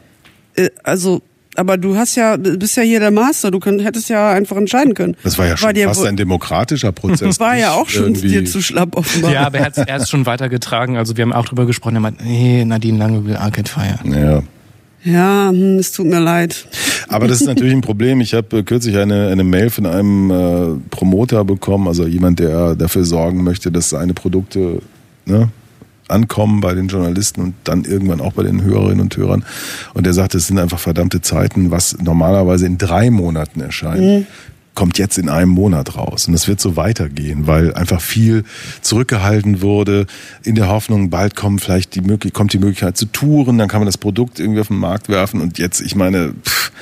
Äh, 0.56 0.70
Also, 0.82 1.22
aber 1.56 1.76
du 1.76 1.96
hast 1.96 2.16
ja, 2.16 2.36
du 2.36 2.58
bist 2.58 2.76
ja 2.76 2.82
hier 2.82 2.98
der 2.98 3.12
Master, 3.12 3.50
du 3.52 3.60
könnt, 3.60 3.84
hättest 3.84 4.08
ja 4.08 4.32
einfach 4.32 4.56
entscheiden 4.56 4.94
können. 4.94 5.16
Das 5.22 5.38
war 5.38 5.46
ja 5.46 5.56
schon 5.56 5.72
dir 5.74 5.86
fast 5.86 6.00
wohl- 6.00 6.08
ein 6.08 6.16
demokratischer 6.16 6.90
Prozess. 7.00 7.38
war 7.38 7.56
ja 7.56 7.72
auch 7.72 7.88
schon 7.88 8.04
irgendwie- 8.06 8.28
dir 8.28 8.44
zu 8.44 8.60
schlapp 8.60 8.96
offenbar. 8.96 9.32
Ja, 9.32 9.46
aber 9.46 9.58
er 9.58 9.66
hat 9.66 9.76
hat's 9.78 10.10
schon 10.10 10.26
weitergetragen. 10.26 10.96
Also 10.96 11.16
wir 11.16 11.22
haben 11.22 11.32
auch 11.32 11.44
drüber 11.46 11.64
gesprochen. 11.66 11.94
Er 11.96 12.00
meint, 12.00 12.24
nee, 12.24 12.64
Nadine 12.64 12.98
Lange 12.98 13.24
will 13.24 13.36
Arcade 13.36 13.70
Fire. 13.70 13.98
Ja. 14.04 14.42
Ja, 15.06 15.50
hm, 15.50 15.78
es 15.78 15.92
tut 15.92 16.06
mir 16.06 16.18
leid. 16.18 16.66
Aber 17.08 17.28
das 17.28 17.42
ist 17.42 17.46
natürlich 17.46 17.74
ein 17.74 17.80
Problem. 17.90 18.22
Ich 18.22 18.32
habe 18.32 18.58
äh, 18.58 18.62
kürzlich 18.62 18.96
eine, 18.96 19.28
eine 19.28 19.44
Mail 19.44 19.68
von 19.68 19.84
einem 19.84 20.30
äh, 20.30 20.80
Promoter 20.90 21.44
bekommen, 21.44 21.88
also 21.88 22.06
jemand, 22.06 22.38
der 22.38 22.74
dafür 22.74 23.04
sorgen 23.04 23.44
möchte, 23.44 23.70
dass 23.70 23.90
seine 23.90 24.14
Produkte 24.14 24.80
ne, 25.26 25.50
ankommen 26.08 26.60
bei 26.60 26.74
den 26.74 26.88
Journalisten 26.88 27.40
und 27.40 27.54
dann 27.64 27.84
irgendwann 27.84 28.20
auch 28.20 28.32
bei 28.32 28.42
den 28.42 28.62
Hörerinnen 28.62 29.00
und 29.00 29.16
Hörern. 29.16 29.44
Und 29.94 30.04
der 30.04 30.12
sagte, 30.12 30.38
es 30.38 30.46
sind 30.46 30.58
einfach 30.58 30.78
verdammte 30.78 31.20
Zeiten, 31.20 31.70
was 31.70 31.96
normalerweise 31.98 32.66
in 32.66 32.78
drei 32.78 33.10
Monaten 33.10 33.60
erscheint. 33.60 34.02
kommt 34.74 34.98
jetzt 34.98 35.18
in 35.18 35.28
einem 35.28 35.50
Monat 35.50 35.96
raus. 35.96 36.28
Und 36.28 36.34
es 36.34 36.48
wird 36.48 36.60
so 36.60 36.76
weitergehen, 36.76 37.46
weil 37.46 37.74
einfach 37.74 38.00
viel 38.00 38.44
zurückgehalten 38.80 39.62
wurde, 39.62 40.06
in 40.42 40.56
der 40.56 40.68
Hoffnung, 40.68 41.10
bald 41.10 41.36
kommen 41.36 41.58
vielleicht 41.58 41.94
die 41.94 42.00
Möglich 42.00 42.32
kommt 42.32 42.52
die 42.52 42.58
Möglichkeit 42.58 42.96
zu 42.96 43.06
touren, 43.06 43.56
dann 43.56 43.68
kann 43.68 43.80
man 43.80 43.86
das 43.86 43.98
Produkt 43.98 44.40
irgendwie 44.40 44.60
auf 44.60 44.68
den 44.68 44.78
Markt 44.78 45.08
werfen. 45.08 45.40
Und 45.40 45.58
jetzt, 45.58 45.80
ich 45.80 45.94
meine, 45.94 46.34
pff, 46.44 46.72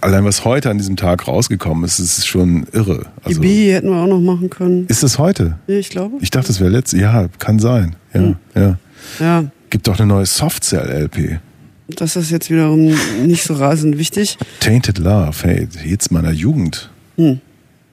allein 0.00 0.24
was 0.24 0.44
heute 0.44 0.70
an 0.70 0.78
diesem 0.78 0.96
Tag 0.96 1.26
rausgekommen 1.28 1.84
ist, 1.84 1.98
ist 1.98 2.26
schon 2.26 2.66
irre. 2.72 3.06
Die 3.24 3.28
Also, 3.28 3.40
B 3.40 3.72
hätten 3.72 3.88
wir 3.90 3.96
auch 3.96 4.06
noch 4.06 4.20
machen 4.20 4.50
können. 4.50 4.86
ist 4.88 5.02
es 5.02 5.18
heute? 5.18 5.58
Ja, 5.66 5.76
ich 5.76 5.90
glaube. 5.90 6.16
Ich 6.20 6.30
dachte, 6.30 6.50
es 6.52 6.60
wäre 6.60 6.70
letzte. 6.70 6.98
Ja, 6.98 7.28
kann 7.38 7.58
sein. 7.58 7.96
Ja, 8.14 8.20
Hm. 8.20 8.36
ja. 8.54 8.78
Ja, 9.18 9.44
Gibt 9.70 9.86
doch 9.88 9.98
eine 9.98 10.06
neue 10.06 10.26
Softcell-LP. 10.26 11.38
das 11.88 12.16
ist 12.16 12.30
jetzt 12.30 12.50
wiederum 12.50 12.94
nicht 13.24 13.42
so 13.44 13.54
rasend 13.54 13.98
wichtig. 13.98 14.36
Tainted 14.60 14.98
Love, 14.98 15.36
hey, 15.42 15.66
Hits 15.78 16.10
meiner 16.10 16.32
Jugend. 16.32 16.90
Hm. 17.16 17.40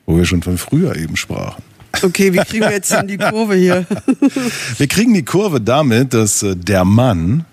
Wo 0.06 0.18
wir 0.18 0.26
schon 0.26 0.42
von 0.44 0.58
früher 0.58 0.96
eben 0.96 1.16
sprachen. 1.16 1.64
Okay, 2.04 2.32
wie 2.34 2.38
kriegen 2.38 2.64
wir 2.66 2.72
jetzt 2.72 2.92
denn 2.92 3.08
die 3.08 3.18
Kurve 3.18 3.56
hier? 3.56 3.86
Wir 4.78 4.88
kriegen 4.88 5.14
die 5.16 5.24
Kurve 5.26 5.60
damit, 5.62 6.14
dass 6.14 6.44
äh, 6.44 6.56
der 6.56 6.86
Mann 6.86 7.44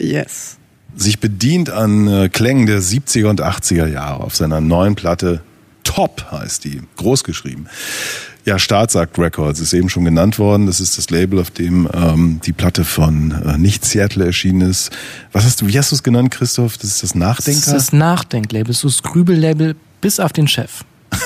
Yes. 0.00 0.56
Sich 0.96 1.18
bedient 1.18 1.70
an 1.70 2.06
äh, 2.08 2.28
Klängen 2.28 2.66
der 2.66 2.80
70er 2.80 3.26
und 3.26 3.42
80er 3.42 3.86
Jahre 3.86 4.22
auf 4.24 4.36
seiner 4.36 4.60
neuen 4.60 4.94
Platte 4.94 5.40
Top 5.82 6.26
heißt 6.32 6.64
die, 6.64 6.80
groß 6.96 7.24
geschrieben. 7.24 7.66
Ja, 8.46 8.58
Staatsakt 8.58 9.18
Records 9.18 9.60
ist 9.60 9.72
eben 9.72 9.88
schon 9.88 10.04
genannt 10.04 10.38
worden. 10.38 10.66
Das 10.66 10.80
ist 10.80 10.98
das 10.98 11.08
Label, 11.10 11.38
auf 11.38 11.50
dem 11.50 11.88
ähm, 11.94 12.40
die 12.44 12.52
Platte 12.52 12.84
von 12.84 13.32
äh, 13.46 13.58
nicht 13.58 13.84
Seattle 13.84 14.24
erschienen 14.26 14.68
ist. 14.70 14.90
Was 15.32 15.44
hast 15.44 15.60
du, 15.62 15.66
wie 15.66 15.78
hast 15.78 15.92
du 15.92 15.96
es 15.96 16.02
genannt, 16.02 16.30
Christoph? 16.30 16.76
Das 16.78 16.90
ist 16.90 17.02
das 17.02 17.10
Das 17.10 17.14
Nachdenker? 17.18 17.58
ist 17.58 17.72
das 17.72 17.92
Nachdenklabel, 17.92 18.74
so 18.74 18.88
das 18.88 19.02
Grübellabel 19.02 19.76
bis 20.00 20.20
auf 20.20 20.32
den 20.32 20.48
Chef. 20.48 20.84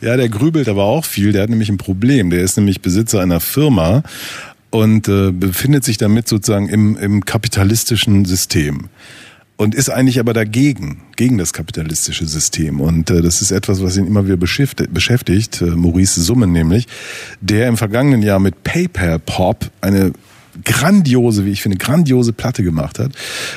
Ja, 0.00 0.16
der 0.16 0.28
grübelt 0.28 0.68
aber 0.68 0.84
auch 0.84 1.04
viel. 1.04 1.32
Der 1.32 1.42
hat 1.42 1.50
nämlich 1.50 1.68
ein 1.68 1.78
Problem. 1.78 2.30
Der 2.30 2.42
ist 2.42 2.56
nämlich 2.56 2.80
Besitzer 2.80 3.20
einer 3.20 3.40
Firma 3.40 4.02
und 4.76 5.08
äh, 5.08 5.32
befindet 5.32 5.84
sich 5.84 5.96
damit 5.96 6.28
sozusagen 6.28 6.68
im, 6.68 6.98
im 6.98 7.24
kapitalistischen 7.24 8.26
System. 8.26 8.90
Und 9.56 9.74
ist 9.74 9.88
eigentlich 9.88 10.20
aber 10.20 10.34
dagegen, 10.34 11.00
gegen 11.16 11.38
das 11.38 11.54
kapitalistische 11.54 12.26
System. 12.26 12.82
Und 12.82 13.08
äh, 13.08 13.22
das 13.22 13.40
ist 13.40 13.52
etwas, 13.52 13.82
was 13.82 13.96
ihn 13.96 14.06
immer 14.06 14.26
wieder 14.26 14.36
beschäftigt, 14.36 15.62
äh, 15.62 15.64
Maurice 15.64 16.20
Summen 16.20 16.52
nämlich, 16.52 16.88
der 17.40 17.68
im 17.68 17.78
vergangenen 17.78 18.22
Jahr 18.22 18.38
mit 18.38 18.64
PayPal 18.64 19.18
Pop 19.18 19.70
eine 19.80 20.12
grandiose, 20.64 21.44
wie 21.44 21.50
ich 21.50 21.62
finde, 21.62 21.78
grandiose 21.78 22.32
Platte 22.32 22.62
gemacht 22.62 22.98
hat, 22.98 23.12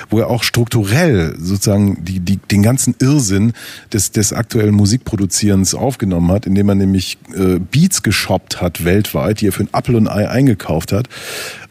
wo 0.10 0.20
er 0.20 0.30
auch 0.30 0.43
strukturell 0.43 1.36
sozusagen 1.39 2.04
die, 2.04 2.20
die, 2.20 2.38
den 2.38 2.64
ganzen 2.64 2.95
Irrsinn 3.00 3.54
des, 3.93 4.12
des 4.12 4.34
aktuellen 4.34 4.74
Musikproduzierens 4.74 5.76
aufgenommen 5.76 6.32
hat, 6.32 6.45
indem 6.45 6.70
er 6.70 6.76
nämlich 6.76 7.18
äh, 7.36 7.60
Beats 7.60 8.04
geshoppt 8.04 8.62
hat 8.62 8.84
weltweit, 8.84 9.41
die 9.41 9.47
er 9.47 9.52
für 9.52 9.64
ein 9.64 9.70
Apple 9.74 9.97
und 9.97 10.08
Ei 10.08 10.28
eingekauft 10.28 10.91
hat. 10.91 11.08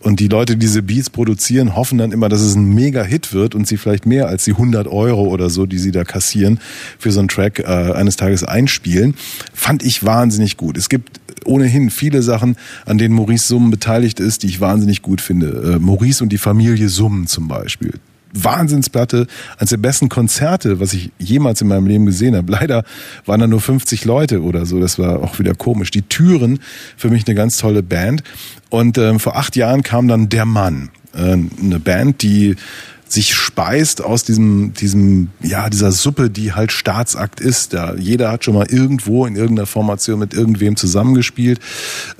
Und 0.00 0.20
die 0.20 0.28
Leute, 0.28 0.56
die 0.56 0.68
diese 0.68 0.82
Beats 0.82 1.08
produzieren, 1.10 1.74
hoffen 1.74 1.98
dann 1.98 2.12
immer, 2.12 2.28
dass 2.28 2.42
es 2.42 2.54
ein 2.54 2.74
Mega-Hit 2.74 3.32
wird 3.32 3.54
und 3.54 3.66
sie 3.66 3.78
vielleicht 3.78 4.04
mehr 4.04 4.28
als 4.28 4.44
die 4.44 4.52
100 4.52 4.86
Euro 4.86 5.22
oder 5.28 5.48
so, 5.48 5.64
die 5.64 5.78
sie 5.78 5.92
da 5.92 6.04
kassieren, 6.04 6.60
für 6.98 7.10
so 7.10 7.20
einen 7.20 7.28
Track 7.28 7.60
äh, 7.60 7.64
eines 7.64 8.16
Tages 8.16 8.44
einspielen. 8.44 9.14
Fand 9.54 9.82
ich 9.82 10.04
wahnsinnig 10.04 10.58
gut. 10.58 10.76
Es 10.76 10.88
gibt 10.88 11.17
ohnehin 11.44 11.90
viele 11.90 12.22
Sachen, 12.22 12.56
an 12.86 12.98
denen 12.98 13.14
Maurice 13.14 13.48
Summen 13.48 13.70
beteiligt 13.70 14.20
ist, 14.20 14.42
die 14.42 14.48
ich 14.48 14.60
wahnsinnig 14.60 15.02
gut 15.02 15.20
finde. 15.20 15.74
Äh, 15.74 15.78
Maurice 15.78 16.22
und 16.22 16.30
die 16.30 16.38
Familie 16.38 16.88
Summen 16.88 17.26
zum 17.26 17.48
Beispiel. 17.48 17.94
Wahnsinnsplatte, 18.32 19.26
eines 19.56 19.70
der 19.70 19.78
besten 19.78 20.08
Konzerte, 20.08 20.80
was 20.80 20.92
ich 20.92 21.10
jemals 21.18 21.60
in 21.60 21.68
meinem 21.68 21.86
Leben 21.86 22.06
gesehen 22.06 22.36
habe. 22.36 22.52
Leider 22.52 22.84
waren 23.24 23.40
da 23.40 23.46
nur 23.46 23.60
50 23.60 24.04
Leute 24.04 24.42
oder 24.42 24.66
so, 24.66 24.80
das 24.80 24.98
war 24.98 25.22
auch 25.22 25.38
wieder 25.38 25.54
komisch. 25.54 25.90
Die 25.90 26.02
Türen, 26.02 26.60
für 26.96 27.10
mich 27.10 27.26
eine 27.26 27.34
ganz 27.34 27.56
tolle 27.56 27.82
Band. 27.82 28.22
Und 28.70 28.98
ähm, 28.98 29.18
vor 29.18 29.36
acht 29.36 29.56
Jahren 29.56 29.82
kam 29.82 30.08
dann 30.08 30.28
Der 30.28 30.44
Mann, 30.44 30.90
äh, 31.14 31.36
eine 31.62 31.80
Band, 31.80 32.22
die 32.22 32.56
sich 33.08 33.34
speist 33.34 34.04
aus 34.04 34.24
diesem, 34.24 34.74
diesem, 34.74 35.28
ja, 35.42 35.68
dieser 35.68 35.92
Suppe, 35.92 36.30
die 36.30 36.52
halt 36.52 36.72
Staatsakt 36.72 37.40
ist. 37.40 37.72
Da 37.72 37.94
jeder 37.94 38.30
hat 38.30 38.44
schon 38.44 38.54
mal 38.54 38.66
irgendwo 38.68 39.26
in 39.26 39.36
irgendeiner 39.36 39.66
Formation 39.66 40.18
mit 40.18 40.34
irgendwem 40.34 40.76
zusammengespielt. 40.76 41.60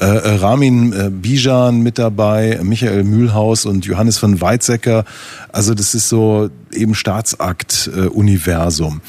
Äh, 0.01 0.07
äh, 0.07 0.35
Ramin 0.37 0.93
äh, 0.93 1.11
Bijan 1.11 1.83
mit 1.83 1.99
dabei, 1.99 2.61
Michael 2.63 3.05
Mühlhaus 3.05 3.67
und 3.67 3.85
Johannes 3.85 4.19
von 4.19 4.41
Weizsäcker. 4.41 5.05
Also 5.53 5.75
das 5.75 5.95
ist 5.95 6.09
so 6.09 6.51
eben 6.73 6.95
Staatsakt-Universum. 6.95 9.01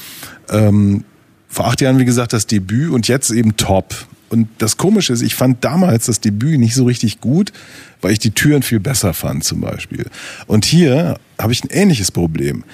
ähm, 0.50 1.04
vor 1.48 1.66
acht 1.66 1.80
Jahren, 1.80 1.98
wie 1.98 2.04
gesagt, 2.04 2.32
das 2.32 2.46
Debüt 2.46 2.90
und 2.90 3.08
jetzt 3.08 3.30
eben 3.30 3.56
top. 3.56 3.94
Und 4.30 4.48
das 4.58 4.76
Komische 4.76 5.12
ist, 5.12 5.22
ich 5.22 5.34
fand 5.34 5.64
damals 5.64 6.06
das 6.06 6.20
Debüt 6.20 6.58
nicht 6.58 6.74
so 6.74 6.84
richtig 6.84 7.20
gut, 7.20 7.52
weil 8.00 8.12
ich 8.12 8.20
die 8.20 8.30
Türen 8.30 8.62
viel 8.62 8.80
besser 8.80 9.12
fand 9.12 9.44
zum 9.44 9.60
Beispiel. 9.60 10.06
Und 10.46 10.64
hier 10.64 11.18
habe 11.38 11.52
ich 11.52 11.64
ein 11.64 11.70
ähnliches 11.70 12.12
Problem. 12.12 12.64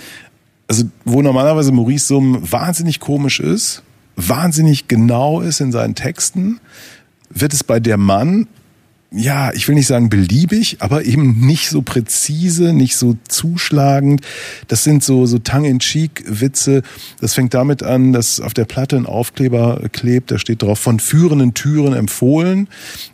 Also 0.68 0.84
wo 1.04 1.22
normalerweise 1.22 1.72
Maurice 1.72 2.06
Summ 2.06 2.38
wahnsinnig 2.52 3.00
komisch 3.00 3.40
ist, 3.40 3.82
wahnsinnig 4.16 4.86
genau 4.86 5.40
ist 5.40 5.60
in 5.60 5.72
seinen 5.72 5.94
Texten, 5.94 6.60
wird 7.30 7.54
es 7.54 7.64
bei 7.64 7.80
der 7.80 7.96
Mann 7.96 8.46
ja, 9.12 9.52
ich 9.52 9.68
will 9.68 9.76
nicht 9.76 9.86
sagen 9.86 10.08
beliebig, 10.08 10.78
aber 10.80 11.04
eben 11.04 11.46
nicht 11.46 11.68
so 11.68 11.80
präzise, 11.80 12.72
nicht 12.72 12.96
so 12.96 13.16
zuschlagend. 13.28 14.20
Das 14.66 14.82
sind 14.82 15.04
so, 15.04 15.26
so 15.26 15.38
Tongue-in-Cheek-Witze. 15.38 16.82
Das 17.20 17.34
fängt 17.34 17.54
damit 17.54 17.84
an, 17.84 18.12
dass 18.12 18.40
auf 18.40 18.52
der 18.52 18.64
Platte 18.64 18.96
ein 18.96 19.06
Aufkleber 19.06 19.80
klebt, 19.92 20.32
da 20.32 20.38
steht 20.38 20.62
drauf, 20.62 20.80
von 20.80 20.98
führenden 20.98 21.54
Türen 21.54 21.92
empfohlen. 21.92 22.68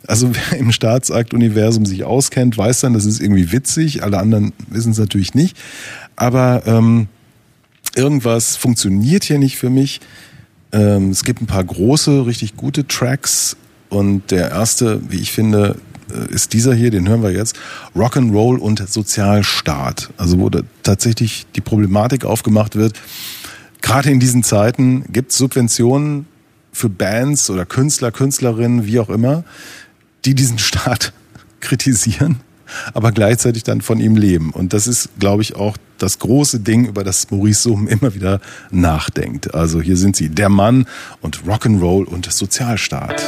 Also 0.07 0.31
wer 0.33 0.57
im 0.57 0.71
Staatsakt-Universum 0.71 1.85
sich 1.85 2.03
auskennt, 2.03 2.57
weiß 2.57 2.81
dann, 2.81 2.93
das 2.93 3.05
ist 3.05 3.21
irgendwie 3.21 3.51
witzig. 3.51 4.03
Alle 4.03 4.17
anderen 4.17 4.51
wissen 4.67 4.93
es 4.93 4.97
natürlich 4.97 5.35
nicht. 5.35 5.55
Aber 6.15 6.63
ähm, 6.65 7.07
irgendwas 7.95 8.55
funktioniert 8.55 9.25
hier 9.25 9.37
nicht 9.37 9.57
für 9.57 9.69
mich. 9.69 10.01
Ähm, 10.71 11.11
es 11.11 11.23
gibt 11.23 11.41
ein 11.41 11.47
paar 11.47 11.63
große, 11.63 12.25
richtig 12.25 12.57
gute 12.57 12.87
Tracks. 12.87 13.57
Und 13.93 14.31
der 14.31 14.49
erste, 14.49 15.01
wie 15.07 15.19
ich 15.19 15.31
finde, 15.31 15.75
äh, 16.09 16.33
ist 16.33 16.53
dieser 16.53 16.73
hier, 16.73 16.89
den 16.89 17.07
hören 17.07 17.21
wir 17.21 17.31
jetzt, 17.31 17.55
Rock'n'Roll 17.95 18.57
und 18.57 18.89
Sozialstaat. 18.89 20.09
Also 20.17 20.39
wo 20.39 20.49
tatsächlich 20.81 21.45
die 21.55 21.61
Problematik 21.61 22.25
aufgemacht 22.25 22.75
wird. 22.75 22.99
Gerade 23.83 24.09
in 24.09 24.19
diesen 24.19 24.41
Zeiten 24.41 25.03
gibt 25.13 25.31
es 25.31 25.37
Subventionen 25.37 26.25
für 26.71 26.89
Bands 26.89 27.51
oder 27.51 27.67
Künstler, 27.67 28.11
Künstlerinnen, 28.11 28.87
wie 28.87 28.99
auch 28.99 29.09
immer, 29.09 29.43
die 30.25 30.33
diesen 30.33 30.57
Staat 30.57 31.13
kritisieren, 31.59 32.39
aber 32.95 33.11
gleichzeitig 33.11 33.63
dann 33.63 33.81
von 33.81 33.99
ihm 33.99 34.15
leben. 34.15 34.49
Und 34.49 34.73
das 34.73 34.87
ist, 34.87 35.09
glaube 35.19 35.43
ich, 35.43 35.55
auch 35.55 35.77
das 35.97 36.19
große 36.19 36.59
Ding, 36.59 36.85
über 36.85 37.03
das 37.03 37.31
Maurice 37.31 37.61
Summ 37.61 37.87
immer 37.87 38.13
wieder 38.15 38.41
nachdenkt. 38.71 39.53
Also 39.53 39.81
hier 39.81 39.95
sind 39.95 40.15
sie, 40.15 40.29
der 40.29 40.49
Mann 40.49 40.85
und 41.21 41.43
Rock'n'Roll 41.45 42.05
und 42.05 42.31
Sozialstaat. 42.31 43.21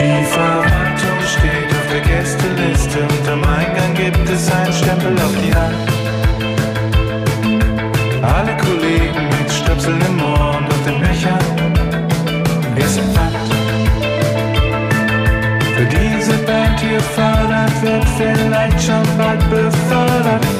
Die 0.00 0.24
Verwaltung 0.24 1.20
steht 1.26 1.70
auf 1.76 1.86
der 1.92 2.00
Gästeliste 2.00 3.00
und 3.00 3.28
am 3.28 3.44
Eingang 3.44 3.92
gibt 3.94 4.30
es 4.30 4.50
einen 4.50 4.72
Stempel 4.72 5.14
auf 5.18 5.34
die 5.44 5.54
Hand. 5.54 5.76
Alle 8.22 8.56
Kollegen 8.56 9.28
mit 9.28 9.52
Stöpseln 9.52 10.00
im 10.00 10.22
Ohr 10.22 10.56
und 10.56 10.66
auf 10.72 10.82
den 10.86 11.00
Bechern. 11.02 11.38
Wir 12.74 12.88
sind 12.88 13.14
Pfand. 13.14 13.36
Für 15.76 15.84
diese 15.84 16.32
Band 16.46 16.80
hier 16.80 17.00
fördert, 17.00 17.82
wird 17.82 18.08
vielleicht 18.16 18.82
schon 18.82 19.04
bald 19.18 19.50
befördert. 19.50 20.59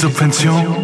Subvention. 0.00 0.79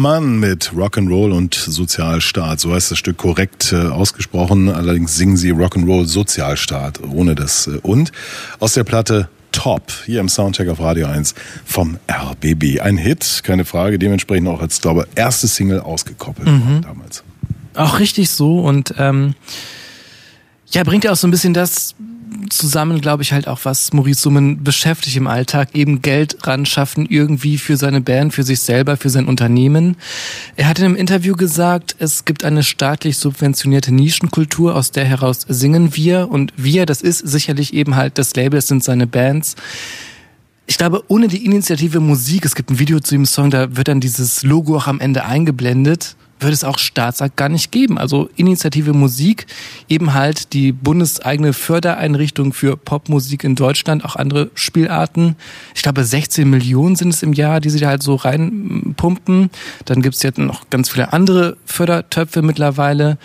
Mann 0.00 0.40
mit 0.40 0.72
Rock'n'Roll 0.72 1.30
und 1.30 1.54
Sozialstaat, 1.54 2.58
so 2.58 2.72
heißt 2.72 2.90
das 2.90 2.98
Stück 2.98 3.18
korrekt 3.18 3.72
äh, 3.72 3.88
ausgesprochen. 3.88 4.70
Allerdings 4.70 5.14
singen 5.14 5.36
sie 5.36 5.52
Rock'n'Roll 5.52 6.06
Sozialstaat 6.06 7.00
ohne 7.02 7.34
das 7.34 7.66
äh, 7.66 7.78
und 7.82 8.10
aus 8.60 8.72
der 8.72 8.84
Platte 8.84 9.28
Top 9.52 9.92
hier 10.06 10.20
im 10.20 10.30
Soundcheck 10.30 10.70
auf 10.70 10.80
Radio 10.80 11.06
1 11.06 11.34
vom 11.66 11.98
RBB. 12.10 12.80
Ein 12.80 12.96
Hit, 12.96 13.42
keine 13.44 13.66
Frage, 13.66 13.98
dementsprechend 13.98 14.48
auch 14.48 14.62
als 14.62 14.80
glaube 14.80 15.06
erste 15.16 15.48
Single 15.48 15.80
ausgekoppelt 15.80 16.46
worden 16.46 16.80
damals. 16.82 17.22
Auch 17.74 17.98
richtig 17.98 18.30
so 18.30 18.60
und 18.60 18.94
ähm, 18.96 19.34
ja, 20.70 20.82
bringt 20.82 21.04
ja 21.04 21.12
auch 21.12 21.16
so 21.16 21.28
ein 21.28 21.30
bisschen 21.30 21.52
das 21.52 21.94
zusammen, 22.50 23.00
glaube 23.00 23.22
ich, 23.22 23.32
halt 23.32 23.48
auch, 23.48 23.60
was 23.64 23.92
Maurice 23.92 24.22
Summen 24.22 24.62
beschäftigt 24.62 25.16
im 25.16 25.26
Alltag, 25.26 25.70
eben 25.74 26.02
Geld 26.02 26.46
ran 26.46 26.66
schaffen, 26.66 27.06
irgendwie 27.08 27.58
für 27.58 27.76
seine 27.76 28.00
Band, 28.00 28.34
für 28.34 28.42
sich 28.42 28.60
selber, 28.60 28.96
für 28.96 29.10
sein 29.10 29.26
Unternehmen. 29.26 29.96
Er 30.56 30.68
hat 30.68 30.78
in 30.78 30.84
einem 30.84 30.96
Interview 30.96 31.34
gesagt, 31.34 31.96
es 31.98 32.24
gibt 32.24 32.44
eine 32.44 32.62
staatlich 32.62 33.18
subventionierte 33.18 33.92
Nischenkultur, 33.94 34.74
aus 34.74 34.90
der 34.90 35.04
heraus 35.04 35.46
singen 35.48 35.96
wir 35.96 36.28
und 36.30 36.52
wir, 36.56 36.86
das 36.86 37.02
ist 37.02 37.18
sicherlich 37.18 37.74
eben 37.74 37.96
halt 37.96 38.18
das 38.18 38.34
Label, 38.36 38.58
das 38.58 38.66
sind 38.66 38.84
seine 38.84 39.06
Bands. 39.06 39.56
Ich 40.66 40.78
glaube, 40.78 41.02
ohne 41.08 41.26
die 41.26 41.44
Initiative 41.44 41.98
Musik, 42.00 42.44
es 42.44 42.54
gibt 42.54 42.70
ein 42.70 42.78
Video 42.78 43.00
zu 43.00 43.14
dem 43.14 43.26
Song, 43.26 43.50
da 43.50 43.76
wird 43.76 43.88
dann 43.88 44.00
dieses 44.00 44.42
Logo 44.44 44.76
auch 44.76 44.86
am 44.86 45.00
Ende 45.00 45.24
eingeblendet, 45.24 46.16
würde 46.40 46.54
es 46.54 46.64
auch 46.64 46.78
Staatsakt 46.78 47.36
gar 47.36 47.48
nicht 47.48 47.70
geben. 47.70 47.98
Also 47.98 48.30
Initiative 48.36 48.92
Musik, 48.92 49.46
eben 49.88 50.14
halt 50.14 50.52
die 50.52 50.72
bundeseigene 50.72 51.52
Fördereinrichtung 51.52 52.52
für 52.52 52.76
Popmusik 52.76 53.44
in 53.44 53.54
Deutschland, 53.54 54.04
auch 54.04 54.16
andere 54.16 54.50
Spielarten. 54.54 55.36
Ich 55.74 55.82
glaube, 55.82 56.04
16 56.04 56.48
Millionen 56.48 56.96
sind 56.96 57.10
es 57.10 57.22
im 57.22 57.32
Jahr, 57.32 57.60
die 57.60 57.70
sie 57.70 57.80
da 57.80 57.88
halt 57.88 58.02
so 58.02 58.14
reinpumpen. 58.14 59.50
Dann 59.84 60.02
gibt's 60.02 60.22
jetzt 60.22 60.38
noch 60.38 60.68
ganz 60.70 60.90
viele 60.90 61.12
andere 61.12 61.56
Fördertöpfe 61.64 62.42
mittlerweile. 62.42 63.18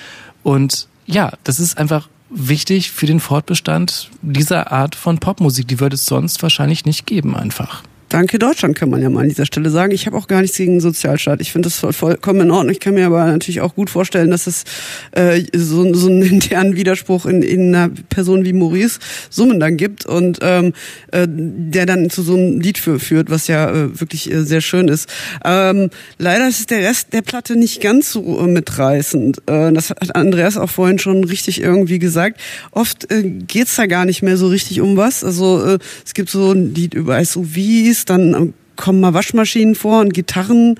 Und 0.43 0.87
ja, 1.05 1.31
das 1.43 1.59
ist 1.59 1.77
einfach 1.77 2.09
wichtig 2.29 2.91
für 2.91 3.05
den 3.05 3.19
Fortbestand 3.19 4.09
dieser 4.21 4.71
Art 4.71 4.95
von 4.95 5.19
Popmusik. 5.19 5.67
Die 5.67 5.79
würde 5.79 5.95
es 5.95 6.05
sonst 6.05 6.41
wahrscheinlich 6.43 6.85
nicht 6.85 7.05
geben 7.05 7.35
einfach. 7.35 7.83
Danke 8.15 8.39
Deutschland, 8.39 8.77
kann 8.77 8.89
man 8.89 9.01
ja 9.01 9.09
mal 9.09 9.23
an 9.23 9.27
dieser 9.27 9.45
Stelle 9.45 9.69
sagen. 9.69 9.91
Ich 9.91 10.05
habe 10.05 10.15
auch 10.15 10.27
gar 10.27 10.41
nichts 10.41 10.55
gegen 10.55 10.75
den 10.75 10.79
Sozialstaat. 10.79 11.41
Ich 11.41 11.51
finde 11.51 11.67
das 11.67 11.77
voll, 11.77 11.91
vollkommen 11.91 12.39
in 12.39 12.51
Ordnung. 12.51 12.71
Ich 12.71 12.79
kann 12.79 12.93
mir 12.93 13.07
aber 13.07 13.25
natürlich 13.25 13.59
auch 13.59 13.75
gut 13.75 13.89
vorstellen, 13.89 14.31
dass 14.31 14.47
es 14.47 14.63
äh, 15.11 15.43
so, 15.53 15.93
so 15.93 16.07
einen 16.07 16.21
internen 16.35 16.77
Widerspruch 16.77 17.25
in, 17.25 17.41
in 17.41 17.75
einer 17.75 17.89
Person 18.07 18.45
wie 18.45 18.53
Maurice 18.53 18.99
Summen 19.29 19.59
dann 19.59 19.75
gibt 19.75 20.05
und 20.05 20.39
ähm, 20.43 20.71
äh, 21.11 21.27
der 21.27 21.85
dann 21.85 22.09
zu 22.09 22.21
so 22.21 22.35
einem 22.35 22.61
Lied 22.61 22.77
für, 22.77 23.01
führt, 23.01 23.29
was 23.29 23.47
ja 23.49 23.69
äh, 23.69 23.99
wirklich 23.99 24.31
äh, 24.31 24.45
sehr 24.45 24.61
schön 24.61 24.87
ist. 24.87 25.09
Ähm, 25.43 25.89
leider 26.17 26.47
ist 26.47 26.71
der 26.71 26.83
Rest 26.83 27.11
der 27.11 27.21
Platte 27.21 27.57
nicht 27.57 27.81
ganz 27.81 28.13
so 28.13 28.39
äh, 28.39 28.47
mitreißend. 28.47 29.39
Äh, 29.39 29.73
das 29.73 29.89
hat 29.89 30.15
Andreas 30.15 30.55
auch 30.55 30.69
vorhin 30.69 30.99
schon 30.99 31.25
richtig 31.25 31.59
irgendwie 31.59 31.99
gesagt. 31.99 32.39
Oft 32.71 33.11
äh, 33.11 33.23
geht's 33.23 33.75
da 33.75 33.87
gar 33.87 34.05
nicht 34.05 34.21
mehr 34.21 34.37
so 34.37 34.47
richtig 34.47 34.79
um 34.79 34.95
was. 34.95 35.21
Also 35.21 35.61
äh, 35.65 35.79
es 36.05 36.13
gibt 36.13 36.29
so 36.29 36.53
ein 36.53 36.73
Lied 36.73 36.93
über 36.93 37.21
SUVs, 37.21 38.04
dann 38.05 38.33
äh, 38.33 38.51
kommen 38.75 38.99
mal 38.99 39.13
Waschmaschinen 39.13 39.75
vor 39.75 40.01
und 40.01 40.13
Gitarren. 40.13 40.75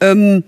Ähm, 0.00 0.44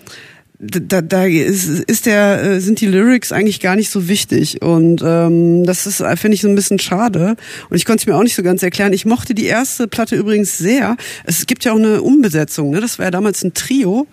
da, 0.63 1.01
da 1.01 1.25
ist, 1.25 1.69
ist 1.69 2.05
der, 2.05 2.43
äh, 2.43 2.61
sind 2.61 2.83
die 2.83 2.87
Lyrics 2.87 3.33
eigentlich 3.33 3.61
gar 3.61 3.77
nicht 3.77 3.89
so 3.89 4.09
wichtig. 4.09 4.61
Und 4.61 5.03
ähm, 5.03 5.65
das 5.65 5.87
ist, 5.87 6.01
äh, 6.01 6.17
finde 6.17 6.35
ich, 6.35 6.43
so 6.43 6.49
ein 6.49 6.55
bisschen 6.55 6.79
schade. 6.79 7.37
Und 7.71 7.77
ich 7.77 7.87
konnte 7.87 8.03
es 8.03 8.07
mir 8.07 8.15
auch 8.15 8.23
nicht 8.23 8.35
so 8.35 8.43
ganz 8.43 8.63
erklären. 8.63 8.93
Ich 8.93 9.07
mochte 9.07 9.35
die 9.35 9.47
erste 9.47 9.89
Platte 9.89 10.17
übrigens 10.17 10.59
sehr. 10.59 10.97
Es 11.25 11.47
gibt 11.47 11.65
ja 11.65 11.73
auch 11.73 11.79
eine 11.79 12.03
Umbesetzung, 12.03 12.71
ne? 12.71 12.81
Das 12.81 12.99
war 12.99 13.07
ja 13.07 13.11
damals 13.11 13.43
ein 13.43 13.55
Trio. 13.55 14.07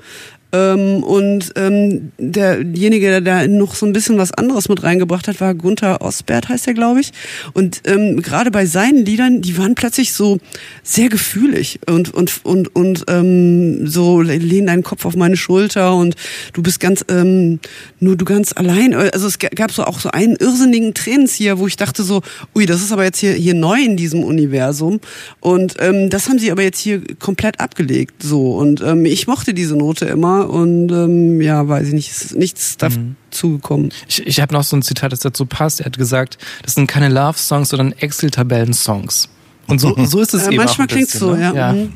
Ähm, 0.53 1.03
und 1.03 1.51
ähm, 1.57 2.11
derjenige, 2.17 3.07
der 3.07 3.21
da 3.21 3.47
noch 3.47 3.75
so 3.75 3.85
ein 3.85 3.91
bisschen 3.91 4.17
was 4.17 4.31
anderes 4.31 4.69
mit 4.69 4.81
reingebracht 4.81 5.27
hat, 5.27 5.41
war 5.41 5.53
Gunther 5.53 6.01
Osbert, 6.01 6.47
heißt 6.47 6.67
er, 6.67 6.73
glaube 6.73 7.01
ich. 7.01 7.11
Und 7.53 7.81
ähm, 7.85 8.21
gerade 8.21 8.49
bei 8.49 8.65
seinen 8.65 9.05
Liedern, 9.05 9.41
die 9.41 9.57
waren 9.57 9.75
plötzlich 9.75 10.13
so 10.13 10.39
sehr 10.83 11.09
gefühlig 11.09 11.81
und 11.85 12.13
und 12.13 12.45
und 12.45 12.73
und 12.75 13.03
ähm, 13.09 13.87
so 13.87 14.21
lehn 14.21 14.67
deinen 14.67 14.83
Kopf 14.83 15.05
auf 15.05 15.17
meine 15.17 15.35
Schulter 15.35 15.95
und 15.95 16.15
du 16.53 16.63
bist 16.63 16.79
ganz 16.79 17.03
ähm, 17.09 17.59
nur 17.99 18.15
du 18.15 18.23
ganz 18.23 18.53
allein. 18.53 18.93
Also 18.93 19.27
es 19.27 19.39
gab 19.39 19.71
so 19.71 19.83
auch 19.83 19.99
so 19.99 20.09
einen 20.11 20.37
irrsinnigen 20.37 20.93
Tränenzieher, 20.93 21.59
wo 21.59 21.67
ich 21.67 21.75
dachte 21.75 22.03
so, 22.03 22.21
ui, 22.55 22.65
das 22.65 22.81
ist 22.81 22.93
aber 22.93 23.03
jetzt 23.03 23.19
hier 23.19 23.33
hier 23.33 23.53
neu 23.53 23.81
in 23.81 23.97
diesem 23.97 24.23
Universum. 24.23 25.01
Und 25.41 25.75
ähm, 25.79 26.09
das 26.09 26.29
haben 26.29 26.39
sie 26.39 26.51
aber 26.51 26.63
jetzt 26.63 26.79
hier 26.79 27.01
komplett 27.19 27.59
abgelegt. 27.59 28.23
So 28.23 28.55
und 28.55 28.79
ähm, 28.79 29.03
ich 29.03 29.27
mochte 29.27 29.53
diese 29.53 29.75
Note 29.75 30.05
immer 30.05 30.36
und 30.41 30.91
ähm, 30.91 31.41
ja, 31.41 31.67
weiß 31.67 31.87
ich 31.87 31.93
nicht, 31.93 32.09
ist 32.09 32.35
nichts 32.35 32.77
dazu 32.77 33.53
gekommen. 33.53 33.91
Ich, 34.07 34.25
ich 34.25 34.39
habe 34.41 34.53
noch 34.53 34.63
so 34.63 34.75
ein 34.75 34.81
Zitat, 34.81 35.11
das 35.11 35.19
dazu 35.19 35.45
passt. 35.45 35.79
Er 35.81 35.87
hat 35.87 35.97
gesagt, 35.97 36.37
das 36.63 36.75
sind 36.75 36.87
keine 36.87 37.09
Love-Songs, 37.09 37.69
sondern 37.69 37.91
Excel-Tabellen-Songs. 37.93 39.29
Und 39.67 39.79
so, 39.79 39.95
so 40.05 40.19
ist 40.21 40.33
es 40.33 40.43
Äh, 40.43 40.47
eben 40.47 40.57
manchmal 40.57 40.87
klingt's 40.87 41.13
bisschen, 41.13 41.27
so, 41.27 41.35
ne? 41.35 41.53
ja. 41.55 41.73
Mhm. 41.73 41.93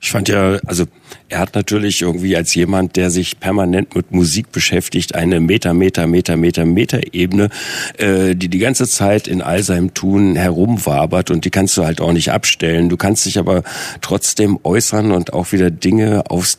Ich 0.00 0.10
fand 0.10 0.28
ja, 0.28 0.58
also 0.66 0.84
er 1.34 1.40
hat 1.40 1.56
natürlich 1.56 2.00
irgendwie 2.00 2.36
als 2.36 2.54
jemand, 2.54 2.94
der 2.94 3.10
sich 3.10 3.40
permanent 3.40 3.96
mit 3.96 4.12
Musik 4.12 4.52
beschäftigt, 4.52 5.16
eine 5.16 5.40
Meter, 5.40 5.74
Meter, 5.74 6.06
Meter, 6.06 6.36
Meter, 6.36 6.64
Meter-Ebene, 6.64 7.48
äh, 7.98 8.36
die 8.36 8.48
die 8.48 8.60
ganze 8.60 8.86
Zeit 8.86 9.26
in 9.26 9.42
all 9.42 9.64
seinem 9.64 9.94
Tun 9.94 10.36
herumwabert 10.36 11.32
und 11.32 11.44
die 11.44 11.50
kannst 11.50 11.76
du 11.76 11.84
halt 11.84 12.00
auch 12.00 12.12
nicht 12.12 12.30
abstellen. 12.30 12.88
Du 12.88 12.96
kannst 12.96 13.26
dich 13.26 13.36
aber 13.40 13.64
trotzdem 14.00 14.60
äußern 14.62 15.10
und 15.10 15.32
auch 15.32 15.50
wieder 15.50 15.72
Dinge 15.72 16.30
aufs 16.30 16.58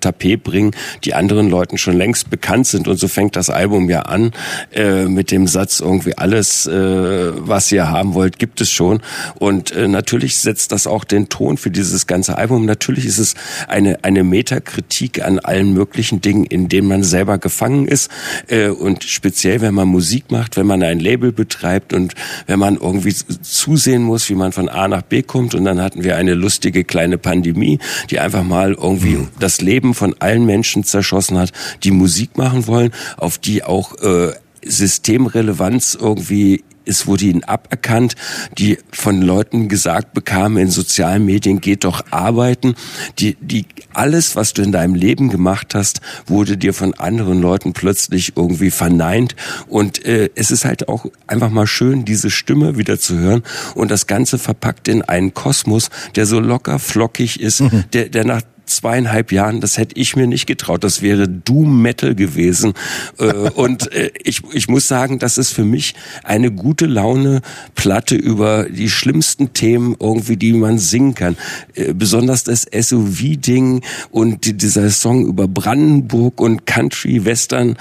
Tapet 0.00 0.42
bringen, 0.42 0.72
die 1.04 1.14
anderen 1.14 1.48
Leuten 1.48 1.78
schon 1.78 1.96
längst 1.96 2.28
bekannt 2.28 2.66
sind. 2.66 2.88
Und 2.88 2.98
so 2.98 3.06
fängt 3.06 3.36
das 3.36 3.48
Album 3.48 3.88
ja 3.88 4.00
an 4.02 4.32
äh, 4.72 5.04
mit 5.04 5.30
dem 5.30 5.46
Satz 5.46 5.78
irgendwie 5.78 6.18
alles, 6.18 6.66
äh, 6.66 6.72
was 6.72 7.70
ihr 7.70 7.90
haben 7.90 8.14
wollt, 8.14 8.40
gibt 8.40 8.60
es 8.60 8.72
schon. 8.72 9.02
Und 9.36 9.70
äh, 9.70 9.86
natürlich 9.86 10.38
setzt 10.38 10.72
das 10.72 10.88
auch 10.88 11.04
den 11.04 11.28
Ton 11.28 11.58
für 11.58 11.70
dieses 11.70 12.08
ganze 12.08 12.36
Album. 12.36 12.66
Natürlich 12.66 13.06
ist 13.06 13.18
es 13.18 13.36
eine 13.68 14.15
eine 14.15 14.15
Metakritik 14.24 15.24
an 15.24 15.38
allen 15.38 15.72
möglichen 15.72 16.20
Dingen, 16.20 16.44
in 16.44 16.68
denen 16.68 16.88
man 16.88 17.02
selber 17.02 17.38
gefangen 17.38 17.86
ist. 17.86 18.10
Äh, 18.48 18.68
und 18.68 19.04
speziell, 19.04 19.60
wenn 19.60 19.74
man 19.74 19.88
Musik 19.88 20.30
macht, 20.30 20.56
wenn 20.56 20.66
man 20.66 20.82
ein 20.82 21.00
Label 21.00 21.32
betreibt 21.32 21.92
und 21.92 22.14
wenn 22.46 22.58
man 22.58 22.76
irgendwie 22.76 23.14
zusehen 23.14 24.02
muss, 24.02 24.28
wie 24.28 24.34
man 24.34 24.52
von 24.52 24.68
A 24.68 24.88
nach 24.88 25.02
B 25.02 25.22
kommt. 25.22 25.54
Und 25.54 25.64
dann 25.64 25.80
hatten 25.80 26.04
wir 26.04 26.16
eine 26.16 26.34
lustige 26.34 26.84
kleine 26.84 27.18
Pandemie, 27.18 27.78
die 28.10 28.20
einfach 28.20 28.44
mal 28.44 28.72
irgendwie 28.72 29.18
das 29.38 29.60
Leben 29.60 29.94
von 29.94 30.14
allen 30.18 30.46
Menschen 30.46 30.84
zerschossen 30.84 31.38
hat, 31.38 31.52
die 31.82 31.90
Musik 31.90 32.36
machen 32.36 32.66
wollen, 32.66 32.92
auf 33.16 33.38
die 33.38 33.64
auch 33.64 33.94
äh, 34.02 34.32
Systemrelevanz 34.64 35.96
irgendwie 36.00 36.64
es 36.86 37.06
wurde 37.06 37.26
ihnen 37.26 37.44
aberkannt, 37.44 38.14
die 38.58 38.78
von 38.92 39.20
Leuten 39.20 39.68
gesagt 39.68 40.14
bekamen 40.14 40.58
in 40.58 40.70
sozialen 40.70 41.24
Medien, 41.24 41.60
geht 41.60 41.84
doch 41.84 42.04
arbeiten. 42.10 42.74
Die, 43.18 43.36
die, 43.40 43.66
alles, 43.92 44.36
was 44.36 44.54
du 44.54 44.62
in 44.62 44.72
deinem 44.72 44.94
Leben 44.94 45.28
gemacht 45.28 45.74
hast, 45.74 46.00
wurde 46.26 46.56
dir 46.56 46.72
von 46.72 46.94
anderen 46.94 47.40
Leuten 47.40 47.72
plötzlich 47.72 48.36
irgendwie 48.36 48.70
verneint. 48.70 49.36
Und 49.68 50.04
äh, 50.04 50.30
es 50.34 50.50
ist 50.50 50.64
halt 50.64 50.88
auch 50.88 51.06
einfach 51.26 51.50
mal 51.50 51.66
schön, 51.66 52.04
diese 52.04 52.30
Stimme 52.30 52.78
wieder 52.78 52.98
zu 52.98 53.18
hören 53.18 53.42
und 53.74 53.90
das 53.90 54.06
Ganze 54.06 54.38
verpackt 54.38 54.88
in 54.88 55.02
einen 55.02 55.34
Kosmos, 55.34 55.90
der 56.14 56.26
so 56.26 56.40
locker 56.40 56.78
flockig 56.78 57.40
ist, 57.40 57.62
der, 57.92 58.08
der 58.08 58.24
nach 58.24 58.42
zweieinhalb 58.66 59.32
Jahren, 59.32 59.60
das 59.60 59.78
hätte 59.78 59.98
ich 59.98 60.16
mir 60.16 60.26
nicht 60.26 60.46
getraut. 60.46 60.84
Das 60.84 61.02
wäre 61.02 61.28
Doom 61.28 61.82
Metal 61.82 62.14
gewesen. 62.14 62.74
Äh, 63.18 63.24
Und 63.54 63.92
äh, 63.92 64.10
ich, 64.22 64.42
ich 64.52 64.68
muss 64.68 64.88
sagen, 64.88 65.18
das 65.18 65.38
ist 65.38 65.52
für 65.52 65.64
mich 65.64 65.94
eine 66.24 66.50
gute 66.50 66.86
Laune 66.86 67.42
Platte 67.74 68.14
über 68.16 68.64
die 68.68 68.90
schlimmsten 68.90 69.52
Themen 69.52 69.96
irgendwie, 69.98 70.36
die 70.36 70.52
man 70.52 70.78
singen 70.78 71.14
kann. 71.14 71.36
Äh, 71.74 71.92
Besonders 71.94 72.44
das 72.44 72.66
SUV-Ding 72.72 73.82
und 74.10 74.44
die- 74.44 74.52
dieser 74.56 74.90
Song 74.90 75.26
über 75.26 75.48
Brandenburg 75.48 76.40
und 76.40 76.66
Country, 76.66 77.24
Western 77.24 77.76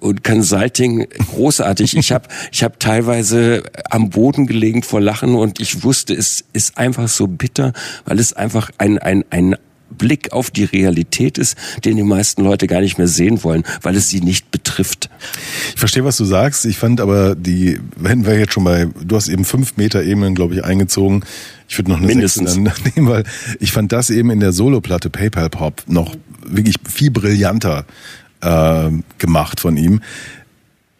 und 0.00 0.24
Consulting, 0.24 1.06
großartig. 1.32 1.96
Ich 1.96 2.12
habe 2.12 2.28
ich 2.52 2.62
hab 2.62 2.78
teilweise 2.80 3.62
am 3.90 4.10
Boden 4.10 4.46
gelegen 4.46 4.82
vor 4.82 5.00
Lachen 5.00 5.34
und 5.34 5.60
ich 5.60 5.82
wusste, 5.82 6.14
es 6.14 6.44
ist 6.52 6.76
einfach 6.78 7.08
so 7.08 7.26
bitter, 7.26 7.72
weil 8.04 8.18
es 8.18 8.32
einfach 8.32 8.70
ein, 8.78 8.98
ein, 8.98 9.24
ein 9.30 9.56
Blick 9.90 10.32
auf 10.32 10.50
die 10.50 10.64
Realität 10.64 11.38
ist, 11.38 11.56
den 11.84 11.96
die 11.96 12.02
meisten 12.02 12.42
Leute 12.42 12.66
gar 12.66 12.80
nicht 12.80 12.98
mehr 12.98 13.08
sehen 13.08 13.44
wollen, 13.44 13.64
weil 13.82 13.96
es 13.96 14.08
sie 14.08 14.20
nicht 14.20 14.50
betrifft. 14.50 15.10
Ich 15.74 15.78
verstehe, 15.78 16.04
was 16.04 16.16
du 16.16 16.24
sagst. 16.24 16.64
Ich 16.64 16.78
fand 16.78 17.00
aber 17.00 17.34
die, 17.34 17.80
wenn 17.96 18.26
wir 18.26 18.38
jetzt 18.38 18.52
schon 18.52 18.64
bei, 18.64 18.86
du 19.04 19.16
hast 19.16 19.28
eben 19.28 19.44
fünf 19.44 19.76
Meter 19.76 20.02
Ebenen, 20.02 20.34
glaube 20.34 20.54
ich, 20.54 20.64
eingezogen. 20.64 21.24
Ich 21.68 21.78
würde 21.78 21.90
noch 21.90 21.98
eine 21.98 22.06
Mindestens. 22.06 22.54
Sechste 22.54 22.82
dann 22.82 22.92
nehmen, 22.96 23.08
weil 23.08 23.24
ich 23.60 23.72
fand 23.72 23.92
das 23.92 24.10
eben 24.10 24.30
in 24.30 24.40
der 24.40 24.52
Soloplatte 24.52 25.10
PayPal 25.10 25.50
Pop 25.50 25.82
noch 25.86 26.14
wirklich 26.44 26.76
viel 26.88 27.10
brillanter 27.10 27.84
äh, 28.40 28.90
gemacht 29.18 29.60
von 29.60 29.76
ihm. 29.76 30.00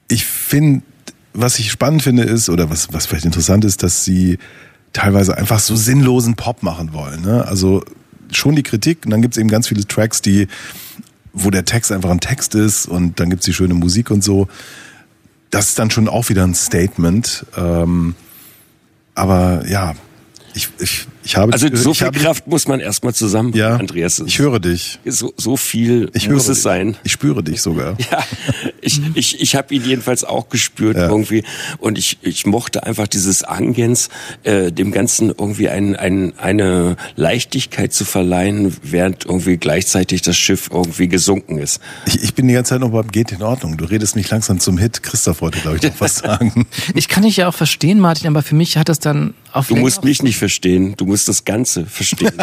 Ich 0.09 0.24
finde, 0.24 0.82
was 1.32 1.59
ich 1.59 1.70
spannend 1.70 2.03
finde 2.03 2.22
ist, 2.22 2.49
oder 2.49 2.70
was, 2.70 2.93
was 2.93 3.07
vielleicht 3.07 3.24
interessant 3.24 3.64
ist, 3.64 3.82
dass 3.82 4.05
sie 4.05 4.39
teilweise 4.93 5.37
einfach 5.37 5.59
so 5.59 5.74
sinnlosen 5.74 6.37
Pop 6.37 6.62
machen 6.62 6.93
wollen. 6.93 7.22
Ne? 7.22 7.47
Also 7.47 7.82
schon 8.37 8.57
die 8.57 8.62
Kritik 8.62 9.01
und 9.05 9.11
dann 9.11 9.22
gibt's 9.22 9.37
eben 9.37 9.49
ganz 9.49 9.68
viele 9.68 9.87
Tracks, 9.87 10.22
die, 10.22 10.49
wo 11.32 11.51
der 11.51 11.64
Text 11.64 11.93
einfach 11.93 12.11
ein 12.11 12.20
Text 12.20 12.55
ist 12.55 12.87
und 12.87 13.20
dann 13.20 13.30
gibt's 13.30 13.47
die 13.47 13.55
schöne 13.55 13.74
Musik 13.74 14.11
und 14.11 14.22
so. 14.22 14.49
Das 15.51 15.68
ist 15.68 15.78
dann 15.78 15.91
schon 15.91 16.09
auch 16.09 16.28
wieder 16.28 16.45
ein 16.45 16.55
Statement. 16.55 17.47
Ähm, 17.57 18.14
aber 19.14 19.64
ja, 19.68 19.95
ich, 20.55 20.68
ich, 20.78 21.07
ich 21.25 21.37
habe 21.37 21.53
Also 21.53 21.68
so 21.75 21.93
ich 21.93 21.99
viel 21.99 22.07
habe, 22.09 22.18
Kraft 22.18 22.47
muss 22.47 22.68
man 22.68 22.81
erstmal 22.81 23.14
zusammen, 23.14 23.53
Ja, 23.55 23.77
Andreas. 23.77 24.22
ich 24.27 24.39
höre 24.39 24.61
dich. 24.61 24.99
So, 25.07 25.33
so 25.37 25.57
viel 25.57 26.11
Ich 26.14 26.29
muss 26.29 26.49
es 26.49 26.57
dich. 26.59 26.62
sein. 26.62 26.97
Ich 27.05 27.12
spüre 27.12 27.43
dich 27.43 27.61
sogar. 27.62 27.97
Ja, 28.11 28.22
ich, 28.83 29.01
ich, 29.14 29.41
ich 29.41 29.57
habe 29.57 29.75
ihn 29.75 29.83
jedenfalls 29.85 30.25
auch 30.25 30.49
gespürt 30.51 30.97
Ja. 30.97 31.09
irgendwie 31.09 31.43
und 31.79 31.97
ich, 31.99 32.18
ich 32.22 32.45
mochte 32.47 32.85
einfach 32.85 33.07
dieses 33.09 33.43
Angens, 33.43 34.11
äh, 34.43 34.70
dem 34.70 34.93
Ganzen 34.93 35.29
irgendwie 35.31 35.68
ein, 35.70 35.97
ein, 35.97 36.39
eine 36.39 36.97
Leichtigkeit 37.16 37.93
zu 37.95 38.05
verleihen, 38.05 38.77
während 38.83 39.25
irgendwie 39.25 39.57
gleichzeitig 39.57 40.20
das 40.22 40.37
Schiff 40.37 40.68
irgendwie 40.72 41.09
gesunken 41.09 41.59
ist. 41.59 41.81
Ich, 42.07 42.22
ich 42.22 42.35
bin 42.35 42.47
die 42.49 42.55
ganze 42.55 42.70
Zeit 42.70 42.81
noch 42.81 42.91
beim 42.91 43.09
Geht 43.11 43.33
in 43.33 43.43
Ordnung. 43.43 43.77
Du 43.79 43.85
redest 43.87 44.16
mich 44.16 44.29
langsam 44.31 44.61
zum 44.61 44.77
Hit. 44.79 45.03
Christoph 45.03 45.41
wollte, 45.41 45.61
glaube 45.61 45.79
ich, 45.79 45.83
noch 45.83 46.01
was 46.01 46.16
sagen. 46.18 46.66
Ich 46.95 47.09
kann 47.09 47.22
dich 47.22 47.39
ja 47.39 47.49
auch 47.49 47.55
verstehen, 47.55 47.99
Martin, 48.01 48.29
aber 48.29 48.43
für 48.43 48.55
mich 48.55 48.77
hat 48.77 48.89
das 48.91 48.99
dann 48.99 49.33
auf 49.53 49.68
Du 49.68 49.77
musst 49.77 50.05
mich 50.05 50.22
nicht 50.22 50.37
verstehen, 50.37 50.95
du 50.97 51.07
musst 51.07 51.13
das 51.24 51.44
Ganze 51.44 51.86
verstehen. 51.86 52.32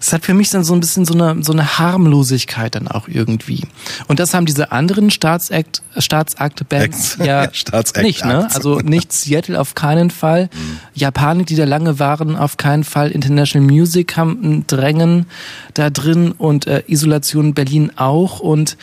Es 0.00 0.12
hat 0.12 0.24
für 0.24 0.34
mich 0.34 0.50
dann 0.50 0.64
so 0.64 0.74
ein 0.74 0.80
bisschen 0.80 1.04
so 1.04 1.14
eine, 1.14 1.42
so 1.44 1.52
eine 1.52 1.78
Harmlosigkeit 1.78 2.74
dann 2.74 2.88
auch 2.88 3.06
irgendwie. 3.06 3.62
Und 4.08 4.18
das 4.18 4.34
haben 4.34 4.44
diese 4.44 4.72
anderen 4.72 5.10
Staatsakt, 5.10 5.82
Staatsakt-Bands 5.96 7.14
Acts. 7.14 7.24
ja 7.24 7.44
Staatsakt- 7.52 8.02
nicht, 8.02 8.24
ne? 8.24 8.48
Also 8.52 8.80
nicht 8.80 9.12
Seattle 9.12 9.60
auf 9.60 9.76
keinen 9.76 10.10
Fall. 10.10 10.50
Japanik, 10.94 11.46
die 11.46 11.54
da 11.54 11.64
lange 11.64 12.00
waren, 12.00 12.34
auf 12.36 12.56
keinen 12.56 12.82
Fall. 12.82 13.12
International 13.12 13.70
Music 13.70 14.16
haben 14.16 14.40
ein 14.42 14.66
Drängen 14.66 15.26
da 15.74 15.90
drin 15.90 16.32
und 16.32 16.66
äh, 16.66 16.82
Isolation 16.88 17.54
Berlin 17.54 17.92
auch. 17.94 18.40
Und 18.40 18.76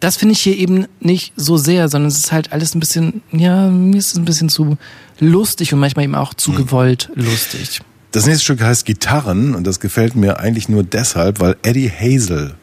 das 0.00 0.16
finde 0.16 0.32
ich 0.32 0.40
hier 0.40 0.56
eben 0.56 0.86
nicht 0.98 1.34
so 1.36 1.58
sehr, 1.58 1.88
sondern 1.90 2.08
es 2.08 2.16
ist 2.18 2.32
halt 2.32 2.52
alles 2.52 2.74
ein 2.74 2.80
bisschen, 2.80 3.22
ja, 3.32 3.68
mir 3.68 3.98
ist 3.98 4.12
es 4.12 4.16
ein 4.16 4.24
bisschen 4.24 4.48
zu 4.48 4.78
lustig 5.20 5.72
und 5.72 5.80
manchmal 5.80 6.04
eben 6.04 6.14
auch 6.14 6.34
zu 6.34 6.52
gewollt 6.52 7.10
lustig. 7.14 7.80
Das 8.12 8.26
nächste 8.26 8.44
Stück 8.44 8.62
heißt 8.62 8.86
Gitarren 8.86 9.54
und 9.54 9.66
das 9.66 9.80
gefällt 9.80 10.16
mir 10.16 10.38
eigentlich 10.38 10.68
nur 10.68 10.82
deshalb, 10.82 11.40
weil 11.40 11.56
Eddie 11.62 11.90
Hazel 11.90 12.54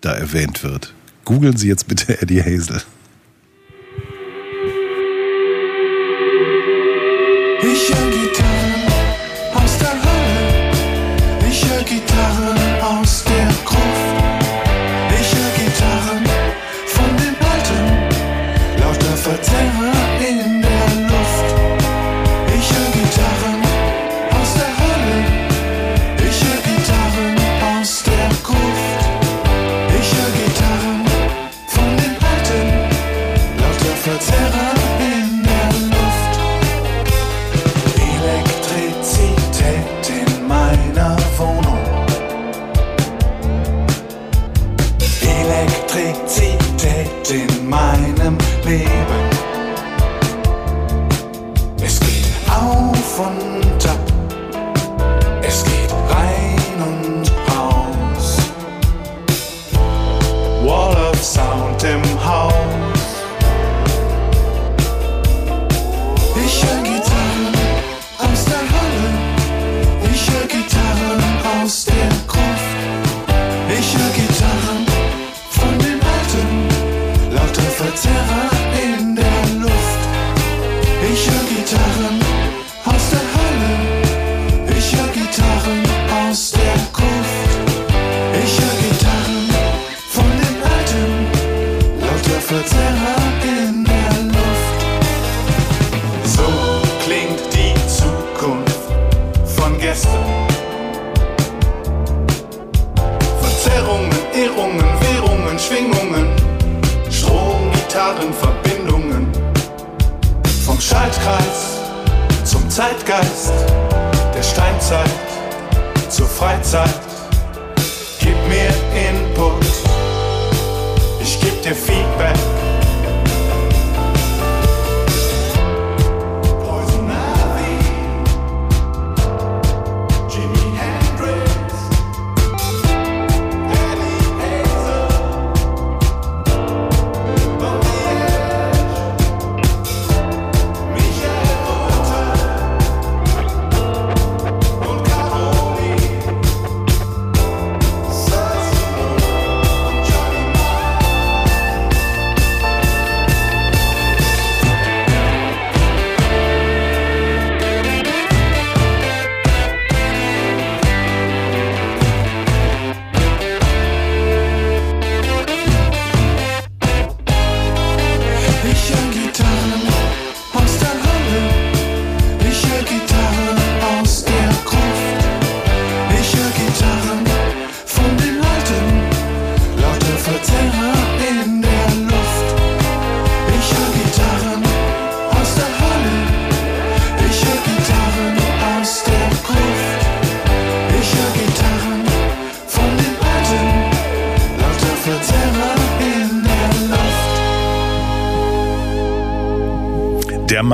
da 0.00 0.12
erwähnt 0.12 0.62
wird. 0.64 0.92
Googeln 1.24 1.56
Sie 1.56 1.68
jetzt 1.68 1.88
bitte 1.88 2.20
Eddie 2.22 2.42
Hazel. 2.42 2.82
Ich 7.62 7.94
höre 7.94 8.31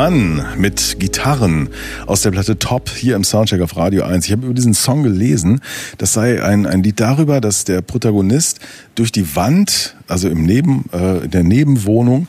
Mann 0.09 0.43
mit 0.57 0.97
Gitarren 0.99 1.69
aus 2.07 2.23
der 2.23 2.31
Platte 2.31 2.59
Top 2.59 2.89
hier 2.89 3.15
im 3.15 3.25
Soundcheck 3.25 3.61
auf 3.61 3.77
Radio 3.77 4.05
1. 4.05 4.25
Ich 4.25 4.33
habe 4.33 4.47
über 4.47 4.55
diesen 4.55 4.73
Song 4.73 5.03
gelesen, 5.03 5.61
das 5.99 6.15
sei 6.15 6.43
ein, 6.43 6.65
ein 6.65 6.83
Lied 6.83 6.99
darüber, 6.99 7.43
dass 7.43 7.65
der 7.65 7.83
Protagonist 7.83 8.59
durch 8.95 9.13
die 9.13 9.37
Wand, 9.37 9.97
also 10.07 10.31
im 10.31 10.45
Neben, 10.45 10.87
äh, 10.95 11.25
in 11.25 11.31
der 11.31 11.43
Nebenwohnung, 11.43 12.27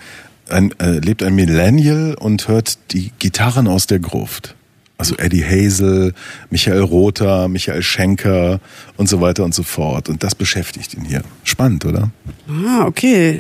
ein, 0.50 0.78
äh, 0.82 1.00
lebt 1.00 1.24
ein 1.24 1.36
Millennial 1.36 2.16
und 2.20 2.50
hört 2.50 2.80
die 2.92 3.14
Gitarren 3.18 3.70
aus 3.70 3.88
der 3.88 4.00
Gruft. 4.00 4.56
Also 4.98 5.16
Eddie 5.16 5.46
Hazel, 5.46 6.14
Michael 6.50 6.82
Rother, 6.82 7.48
Michael 7.48 7.82
Schenker 7.82 8.60
und 8.98 9.08
so 9.08 9.22
weiter 9.22 9.46
und 9.46 9.56
so 9.56 9.64
fort. 9.64 10.10
Und 10.10 10.22
das 10.22 10.36
beschäftigt 10.36 10.96
ihn 10.96 11.06
hier. 11.06 11.22
Spannend, 11.46 11.86
oder? 11.86 12.12
Ah, 12.50 12.84
okay. 12.86 13.40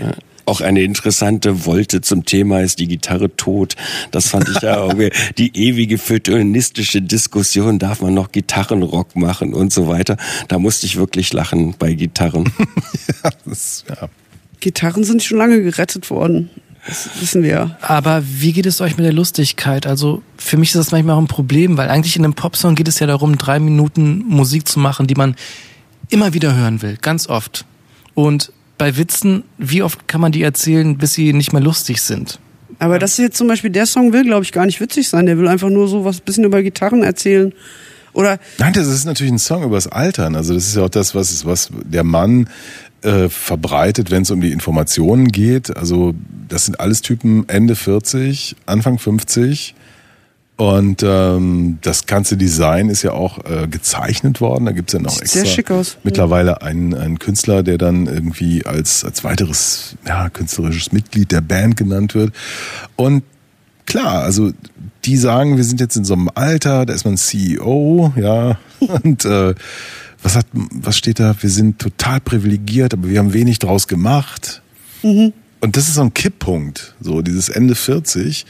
Auch 0.49 0.61
eine 0.61 0.81
interessante 0.81 1.67
Wolte 1.67 2.01
zum 2.01 2.25
Thema 2.25 2.61
ist 2.61 2.79
die 2.79 2.87
Gitarre 2.87 3.35
tot. 3.35 3.75
Das 4.09 4.29
fand 4.29 4.49
ich 4.49 4.59
ja 4.63 4.83
irgendwie 4.83 5.11
die 5.37 5.55
ewige 5.55 5.99
feuilletonistische 5.99 7.03
Diskussion, 7.03 7.77
darf 7.77 8.01
man 8.01 8.15
noch 8.15 8.31
Gitarrenrock 8.31 9.15
machen 9.15 9.53
und 9.53 9.71
so 9.71 9.87
weiter. 9.87 10.17
Da 10.47 10.57
musste 10.57 10.87
ich 10.87 10.97
wirklich 10.97 11.33
lachen 11.33 11.75
bei 11.77 11.93
Gitarren. 11.93 12.51
Das, 13.45 13.83
ja. 13.87 14.09
Gitarren 14.59 15.03
sind 15.03 15.21
schon 15.21 15.37
lange 15.37 15.61
gerettet 15.61 16.09
worden. 16.09 16.49
Das 16.87 17.09
wissen 17.19 17.43
wir. 17.43 17.77
Aber 17.81 18.23
wie 18.25 18.51
geht 18.51 18.65
es 18.65 18.81
euch 18.81 18.97
mit 18.97 19.05
der 19.05 19.13
Lustigkeit? 19.13 19.85
Also 19.85 20.23
für 20.37 20.57
mich 20.57 20.69
ist 20.69 20.77
das 20.77 20.91
manchmal 20.91 21.15
auch 21.15 21.21
ein 21.21 21.27
Problem, 21.27 21.77
weil 21.77 21.89
eigentlich 21.89 22.15
in 22.15 22.23
einem 22.23 22.33
Popsong 22.33 22.73
geht 22.73 22.87
es 22.87 22.99
ja 22.99 23.05
darum, 23.05 23.37
drei 23.37 23.59
Minuten 23.59 24.23
Musik 24.27 24.67
zu 24.67 24.79
machen, 24.79 25.05
die 25.05 25.15
man 25.15 25.35
immer 26.09 26.33
wieder 26.33 26.55
hören 26.55 26.81
will, 26.81 26.97
ganz 26.99 27.27
oft. 27.27 27.65
Und 28.15 28.51
bei 28.79 28.97
Witzen, 28.97 29.43
wie 29.59 29.83
oft 29.83 30.07
kann 30.07 30.21
man 30.21 30.31
die 30.31 30.41
erzählen, 30.41 30.97
bis 30.97 31.13
sie 31.13 31.33
nicht 31.33 31.53
mehr 31.53 31.61
lustig 31.61 32.01
sind? 32.01 32.39
Aber 32.79 32.97
das 32.97 33.11
ist 33.11 33.17
jetzt 33.19 33.37
zum 33.37 33.47
Beispiel, 33.47 33.69
der 33.69 33.85
Song 33.85 34.13
will, 34.13 34.23
glaube 34.23 34.43
ich, 34.43 34.53
gar 34.53 34.65
nicht 34.65 34.79
witzig 34.79 35.09
sein. 35.09 35.27
Der 35.27 35.37
will 35.37 35.47
einfach 35.47 35.69
nur 35.69 35.87
so 35.87 36.05
was 36.05 36.21
bisschen 36.21 36.45
über 36.45 36.63
Gitarren 36.63 37.03
erzählen. 37.03 37.53
Oder 38.13 38.39
Nein, 38.57 38.73
das 38.73 38.87
ist 38.87 39.05
natürlich 39.05 39.33
ein 39.33 39.39
Song 39.39 39.63
über 39.63 39.75
das 39.75 39.87
Altern. 39.87 40.35
Also 40.35 40.53
das 40.53 40.65
ist 40.65 40.75
ja 40.75 40.83
auch 40.83 40.89
das, 40.89 41.13
was, 41.13 41.45
was 41.45 41.69
der 41.83 42.03
Mann 42.03 42.49
äh, 43.01 43.27
verbreitet, 43.29 44.11
wenn 44.11 44.23
es 44.23 44.31
um 44.31 44.41
die 44.41 44.51
Informationen 44.51 45.27
geht. 45.27 45.75
Also 45.75 46.13
das 46.47 46.65
sind 46.65 46.79
alles 46.79 47.01
Typen 47.01 47.47
Ende 47.49 47.75
40, 47.75 48.55
Anfang 48.65 48.97
50. 48.97 49.75
Und 50.59 51.03
ähm, 51.07 51.77
das 51.83 52.05
ganze 52.05 52.35
Design 52.35 52.89
ist 52.89 53.01
ja 53.03 53.13
auch 53.13 53.45
äh, 53.45 53.69
gezeichnet 53.69 54.41
worden. 54.41 54.65
Da 54.65 54.73
gibt's 54.73 54.91
ja 54.91 54.99
noch 54.99 55.11
Sieht 55.11 55.21
extra 55.21 55.39
sehr 55.39 55.49
schick 55.49 55.71
aus. 55.71 55.97
mittlerweile 56.03 56.61
einen, 56.61 56.93
einen 56.93 57.17
Künstler, 57.17 57.63
der 57.63 57.77
dann 57.77 58.07
irgendwie 58.07 58.65
als, 58.65 59.05
als 59.05 59.23
weiteres 59.23 59.95
ja, 60.05 60.27
künstlerisches 60.29 60.91
Mitglied 60.91 61.31
der 61.31 61.39
Band 61.39 61.77
genannt 61.77 62.13
wird. 62.13 62.33
Und 62.97 63.23
klar, 63.85 64.23
also 64.23 64.51
die 65.05 65.15
sagen, 65.15 65.55
wir 65.55 65.63
sind 65.63 65.79
jetzt 65.79 65.95
in 65.95 66.03
so 66.03 66.13
einem 66.13 66.29
Alter, 66.35 66.85
da 66.85 66.93
ist 66.93 67.05
man 67.05 67.15
CEO, 67.15 68.11
ja, 68.17 68.59
und 68.81 69.23
äh, 69.23 69.55
was 70.21 70.35
hat, 70.35 70.47
was 70.51 70.97
steht 70.97 71.21
da? 71.21 71.33
Wir 71.39 71.51
sind 71.51 71.79
total 71.79 72.19
privilegiert, 72.19 72.93
aber 72.93 73.07
wir 73.07 73.19
haben 73.19 73.31
wenig 73.31 73.59
draus 73.59 73.87
gemacht. 73.87 74.61
Und 75.61 75.77
das 75.77 75.87
ist 75.87 75.95
so 75.95 76.01
ein 76.01 76.13
Kipppunkt, 76.13 76.95
so 76.99 77.21
dieses 77.21 77.47
Ende 77.47 77.75
40, 77.75 78.45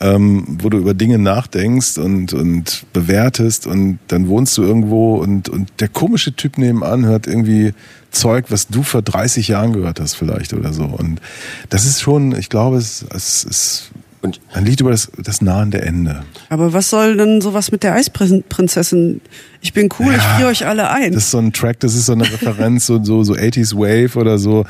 ähm, 0.00 0.58
wo 0.60 0.68
du 0.68 0.78
über 0.78 0.94
Dinge 0.94 1.18
nachdenkst 1.18 1.98
und, 1.98 2.32
und 2.32 2.84
bewertest 2.92 3.66
und 3.66 3.98
dann 4.08 4.28
wohnst 4.28 4.56
du 4.58 4.62
irgendwo 4.62 5.16
und, 5.16 5.48
und 5.48 5.68
der 5.80 5.88
komische 5.88 6.34
Typ 6.34 6.58
nebenan 6.58 7.06
hört 7.06 7.26
irgendwie 7.26 7.72
Zeug, 8.10 8.46
was 8.48 8.68
du 8.68 8.82
vor 8.82 9.02
30 9.02 9.48
Jahren 9.48 9.72
gehört 9.72 10.00
hast 10.00 10.14
vielleicht 10.14 10.52
oder 10.52 10.72
so. 10.72 10.84
Und 10.84 11.20
das 11.68 11.84
ist 11.84 12.00
schon, 12.00 12.36
ich 12.36 12.48
glaube, 12.48 12.76
es, 12.76 13.04
es 13.14 13.44
ist 13.44 13.90
Und 14.22 14.40
ein 14.52 14.64
Lied 14.64 14.80
über 14.80 14.90
das, 14.90 15.10
das 15.18 15.42
nahende 15.42 15.82
Ende. 15.82 16.22
aber 16.48 16.72
was 16.72 16.90
soll 16.90 17.16
denn 17.16 17.40
sowas 17.40 17.72
mit 17.72 17.82
der 17.82 17.94
Eisprinzessin? 17.94 19.20
Ich 19.64 19.72
bin 19.72 19.88
cool, 19.98 20.14
ich 20.14 20.20
friere 20.20 20.50
euch 20.50 20.66
alle 20.66 20.90
ein. 20.90 21.14
Das 21.14 21.24
ist 21.24 21.30
so 21.30 21.38
ein 21.38 21.50
Track, 21.50 21.80
das 21.80 21.94
ist 21.94 22.04
so 22.04 22.12
eine 22.12 22.30
Referenz, 22.30 22.84
so, 22.84 23.02
so, 23.02 23.24
so 23.24 23.32
80s 23.32 23.74
Wave 23.74 24.18
oder 24.18 24.36
so. 24.36 24.66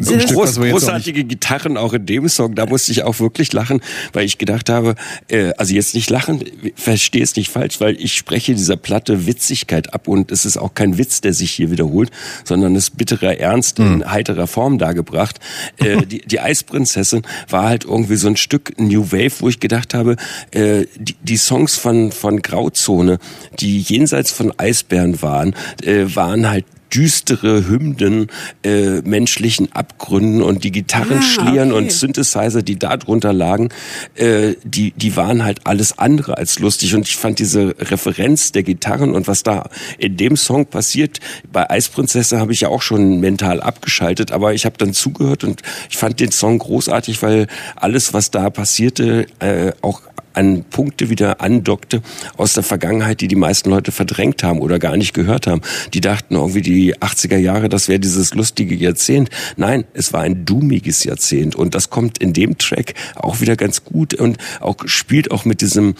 so 0.00 0.14
ein 0.14 0.20
Stück, 0.20 0.38
was 0.38 0.58
wir 0.58 0.68
jetzt 0.68 0.76
auch 0.76 0.80
großartige 0.80 1.24
Gitarren 1.24 1.76
auch 1.76 1.92
in 1.92 2.06
dem 2.06 2.26
Song, 2.30 2.54
da 2.54 2.64
musste 2.64 2.90
ich 2.90 3.02
auch 3.02 3.20
wirklich 3.20 3.52
lachen, 3.52 3.82
weil 4.14 4.24
ich 4.24 4.38
gedacht 4.38 4.70
habe, 4.70 4.94
äh, 5.28 5.52
also 5.58 5.74
jetzt 5.74 5.94
nicht 5.94 6.08
lachen, 6.08 6.42
verstehe 6.74 7.22
es 7.22 7.36
nicht 7.36 7.50
falsch, 7.50 7.82
weil 7.82 8.00
ich 8.00 8.14
spreche 8.14 8.54
dieser 8.54 8.76
Platte 8.76 9.26
Witzigkeit 9.26 9.92
ab 9.92 10.08
und 10.08 10.32
es 10.32 10.46
ist 10.46 10.56
auch 10.56 10.72
kein 10.72 10.96
Witz, 10.96 11.20
der 11.20 11.34
sich 11.34 11.52
hier 11.52 11.70
wiederholt, 11.70 12.10
sondern 12.44 12.76
es 12.76 12.84
ist 12.84 12.96
bitterer 12.96 13.36
Ernst 13.38 13.78
in 13.78 14.10
heiterer 14.10 14.46
Form 14.46 14.78
dargebracht. 14.78 15.38
Äh, 15.76 15.98
die, 16.06 16.22
die 16.22 16.40
Eisprinzessin 16.40 17.26
war 17.50 17.64
halt 17.64 17.84
irgendwie 17.84 18.16
so 18.16 18.28
ein 18.28 18.38
Stück 18.38 18.72
New 18.80 19.12
Wave, 19.12 19.32
wo 19.40 19.50
ich 19.50 19.60
gedacht 19.60 19.92
habe, 19.92 20.16
äh, 20.52 20.86
die, 20.96 21.14
die 21.20 21.36
Songs 21.36 21.76
von, 21.76 22.10
von 22.10 22.40
Grauzone, 22.40 23.18
die 23.60 23.82
jenseits 23.98 24.30
von 24.30 24.52
Eisbären 24.58 25.20
waren, 25.22 25.54
äh, 25.82 26.04
waren 26.14 26.48
halt 26.48 26.64
düstere 26.94 27.68
Hymnen 27.68 28.28
äh, 28.62 29.02
menschlichen 29.02 29.70
Abgründen 29.72 30.42
und 30.42 30.64
die 30.64 30.72
Gitarren 30.72 31.20
Ah, 31.38 31.42
okay. 31.42 31.72
und 31.72 31.92
Synthesizer, 31.92 32.62
die 32.62 32.78
da 32.78 32.96
drunter 32.96 33.32
lagen, 33.32 33.68
äh, 34.14 34.54
die, 34.64 34.92
die 34.92 35.16
waren 35.16 35.44
halt 35.44 35.66
alles 35.66 35.98
andere 35.98 36.38
als 36.38 36.58
lustig. 36.58 36.94
Und 36.94 37.06
ich 37.06 37.16
fand 37.16 37.40
diese 37.40 37.74
Referenz 37.78 38.52
der 38.52 38.62
Gitarren 38.62 39.14
und 39.14 39.28
was 39.28 39.42
da 39.42 39.68
in 39.98 40.16
dem 40.16 40.36
Song 40.36 40.64
passiert, 40.66 41.20
bei 41.52 41.68
Eisprinzesse 41.68 42.38
habe 42.38 42.52
ich 42.52 42.62
ja 42.62 42.68
auch 42.68 42.82
schon 42.82 43.20
mental 43.20 43.60
abgeschaltet, 43.60 44.32
aber 44.32 44.54
ich 44.54 44.64
habe 44.64 44.78
dann 44.78 44.94
zugehört 44.94 45.44
und 45.44 45.60
ich 45.90 45.98
fand 45.98 46.20
den 46.20 46.32
Song 46.32 46.58
großartig, 46.58 47.22
weil 47.22 47.48
alles, 47.76 48.14
was 48.14 48.30
da 48.30 48.48
passierte, 48.48 49.26
äh, 49.40 49.72
auch 49.82 50.00
an 50.38 50.64
Punkte 50.64 51.10
wieder 51.10 51.40
andockte 51.40 52.00
aus 52.36 52.54
der 52.54 52.62
Vergangenheit, 52.62 53.20
die 53.20 53.28
die 53.28 53.36
meisten 53.36 53.70
Leute 53.70 53.90
verdrängt 53.90 54.44
haben 54.44 54.60
oder 54.60 54.78
gar 54.78 54.96
nicht 54.96 55.12
gehört 55.12 55.48
haben. 55.48 55.60
Die 55.94 56.00
dachten 56.00 56.36
irgendwie 56.36 56.62
die 56.62 56.96
80er 56.96 57.36
Jahre, 57.36 57.68
das 57.68 57.88
wäre 57.88 57.98
dieses 57.98 58.34
lustige 58.34 58.74
Jahrzehnt. 58.74 59.30
Nein, 59.56 59.84
es 59.94 60.12
war 60.12 60.20
ein 60.20 60.44
doomiges 60.44 61.02
Jahrzehnt 61.02 61.56
und 61.56 61.74
das 61.74 61.90
kommt 61.90 62.18
in 62.18 62.32
dem 62.32 62.56
Track 62.56 62.94
auch 63.16 63.40
wieder 63.40 63.56
ganz 63.56 63.84
gut 63.84 64.14
und 64.14 64.38
auch 64.60 64.76
spielt 64.86 65.32
auch 65.32 65.44
mit 65.44 65.60
diesem 65.60 65.96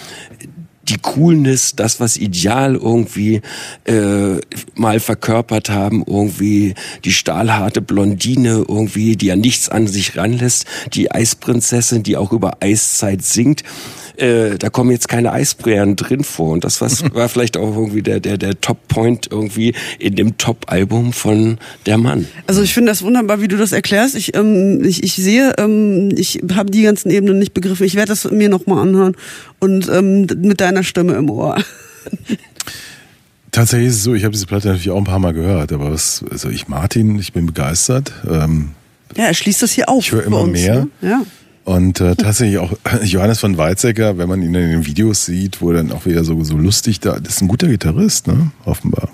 die 0.89 0.99
Coolness, 0.99 1.77
das, 1.77 2.01
was 2.01 2.17
Ideal 2.17 2.75
irgendwie 2.75 3.43
äh, 3.85 4.41
mal 4.75 5.01
verkörpert 5.01 5.71
haben, 5.71 6.03
irgendwie 6.07 6.75
die 7.05 7.13
stahlharte 7.13 7.83
Blondine 7.83 8.65
irgendwie, 8.67 9.17
die 9.17 9.27
ja 9.27 9.37
nichts 9.37 9.69
an 9.69 9.87
sich 9.87 10.17
ranlässt, 10.17 10.67
die 10.95 11.11
Eisprinzessin, 11.11 12.03
die 12.03 12.17
auch 12.17 12.33
über 12.33 12.59
Eiszeit 12.61 13.23
singt. 13.23 13.65
Äh, 14.19 14.59
da 14.59 14.69
kommen 14.69 14.91
jetzt 14.91 15.09
keine 15.09 15.33
Eisbären 15.33 15.97
drin 15.97 16.25
vor. 16.25 16.53
Und 16.53 16.65
das 16.65 16.81
was, 16.81 17.03
war 17.15 17.29
vielleicht 17.29 17.57
auch 17.57 17.77
irgendwie 17.77 18.03
der, 18.03 18.21
der, 18.21 18.37
der 18.37 18.61
Top-Point 18.61 19.29
irgendwie 19.31 19.75
in 19.99 20.17
dem 20.17 20.37
Top-Album 20.39 21.13
von 21.13 21.59
Der 21.87 21.99
Mann. 21.99 22.27
Also 22.47 22.63
ich 22.63 22.75
finde 22.75 22.91
das 22.91 23.03
wunderbar, 23.03 23.41
wie 23.41 23.49
du 23.49 23.57
das 23.57 23.73
erklärst. 23.73 24.17
Ich, 24.17 24.35
ähm, 24.37 24.83
ich, 24.85 25.03
ich 25.03 25.15
sehe, 25.15 25.55
ähm, 25.59 26.11
ich 26.17 26.41
habe 26.53 26.71
die 26.71 26.83
ganzen 26.83 27.11
Ebenen 27.11 27.39
nicht 27.39 27.55
begriffen. 27.55 27.85
Ich 27.87 27.95
werde 27.95 28.09
das 28.09 28.31
mir 28.31 28.49
nochmal 28.49 28.83
anhören 28.83 29.17
und 29.61 29.89
ähm, 29.89 30.27
mit 30.43 30.61
deiner 30.61 30.83
Stimme 30.83 31.15
im 31.15 31.31
Ohr. 31.31 31.57
Tatsächlich 33.51 33.89
ist 33.89 33.97
es 33.97 34.03
so, 34.03 34.15
ich 34.15 34.25
habe 34.25 34.33
diese 34.33 34.47
Platte 34.47 34.69
natürlich 34.69 34.91
auch 34.91 34.99
ein 34.99 35.05
paar 35.05 35.19
Mal 35.19 35.33
gehört, 35.33 35.73
aber 35.73 35.91
was, 35.93 36.25
also 36.31 36.49
ich 36.51 36.69
Martin, 36.69 37.19
ich 37.19 37.33
bin 37.33 37.47
begeistert. 37.47 38.13
Ähm, 38.29 38.73
Ja, 39.17 39.25
er 39.25 39.35
schließt 39.35 39.63
das 39.63 39.73
hier 39.73 39.89
auf. 39.89 40.05
Ich 40.05 40.13
höre 40.13 40.21
bei 40.21 40.27
immer 40.27 40.41
uns, 40.41 40.53
mehr. 40.53 40.75
Ne? 41.01 41.09
Ja. 41.09 41.23
Und 41.69 42.01
äh, 42.01 42.17
tatsächlich 42.17 42.57
auch 42.57 42.73
Johannes 43.03 43.41
von 43.41 43.59
Weizsäcker, 43.59 44.17
wenn 44.17 44.27
man 44.27 44.41
ihn 44.41 44.55
in 44.55 44.71
den 44.71 44.87
Videos 44.87 45.27
sieht, 45.27 45.61
wo 45.61 45.71
er 45.71 45.77
dann 45.77 45.93
auch 45.93 46.07
wieder 46.07 46.25
so, 46.25 46.43
so 46.43 46.57
lustig 46.57 47.01
da, 47.01 47.21
das 47.21 47.35
ist 47.35 47.43
ein 47.43 47.49
guter 47.49 47.69
Gitarrist, 47.69 48.27
ne? 48.27 48.53
Offenbar. 48.65 49.11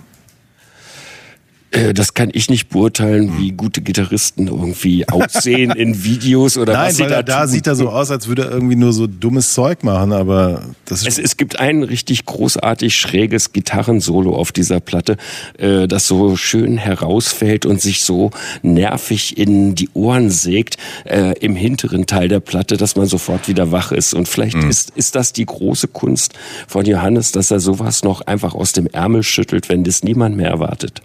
Äh, 1.74 1.92
das 1.92 2.14
kann 2.14 2.30
ich 2.32 2.48
nicht 2.48 2.68
beurteilen, 2.68 3.38
wie 3.38 3.52
gute 3.52 3.82
Gitarristen 3.82 4.46
irgendwie 4.46 5.08
aussehen 5.12 5.72
in 5.72 6.04
Videos 6.04 6.56
oder 6.56 6.72
Nein, 6.72 6.88
was 6.88 6.96
sie 6.96 7.02
weil 7.02 7.10
da 7.10 7.22
da 7.22 7.40
tun. 7.42 7.48
sieht 7.48 7.66
er 7.66 7.74
so 7.74 7.88
aus, 7.90 8.10
als 8.10 8.28
würde 8.28 8.44
er 8.44 8.50
irgendwie 8.52 8.76
nur 8.76 8.92
so 8.92 9.06
dummes 9.06 9.52
Zeug 9.54 9.82
machen, 9.82 10.12
aber 10.12 10.62
das 10.84 11.02
ist 11.02 11.18
Es, 11.18 11.18
es 11.18 11.36
gibt 11.36 11.58
ein 11.58 11.82
richtig 11.82 12.24
großartig 12.26 12.96
schräges 12.96 13.52
Gitarrensolo 13.52 14.34
auf 14.34 14.52
dieser 14.52 14.80
Platte, 14.80 15.16
äh, 15.58 15.88
das 15.88 16.06
so 16.06 16.36
schön 16.36 16.78
herausfällt 16.78 17.66
und 17.66 17.80
sich 17.80 18.02
so 18.02 18.30
nervig 18.62 19.36
in 19.36 19.74
die 19.74 19.88
Ohren 19.94 20.30
sägt 20.30 20.76
äh, 21.04 21.36
im 21.40 21.56
hinteren 21.56 22.06
Teil 22.06 22.28
der 22.28 22.40
Platte, 22.40 22.76
dass 22.76 22.96
man 22.96 23.06
sofort 23.06 23.48
wieder 23.48 23.72
wach 23.72 23.92
ist. 23.92 24.14
Und 24.14 24.28
vielleicht 24.28 24.56
ist, 24.56 24.90
ist 24.94 25.14
das 25.14 25.32
die 25.32 25.46
große 25.46 25.88
Kunst 25.88 26.34
von 26.68 26.84
Johannes, 26.84 27.32
dass 27.32 27.50
er 27.50 27.60
sowas 27.60 28.04
noch 28.04 28.20
einfach 28.22 28.54
aus 28.54 28.72
dem 28.72 28.86
Ärmel 28.86 29.22
schüttelt, 29.22 29.68
wenn 29.68 29.84
das 29.84 30.02
niemand 30.04 30.36
mehr 30.36 30.50
erwartet. 30.50 31.02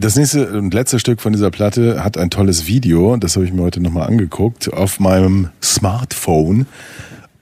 Das 0.00 0.14
nächste 0.14 0.52
und 0.56 0.72
letzte 0.74 1.00
Stück 1.00 1.20
von 1.20 1.32
dieser 1.32 1.50
Platte 1.50 2.04
hat 2.04 2.18
ein 2.18 2.30
tolles 2.30 2.68
Video, 2.68 3.16
das 3.16 3.34
habe 3.34 3.44
ich 3.44 3.52
mir 3.52 3.62
heute 3.62 3.80
nochmal 3.80 4.06
angeguckt, 4.06 4.72
auf 4.72 5.00
meinem 5.00 5.48
Smartphone 5.60 6.66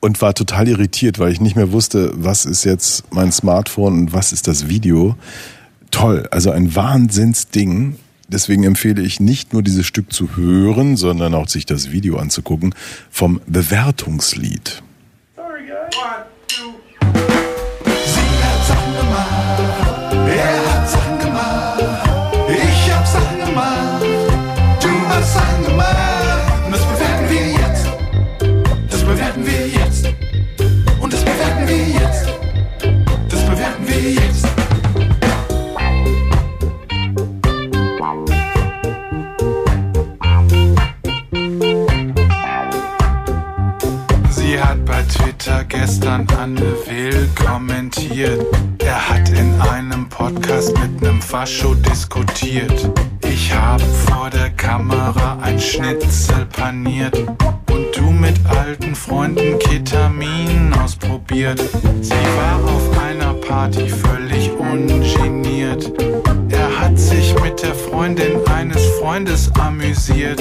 und 0.00 0.22
war 0.22 0.32
total 0.32 0.66
irritiert, 0.66 1.18
weil 1.18 1.30
ich 1.30 1.40
nicht 1.42 1.54
mehr 1.54 1.70
wusste, 1.72 2.12
was 2.14 2.46
ist 2.46 2.64
jetzt 2.64 3.04
mein 3.12 3.30
Smartphone 3.30 3.98
und 3.98 4.12
was 4.14 4.32
ist 4.32 4.48
das 4.48 4.70
Video. 4.70 5.16
Toll, 5.90 6.26
also 6.30 6.50
ein 6.50 6.74
Wahnsinnsding. 6.74 7.96
Deswegen 8.28 8.64
empfehle 8.64 9.02
ich 9.02 9.20
nicht 9.20 9.52
nur 9.52 9.62
dieses 9.62 9.84
Stück 9.84 10.10
zu 10.10 10.34
hören, 10.38 10.96
sondern 10.96 11.34
auch 11.34 11.48
sich 11.48 11.66
das 11.66 11.92
Video 11.92 12.16
anzugucken 12.16 12.74
vom 13.10 13.38
Bewertungslied. 13.46 14.82
Bei 44.86 45.02
Twitter 45.02 45.64
gestern 45.64 46.26
Anne 46.38 46.60
Will 46.86 47.28
kommentiert. 47.34 48.40
Er 48.78 49.08
hat 49.08 49.28
in 49.30 49.60
einem 49.60 50.08
Podcast 50.08 50.72
mit 50.78 51.02
nem 51.02 51.20
Fascho 51.20 51.74
diskutiert. 51.74 52.90
Ich 53.28 53.52
habe 53.52 53.82
vor 53.84 54.30
der 54.30 54.50
Kamera 54.50 55.38
ein 55.42 55.58
Schnitzel 55.58 56.46
paniert 56.46 57.18
und 57.18 57.96
du 57.96 58.10
mit 58.10 58.38
alten 58.46 58.94
Freunden 58.94 59.58
Ketamin 59.58 60.72
ausprobiert. 60.82 61.60
Sie 62.00 62.12
war 62.12 62.64
auf 62.64 62.98
einer 62.98 63.34
Party 63.34 63.88
völlig 63.88 64.50
ungeniert. 64.52 65.92
Hat 66.96 67.02
sich 67.02 67.34
mit 67.42 67.60
der 67.62 67.74
Freundin 67.74 68.42
eines 68.46 68.82
Freundes 68.98 69.50
amüsiert. 69.60 70.40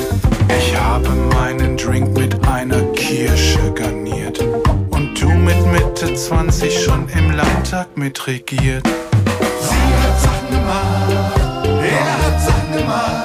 Ich 0.58 0.74
habe 0.74 1.10
meinen 1.10 1.76
Drink 1.76 2.18
mit 2.18 2.48
einer 2.48 2.82
Kirsche 2.94 3.74
garniert. 3.74 4.40
Und 4.40 5.22
du 5.22 5.28
mit 5.32 5.66
Mitte 5.68 6.06
21 6.08 6.82
schon 6.82 7.10
im 7.10 7.32
Landtag 7.32 7.98
mitregiert. 7.98 8.88
Sie 8.88 9.96
hat 10.00 10.22
Sachen 10.22 10.50
gemacht, 10.50 11.68
er 11.84 12.26
hat 12.26 12.42
Sachen 12.42 12.72
gemacht, 12.72 13.25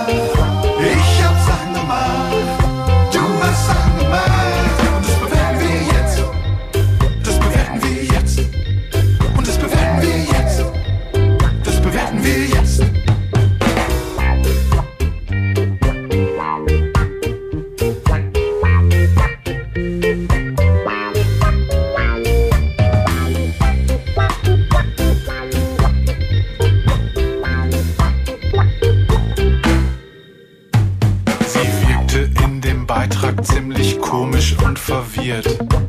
passiert. 35.31 35.80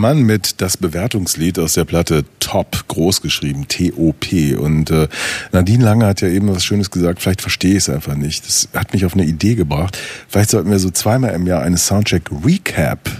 Mann 0.00 0.22
mit 0.22 0.60
das 0.60 0.76
Bewertungslied 0.76 1.58
aus 1.58 1.74
der 1.74 1.84
Platte 1.84 2.24
Top, 2.40 2.88
großgeschrieben, 2.88 3.68
T-O-P. 3.68 4.56
Und 4.56 4.90
äh, 4.90 5.08
Nadine 5.52 5.84
Lange 5.84 6.06
hat 6.06 6.20
ja 6.20 6.28
eben 6.28 6.48
was 6.48 6.64
Schönes 6.64 6.90
gesagt, 6.90 7.20
vielleicht 7.20 7.42
verstehe 7.42 7.72
ich 7.72 7.78
es 7.78 7.88
einfach 7.88 8.14
nicht. 8.14 8.46
Das 8.46 8.68
hat 8.74 8.92
mich 8.92 9.04
auf 9.04 9.14
eine 9.14 9.24
Idee 9.24 9.54
gebracht. 9.54 9.98
Vielleicht 10.28 10.50
sollten 10.50 10.70
wir 10.70 10.78
so 10.78 10.90
zweimal 10.90 11.34
im 11.34 11.46
Jahr 11.46 11.62
eine 11.62 11.78
Soundcheck-Recap 11.78 13.10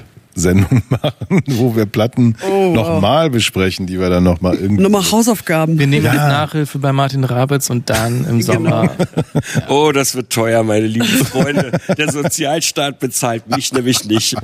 Sendung 0.40 0.82
machen, 0.88 1.42
wo 1.46 1.76
wir 1.76 1.86
Platten 1.86 2.34
Oh, 2.50 2.72
nochmal 2.74 3.30
besprechen, 3.30 3.86
die 3.86 4.00
wir 4.00 4.10
dann 4.10 4.24
nochmal 4.24 4.56
irgendwie... 4.56 4.82
Nochmal 4.82 5.08
Hausaufgaben. 5.10 5.78
Wir 5.78 5.86
nehmen 5.86 6.06
Ja. 6.06 6.12
mit 6.12 6.20
Nachhilfe 6.22 6.78
bei 6.78 6.92
Martin 6.92 7.22
Rabitz 7.24 7.70
und 7.70 7.88
dann 7.90 8.24
im 8.28 8.42
Sommer. 8.42 8.90
Oh, 9.68 9.92
das 9.92 10.14
wird 10.14 10.30
teuer, 10.30 10.62
meine 10.64 10.86
lieben 10.86 11.04
Freunde. 11.06 11.72
Der 11.96 12.10
Sozialstaat 12.10 12.98
bezahlt 12.98 13.48
mich 13.54 13.72
nämlich 13.72 14.04
nicht. 14.04 14.34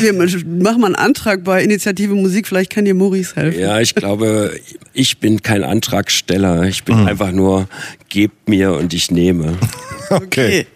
Wir 0.00 0.12
machen 0.12 0.80
mal 0.80 0.86
einen 0.86 0.94
Antrag 0.96 1.44
bei 1.44 1.62
Initiative 1.62 2.14
Musik, 2.14 2.46
vielleicht 2.46 2.70
kann 2.70 2.84
dir 2.84 2.94
Maurice 2.94 3.36
helfen. 3.36 3.60
Ja, 3.60 3.78
ich 3.80 3.94
glaube, 3.94 4.52
ich 4.92 5.18
bin 5.18 5.42
kein 5.42 5.62
Antragsteller. 5.64 6.64
Ich 6.64 6.84
bin 6.84 7.06
einfach 7.06 7.32
nur, 7.32 7.68
gebt 8.08 8.48
mir 8.48 8.72
und 8.74 8.92
ich 8.94 9.10
nehme. 9.10 9.56
Okay. 10.10 10.66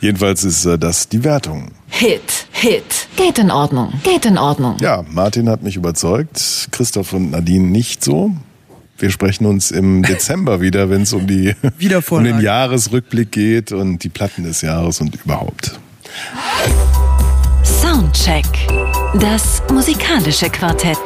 Jedenfalls 0.00 0.44
ist 0.44 0.64
äh, 0.66 0.78
das 0.78 1.08
die 1.08 1.24
Wertung. 1.24 1.72
Hit, 1.88 2.46
Hit. 2.50 3.08
Geht 3.16 3.38
in 3.38 3.50
Ordnung, 3.50 3.92
geht 4.02 4.26
in 4.26 4.38
Ordnung. 4.38 4.76
Ja, 4.80 5.04
Martin 5.10 5.48
hat 5.48 5.62
mich 5.62 5.76
überzeugt, 5.76 6.68
Christoph 6.70 7.12
und 7.12 7.30
Nadine 7.30 7.66
nicht 7.66 8.02
so. 8.02 8.32
Wir 8.98 9.10
sprechen 9.10 9.46
uns 9.46 9.70
im 9.70 10.02
Dezember 10.08 10.60
wieder, 10.60 10.90
wenn 10.90 11.02
es 11.02 11.12
um 11.12 11.26
die 11.26 11.54
um 12.10 12.24
den 12.24 12.40
Jahresrückblick 12.40 13.32
geht 13.32 13.72
und 13.72 14.02
die 14.04 14.08
Platten 14.08 14.44
des 14.44 14.62
Jahres 14.62 15.00
und 15.00 15.14
überhaupt. 15.14 15.78
Soundcheck. 17.62 18.44
Das 19.20 19.62
musikalische 19.70 20.50
Quartett. 20.50 20.98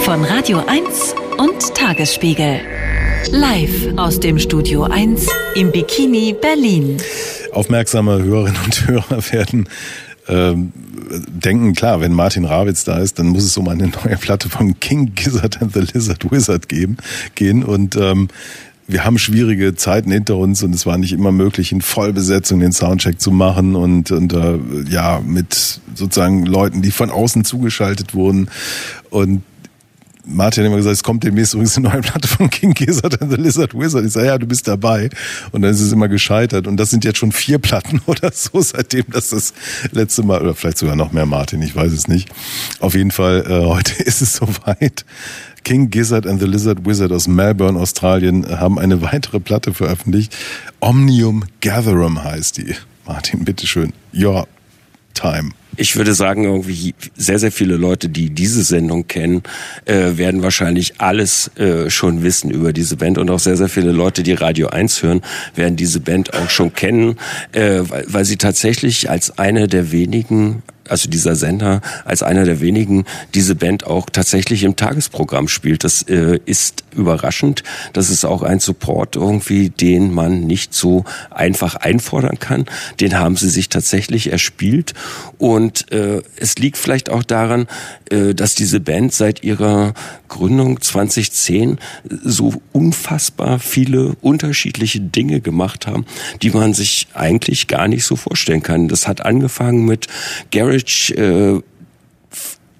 Von 0.00 0.24
Radio 0.24 0.62
1 0.66 1.14
und 1.38 1.74
Tagesspiegel. 1.74 2.60
Live 3.30 3.96
aus 3.96 4.18
dem 4.18 4.38
Studio 4.38 4.84
1 4.84 5.26
im 5.54 5.70
Bikini 5.70 6.34
Berlin. 6.40 6.96
Aufmerksame 7.52 8.22
Hörerinnen 8.22 8.60
und 8.64 8.88
Hörer 8.88 9.22
werden 9.30 9.68
ähm, 10.28 10.72
denken, 11.28 11.74
klar, 11.74 12.00
wenn 12.00 12.12
Martin 12.12 12.44
Rawitz 12.44 12.84
da 12.84 12.98
ist, 12.98 13.18
dann 13.18 13.28
muss 13.28 13.44
es 13.44 13.56
um 13.56 13.68
eine 13.68 13.88
neue 14.04 14.16
Platte 14.16 14.48
von 14.48 14.80
King 14.80 15.12
Gizzard 15.14 15.62
and 15.62 15.72
the 15.72 15.80
Lizard 15.80 16.30
Wizard 16.30 16.68
geben, 16.68 16.96
gehen 17.34 17.62
und 17.62 17.96
ähm, 17.96 18.28
wir 18.88 19.04
haben 19.04 19.18
schwierige 19.18 19.74
Zeiten 19.74 20.10
hinter 20.10 20.36
uns 20.36 20.62
und 20.62 20.74
es 20.74 20.86
war 20.86 20.98
nicht 20.98 21.12
immer 21.12 21.32
möglich, 21.32 21.72
in 21.72 21.80
Vollbesetzung 21.80 22.60
den 22.60 22.72
Soundcheck 22.72 23.20
zu 23.20 23.30
machen 23.30 23.76
und, 23.76 24.10
und 24.10 24.32
äh, 24.32 24.58
ja, 24.90 25.20
mit 25.24 25.80
sozusagen 25.94 26.44
Leuten, 26.46 26.82
die 26.82 26.90
von 26.90 27.10
außen 27.10 27.44
zugeschaltet 27.44 28.14
wurden. 28.14 28.50
Und 29.08 29.42
Martin 30.24 30.62
hat 30.62 30.68
immer 30.68 30.76
gesagt, 30.76 30.94
es 30.94 31.02
kommt 31.02 31.24
demnächst 31.24 31.54
übrigens 31.54 31.76
eine 31.76 31.88
neue 31.88 32.00
Platte 32.00 32.28
von 32.28 32.48
King 32.48 32.74
Gizzard 32.74 33.20
and 33.20 33.32
the 33.32 33.36
Lizard 33.36 33.74
Wizard. 33.74 34.04
Ich 34.04 34.12
sage, 34.12 34.26
ja, 34.26 34.38
du 34.38 34.46
bist 34.46 34.68
dabei. 34.68 35.10
Und 35.50 35.62
dann 35.62 35.72
ist 35.72 35.80
es 35.80 35.92
immer 35.92 36.08
gescheitert. 36.08 36.66
Und 36.66 36.76
das 36.76 36.90
sind 36.90 37.04
jetzt 37.04 37.18
schon 37.18 37.32
vier 37.32 37.58
Platten 37.58 38.00
oder 38.06 38.30
so, 38.32 38.60
seitdem 38.60 39.04
das 39.10 39.30
das 39.30 39.52
letzte 39.90 40.22
Mal, 40.22 40.40
oder 40.40 40.54
vielleicht 40.54 40.78
sogar 40.78 40.96
noch 40.96 41.12
mehr 41.12 41.26
Martin, 41.26 41.60
ich 41.62 41.74
weiß 41.74 41.92
es 41.92 42.08
nicht. 42.08 42.28
Auf 42.78 42.94
jeden 42.94 43.10
Fall, 43.10 43.44
äh, 43.48 43.66
heute 43.66 43.94
ist 44.02 44.22
es 44.22 44.36
soweit. 44.36 45.04
King 45.64 45.90
Gizzard 45.90 46.26
and 46.26 46.40
the 46.40 46.46
Lizard 46.46 46.84
Wizard 46.84 47.12
aus 47.12 47.28
Melbourne, 47.28 47.78
Australien, 47.78 48.46
haben 48.58 48.78
eine 48.78 49.02
weitere 49.02 49.38
Platte 49.38 49.72
veröffentlicht. 49.74 50.36
Omnium 50.80 51.44
Gatherum 51.60 52.22
heißt 52.22 52.58
die. 52.58 52.74
Martin, 53.06 53.44
bitteschön. 53.44 53.92
Your 54.12 54.46
time. 55.14 55.50
Ich 55.76 55.96
würde 55.96 56.12
sagen, 56.12 56.44
irgendwie 56.44 56.94
sehr, 57.16 57.38
sehr 57.38 57.52
viele 57.52 57.76
Leute, 57.76 58.08
die 58.08 58.30
diese 58.30 58.62
Sendung 58.62 59.06
kennen, 59.06 59.42
äh, 59.86 60.16
werden 60.16 60.42
wahrscheinlich 60.42 61.00
alles 61.00 61.50
äh, 61.56 61.88
schon 61.88 62.22
wissen 62.22 62.50
über 62.50 62.72
diese 62.72 62.96
Band. 62.96 63.16
Und 63.16 63.30
auch 63.30 63.38
sehr, 63.38 63.56
sehr 63.56 63.68
viele 63.68 63.92
Leute, 63.92 64.22
die 64.22 64.34
Radio 64.34 64.68
1 64.68 65.02
hören, 65.02 65.22
werden 65.54 65.76
diese 65.76 66.00
Band 66.00 66.34
auch 66.34 66.50
schon 66.50 66.74
kennen, 66.74 67.16
äh, 67.52 67.80
weil, 67.88 68.04
weil 68.08 68.24
sie 68.24 68.36
tatsächlich 68.36 69.08
als 69.08 69.38
eine 69.38 69.66
der 69.66 69.92
wenigen 69.92 70.62
also 70.88 71.08
dieser 71.08 71.36
Sender 71.36 71.80
als 72.04 72.22
einer 72.22 72.44
der 72.44 72.60
wenigen 72.60 73.04
diese 73.34 73.54
Band 73.54 73.86
auch 73.86 74.10
tatsächlich 74.10 74.62
im 74.64 74.76
Tagesprogramm 74.76 75.48
spielt. 75.48 75.84
Das 75.84 76.02
äh, 76.02 76.40
ist 76.44 76.84
überraschend. 76.94 77.62
Das 77.92 78.10
ist 78.10 78.24
auch 78.24 78.42
ein 78.42 78.60
Support 78.60 79.16
irgendwie, 79.16 79.70
den 79.70 80.12
man 80.12 80.46
nicht 80.46 80.74
so 80.74 81.04
einfach 81.30 81.76
einfordern 81.76 82.38
kann. 82.38 82.66
Den 83.00 83.18
haben 83.18 83.36
sie 83.36 83.48
sich 83.48 83.68
tatsächlich 83.68 84.30
erspielt. 84.30 84.94
Und 85.38 85.90
äh, 85.92 86.22
es 86.36 86.56
liegt 86.56 86.76
vielleicht 86.76 87.10
auch 87.10 87.22
daran, 87.22 87.66
äh, 88.10 88.34
dass 88.34 88.54
diese 88.54 88.80
Band 88.80 89.12
seit 89.14 89.42
ihrer 89.42 89.94
Gründung 90.28 90.80
2010 90.80 91.78
so 92.08 92.54
unfassbar 92.72 93.58
viele 93.58 94.16
unterschiedliche 94.20 95.00
Dinge 95.00 95.40
gemacht 95.40 95.86
haben, 95.86 96.06
die 96.40 96.50
man 96.50 96.74
sich 96.74 97.08
eigentlich 97.14 97.68
gar 97.68 97.88
nicht 97.88 98.04
so 98.04 98.16
vorstellen 98.16 98.62
kann. 98.62 98.88
Das 98.88 99.06
hat 99.06 99.24
angefangen 99.24 99.84
mit 99.84 100.06
Garage 100.50 100.71
äh, 100.76 101.60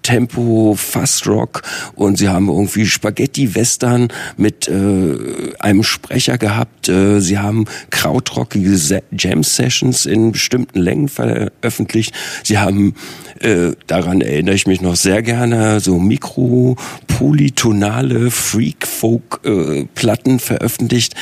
Tempo, 0.03 0.74
Fast 0.77 1.27
Rock 1.27 1.62
und 1.95 2.19
sie 2.19 2.29
haben 2.29 2.49
irgendwie 2.49 2.87
Spaghetti-Western 2.87 4.09
mit 4.37 4.69
äh, 4.69 5.16
einem 5.59 5.83
Sprecher 5.83 6.39
gehabt. 6.39 6.89
Äh, 6.89 7.20
sie 7.20 7.39
haben 7.39 7.65
krautrockige 7.91 8.77
Se- 8.77 9.03
Jam-Sessions 9.16 10.07
in 10.07 10.33
bestimmten 10.33 10.81
Längen 10.81 11.09
veröffentlicht. 11.09 12.15
Sie 12.43 12.59
haben, 12.59 12.95
äh, 13.41 13.73
daran 13.87 14.20
erinnere 14.20 14.55
ich 14.55 14.66
mich 14.66 14.81
noch 14.81 14.97
sehr 14.97 15.23
gerne, 15.23 15.79
so 15.81 15.99
mikropolytonale 15.99 18.31
Freak-Folk-Platten 18.31 20.39
veröffentlicht. 20.41 21.15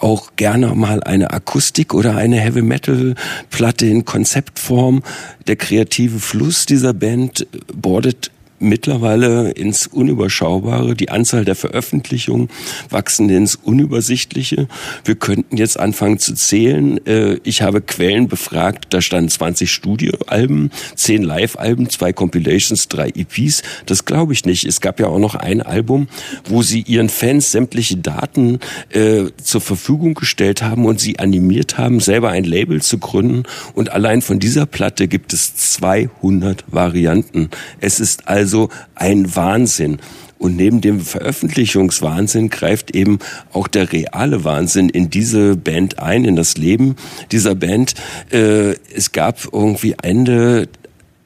Auch 0.00 0.32
gerne 0.36 0.74
mal 0.74 1.02
eine 1.02 1.32
Akustik- 1.32 1.94
oder 1.94 2.16
eine 2.16 2.38
Heavy-Metal-Platte 2.40 3.86
in 3.86 4.04
Konzeptform. 4.04 5.02
Der 5.46 5.56
kreative 5.56 6.18
Fluss 6.20 6.66
dieser 6.66 6.92
Band 6.92 7.46
bordet 7.74 8.19
mittlerweile 8.60 9.50
ins 9.52 9.86
Unüberschaubare. 9.86 10.94
Die 10.94 11.10
Anzahl 11.10 11.44
der 11.44 11.54
Veröffentlichungen 11.54 12.48
wachsen 12.90 13.28
ins 13.30 13.56
Unübersichtliche. 13.56 14.68
Wir 15.04 15.14
könnten 15.14 15.56
jetzt 15.56 15.78
anfangen 15.80 16.18
zu 16.18 16.34
zählen. 16.34 17.04
Äh, 17.06 17.38
Ich 17.42 17.62
habe 17.62 17.80
Quellen 17.80 18.28
befragt, 18.28 18.88
da 18.90 19.00
standen 19.00 19.30
20 19.30 19.70
Studioalben, 19.70 20.70
10 20.94 21.22
Live-Alben, 21.22 21.88
zwei 21.88 22.12
Compilations, 22.12 22.88
drei 22.88 23.08
EPs. 23.08 23.62
Das 23.86 24.04
glaube 24.04 24.32
ich 24.34 24.44
nicht. 24.44 24.64
Es 24.64 24.80
gab 24.80 25.00
ja 25.00 25.06
auch 25.06 25.18
noch 25.18 25.34
ein 25.34 25.62
Album, 25.62 26.08
wo 26.44 26.62
sie 26.62 26.82
ihren 26.82 27.08
Fans 27.08 27.52
sämtliche 27.52 27.96
Daten 27.96 28.60
äh, 28.90 29.24
zur 29.42 29.60
Verfügung 29.60 30.14
gestellt 30.14 30.62
haben 30.62 30.84
und 30.84 31.00
sie 31.00 31.18
animiert 31.18 31.78
haben, 31.78 32.00
selber 32.00 32.30
ein 32.30 32.44
Label 32.44 32.82
zu 32.82 32.98
gründen. 32.98 33.44
Und 33.74 33.90
allein 33.90 34.20
von 34.22 34.38
dieser 34.38 34.66
Platte 34.66 35.08
gibt 35.08 35.32
es 35.32 35.56
200 35.56 36.64
Varianten. 36.68 37.48
Es 37.80 38.00
ist 38.00 38.28
also 38.28 38.49
ein 38.94 39.34
Wahnsinn. 39.34 39.98
Und 40.38 40.56
neben 40.56 40.80
dem 40.80 41.00
Veröffentlichungswahnsinn 41.00 42.48
greift 42.48 42.94
eben 42.96 43.18
auch 43.52 43.68
der 43.68 43.92
reale 43.92 44.42
Wahnsinn 44.42 44.88
in 44.88 45.10
diese 45.10 45.54
Band 45.54 45.98
ein, 45.98 46.24
in 46.24 46.34
das 46.34 46.56
Leben 46.56 46.96
dieser 47.30 47.54
Band. 47.54 47.94
Äh, 48.32 48.76
es 48.94 49.12
gab 49.12 49.52
irgendwie 49.52 49.96
Ende 50.02 50.68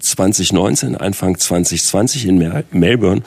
2019, 0.00 0.96
Anfang 0.96 1.38
2020 1.38 2.26
in 2.26 2.38
Mel 2.38 2.64
Melbourne 2.72 3.22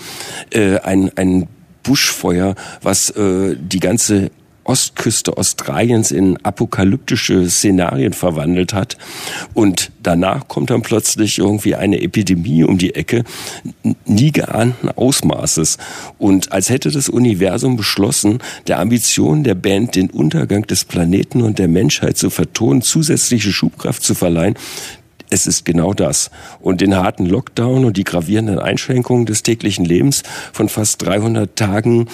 äh, 0.51 0.77
ein, 0.79 1.11
ein 1.15 1.47
Buschfeuer, 1.83 2.55
was 2.81 3.09
äh, 3.11 3.55
die 3.57 3.79
ganze 3.79 4.29
Ostküste 4.67 5.37
Australiens 5.37 6.11
in 6.11 6.37
apokalyptische 6.43 7.49
Szenarien 7.49 8.13
verwandelt 8.13 8.73
hat. 8.73 8.97
Und 9.53 9.91
danach 10.03 10.47
kommt 10.47 10.69
dann 10.69 10.81
plötzlich 10.81 11.39
irgendwie 11.39 11.75
eine 11.75 12.01
Epidemie 12.01 12.63
um 12.63 12.77
die 12.77 12.95
Ecke, 12.95 13.23
nie 14.05 14.31
geahnten 14.31 14.89
Ausmaßes. 14.89 15.77
Und 16.17 16.51
als 16.51 16.69
hätte 16.69 16.91
das 16.91 17.09
Universum 17.09 17.77
beschlossen, 17.77 18.39
der 18.67 18.79
Ambition 18.79 19.43
der 19.43 19.55
Band, 19.55 19.95
den 19.95 20.09
Untergang 20.09 20.67
des 20.67 20.85
Planeten 20.85 21.41
und 21.41 21.59
der 21.59 21.67
Menschheit 21.67 22.17
zu 22.17 22.29
vertonen, 22.29 22.81
zusätzliche 22.81 23.51
Schubkraft 23.51 24.03
zu 24.03 24.15
verleihen, 24.15 24.55
es 25.29 25.45
ist 25.45 25.65
genau 25.65 25.93
das. 25.93 26.31
Und 26.61 26.81
den 26.81 26.95
harten 26.95 27.25
Lockdown 27.25 27.85
und 27.85 27.97
die 27.97 28.03
gravierenden 28.03 28.59
Einschränkungen 28.59 29.25
des 29.25 29.43
täglichen 29.43 29.83
Lebens 29.83 30.23
von 30.53 30.69
fast 30.69 31.01
300 31.01 31.55
Tagen 31.55 32.07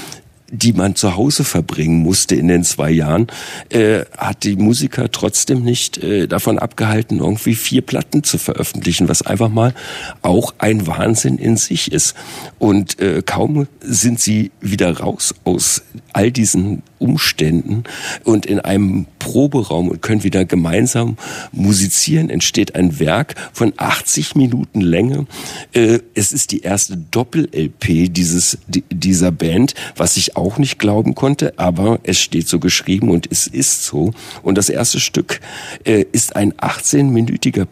die 0.55 0.71
man 0.71 0.95
zu 0.95 1.15
Hause 1.15 1.43
verbringen 1.43 1.97
musste 1.97 2.35
in 2.35 2.47
den 2.47 2.63
zwei 2.63 2.91
Jahren, 2.91 3.25
äh, 3.69 4.05
hat 4.15 4.43
die 4.43 4.55
Musiker 4.55 5.11
trotzdem 5.11 5.63
nicht 5.63 5.97
äh, 5.97 6.27
davon 6.27 6.59
abgehalten, 6.59 7.17
irgendwie 7.19 7.55
vier 7.55 7.81
Platten 7.81 8.23
zu 8.23 8.38
veröffentlichen, 8.38 9.09
was 9.09 9.23
einfach 9.23 9.49
mal 9.49 9.73
auch 10.21 10.53
ein 10.59 10.85
Wahnsinn 10.85 11.39
in 11.39 11.57
sich 11.57 11.91
ist. 11.91 12.13
Und 12.59 12.99
äh, 12.99 13.23
kaum 13.25 13.67
sind 13.81 14.19
sie 14.19 14.51
wieder 14.61 14.95
raus 14.99 15.34
aus 15.43 15.81
all 16.13 16.31
diesen 16.31 16.84
Umständen 16.99 17.84
und 18.23 18.45
in 18.45 18.59
einem 18.59 19.07
Proberaum 19.17 19.89
und 19.89 20.01
können 20.01 20.23
wieder 20.23 20.45
gemeinsam 20.45 21.17
musizieren, 21.51 22.30
entsteht 22.30 22.75
ein 22.75 22.99
Werk 22.99 23.35
von 23.51 23.73
80 23.75 24.35
Minuten 24.35 24.81
Länge. 24.81 25.25
Äh, 25.73 25.99
es 26.13 26.31
ist 26.31 26.51
die 26.51 26.61
erste 26.61 26.95
Doppel-LP 26.95 28.13
dieses, 28.13 28.57
di- 28.67 28.84
dieser 28.91 29.31
Band, 29.31 29.73
was 29.95 30.15
ich 30.17 30.35
auch 30.38 30.42
nicht 30.57 30.79
glauben 30.79 31.15
konnte, 31.15 31.53
aber 31.57 31.99
es 32.03 32.19
steht 32.19 32.47
so 32.47 32.59
geschrieben 32.59 33.09
und 33.09 33.27
es 33.31 33.47
ist 33.47 33.83
so. 33.83 34.11
Und 34.41 34.57
das 34.57 34.69
erste 34.69 34.99
Stück 34.99 35.39
äh, 35.85 36.05
ist 36.11 36.35
ein 36.35 36.53
18-minütiger 36.53 37.65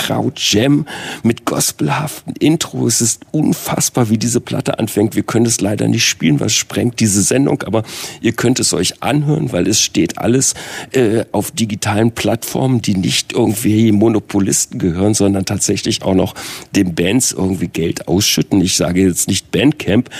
Prog-Rock-Kraut-Jam 0.00 0.86
mit 1.22 1.44
gospelhaften 1.44 2.34
Intro. 2.38 2.86
Es 2.86 3.00
ist 3.00 3.22
unfassbar, 3.32 4.10
wie 4.10 4.18
diese 4.18 4.40
Platte 4.40 4.78
anfängt. 4.78 5.14
Wir 5.14 5.22
können 5.22 5.46
es 5.46 5.60
leider 5.60 5.88
nicht 5.88 6.04
spielen, 6.04 6.40
was 6.40 6.52
sprengt 6.52 7.00
diese 7.00 7.22
Sendung, 7.22 7.62
aber 7.62 7.82
ihr 8.20 8.32
könnt 8.32 8.60
es 8.60 8.72
euch 8.72 9.02
anhören, 9.02 9.52
weil 9.52 9.68
es 9.68 9.80
steht 9.80 10.18
alles 10.18 10.54
äh, 10.92 11.24
auf 11.32 11.50
digitalen 11.50 12.12
Plattformen, 12.12 12.82
die 12.82 12.96
nicht 12.96 13.32
irgendwie 13.32 13.92
Monopolisten 13.92 14.78
gehören, 14.78 15.14
sondern 15.14 15.44
tatsächlich 15.44 16.02
auch 16.02 16.14
noch 16.14 16.34
den 16.74 16.94
Bands 16.94 17.32
irgendwie 17.32 17.68
Geld 17.68 18.08
ausschütten. 18.08 18.60
Ich 18.60 18.76
sage 18.76 19.02
jetzt 19.02 19.28
nicht 19.28 19.50
Bandcamp, 19.50 20.10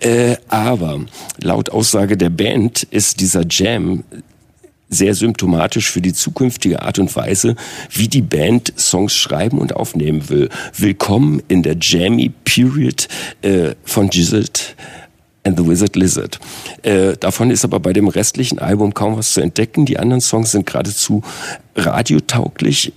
äh, 0.00 0.36
aber 0.48 1.00
laut 1.42 1.70
Aussage 1.70 2.16
der 2.16 2.30
Band 2.30 2.82
ist 2.84 3.20
dieser 3.20 3.44
Jam 3.48 4.04
sehr 4.90 5.14
symptomatisch 5.14 5.90
für 5.90 6.02
die 6.02 6.12
zukünftige 6.12 6.82
Art 6.82 6.98
und 6.98 7.14
Weise, 7.16 7.54
wie 7.90 8.08
die 8.08 8.22
Band 8.22 8.74
Songs 8.76 9.14
schreiben 9.14 9.58
und 9.58 9.74
aufnehmen 9.74 10.28
will. 10.28 10.50
Willkommen 10.76 11.42
in 11.48 11.62
der 11.62 11.76
Jammy 11.80 12.30
Period 12.44 13.08
äh, 13.40 13.74
von 13.84 14.10
Gizzard 14.10 14.74
and 15.44 15.58
the 15.58 15.66
Wizard 15.66 15.96
Lizard. 15.96 16.38
Äh, 16.82 17.16
davon 17.16 17.50
ist 17.50 17.64
aber 17.64 17.80
bei 17.80 17.92
dem 17.92 18.08
restlichen 18.08 18.58
Album 18.58 18.92
kaum 18.92 19.16
was 19.16 19.32
zu 19.32 19.40
entdecken. 19.40 19.86
Die 19.86 19.98
anderen 19.98 20.20
Songs 20.20 20.52
sind 20.52 20.66
geradezu 20.66 21.22
radiotauglich, 21.76 22.92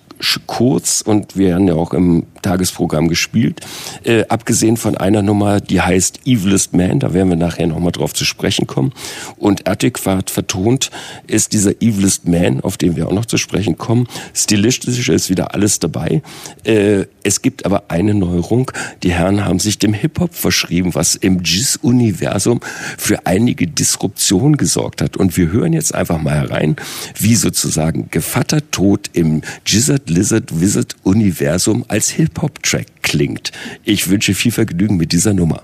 kurz 0.48 1.02
und 1.02 1.38
werden 1.38 1.68
ja 1.68 1.76
auch 1.76 1.94
im 1.94 2.26
Tagesprogramm 2.42 3.08
gespielt. 3.08 3.62
Äh, 4.04 4.26
abgesehen 4.28 4.78
von 4.78 4.98
einer 4.98 5.22
Nummer, 5.22 5.60
die 5.60 5.82
heißt 5.82 6.22
Evilest 6.26 6.74
Man, 6.74 7.00
da 7.00 7.14
werden 7.14 7.30
wir 7.30 7.36
nachher 7.36 7.68
nochmal 7.68 7.92
drauf 7.92 8.14
zu 8.14 8.26
sprechen 8.26 8.68
kommen. 8.68 8.94
Und 9.38 9.68
adäquat 9.68 10.30
vertont 10.30 10.92
ist 11.28 11.54
dieser 11.54 11.82
Evilest 11.82 12.28
Man, 12.28 12.62
auf 12.62 12.78
den 12.78 12.96
wir 12.96 13.08
auch 13.08 13.14
noch 13.14 13.26
zu 13.26 13.38
sprechen 13.38 13.78
kommen. 13.78 14.08
Stilistisch 14.34 15.10
ist 15.10 15.30
wieder 15.30 15.54
alles 15.54 15.80
dabei. 15.80 16.22
Äh, 16.64 17.06
es 17.24 17.42
gibt 17.42 17.66
aber 17.66 17.86
eine 17.88 18.14
Neuerung. 18.14 18.72
Die 19.02 19.14
Herren 19.14 19.46
haben 19.46 19.60
sich 19.60 19.80
dem 19.80 19.94
Hip-Hop 19.94 20.34
verschrieben, 20.34 20.94
was 20.94 21.16
im 21.16 21.42
Jizz-Universum 21.44 22.60
für 22.98 23.26
einige 23.26 23.68
Disruption 23.68 24.58
gesorgt 24.58 25.02
hat. 25.02 25.18
Und 25.18 25.38
wir 25.38 25.52
hören 25.52 25.74
jetzt 25.74 25.96
einfach 25.96 26.22
mal 26.22 26.36
herein, 26.36 26.76
wie 27.18 27.36
sozusagen 27.36 28.10
Gevatter 28.12 28.70
Tod 28.72 29.10
im 29.14 29.42
Gizzard 29.64 30.10
Lizard 30.14 30.60
Wizard 30.62 30.96
Universum 31.04 31.84
als 31.88 32.10
Hip-Hop-Track 32.10 32.86
klingt. 33.02 33.52
Ich 33.84 34.10
wünsche 34.10 34.36
viel 34.36 34.52
Vergnügen 34.52 34.98
mit 34.98 35.12
dieser 35.12 35.34
Nummer. 35.34 35.64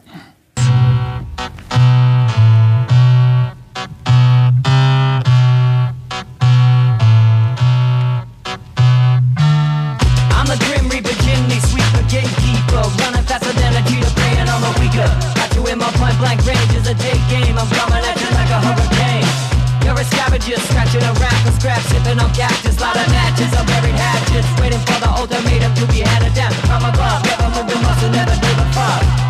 A 20.40 20.42
scavenger, 20.42 20.68
scratching 20.68 21.04
around 21.04 21.44
for 21.44 21.52
scraps, 21.60 21.86
sipping 21.90 22.20
on 22.20 22.34
cactus, 22.34 22.80
lot 22.80 22.96
of 22.96 23.08
matches, 23.10 23.54
I'm 23.54 23.66
buried 23.66 23.96
hatchets, 23.96 24.48
waiting 24.62 24.80
for 24.80 25.00
the 25.00 25.10
ultimatum 25.10 25.74
to 25.76 25.86
be 25.88 26.00
handed 26.00 26.34
down. 26.34 26.54
I'm 26.72 26.86
above, 26.86 27.24
never 27.26 27.50
moving 27.50 27.82
muscle, 27.84 28.10
never 28.10 28.32
give 28.40 28.58
a 28.58 28.72
fuck. 28.72 29.29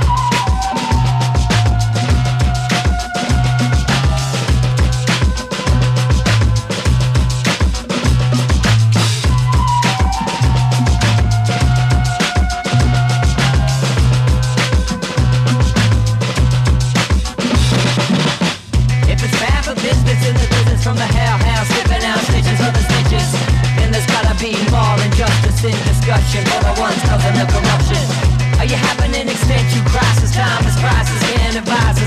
constant 25.60 25.86
discussion 25.88 26.48
Everyone's 26.48 27.02
causing 27.04 27.36
a 27.36 27.46
corruption. 27.46 28.60
Are 28.60 28.66
you 28.66 28.76
happening 28.76 29.28
an 29.28 29.76
you 29.76 29.82
crisis? 29.84 30.32
Time 30.32 30.66
is 30.66 30.76
prices, 30.80 31.22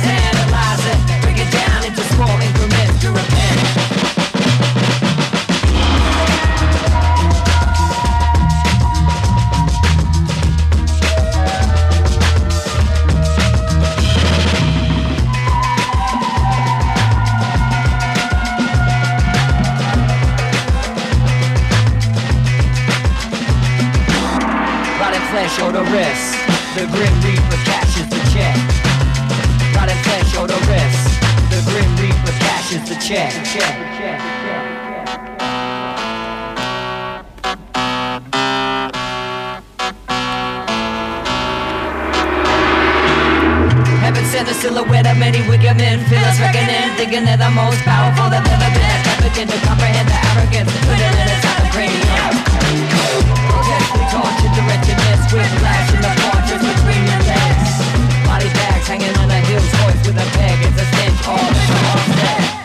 analyze 0.05 0.85
it, 0.87 1.23
Break 1.23 1.39
it 1.39 1.53
down. 1.53 1.82
Or 25.63 25.73
the 25.73 25.85
wrist. 25.95 26.35
The 26.75 26.87
grim 26.91 27.15
reaper 27.23 27.59
cashes 27.63 28.09
the 28.11 28.21
check. 28.35 28.57
Rotted 29.75 29.99
flesh 30.03 30.37
or 30.37 30.47
the 30.47 30.59
wrist. 30.67 31.03
The 31.55 31.61
grim 31.71 31.91
reaper 32.03 32.35
cashes 32.43 32.83
the 32.89 32.97
check. 32.97 33.31
check, 33.47 33.75
check, 33.99 34.19
a 44.43 44.55
silhouette 44.55 45.07
of 45.07 45.17
many 45.19 45.39
wicked 45.49 45.77
men 45.77 46.03
Feel 46.11 46.19
us 46.19 46.41
reckoning, 46.41 46.91
thinking 46.97 47.25
they're 47.25 47.37
the 47.37 47.51
most 47.51 47.79
powerful 47.83 48.29
they've 48.29 48.45
ever 48.45 48.71
been 48.75 49.01
I 49.07 49.15
begin 49.23 49.47
to 49.47 49.59
comprehend 49.67 50.09
the 50.09 50.19
arrogance 50.29 50.73
Put 50.83 50.99
Hidden 50.99 51.29
inside 51.31 51.63
the 51.63 51.71
cranium 51.71 52.92
Grotesquely 53.73 54.05
tortured, 54.13 54.53
the 54.53 54.63
wretchedness 54.69 55.33
With 55.33 55.49
flash 55.61 55.95
in 55.95 56.01
the 56.03 56.13
fortress 56.21 56.61
between 56.61 57.03
your 57.09 57.23
legs. 57.25 57.73
Body 58.29 58.49
bags 58.53 58.87
hanging 58.87 59.17
on 59.17 59.31
a 59.31 59.41
hill's 59.49 59.73
voice 59.81 60.07
with 60.07 60.21
a 60.21 60.29
peg 60.37 60.59
It's 60.67 60.77
a 60.77 60.85
stench 60.93 61.29
all 61.29 61.53
it. 62.19 62.63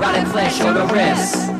Rotted 0.00 0.26
flesh 0.28 0.58
the 0.58 0.72
the 0.72 0.86
wrist. 0.86 1.59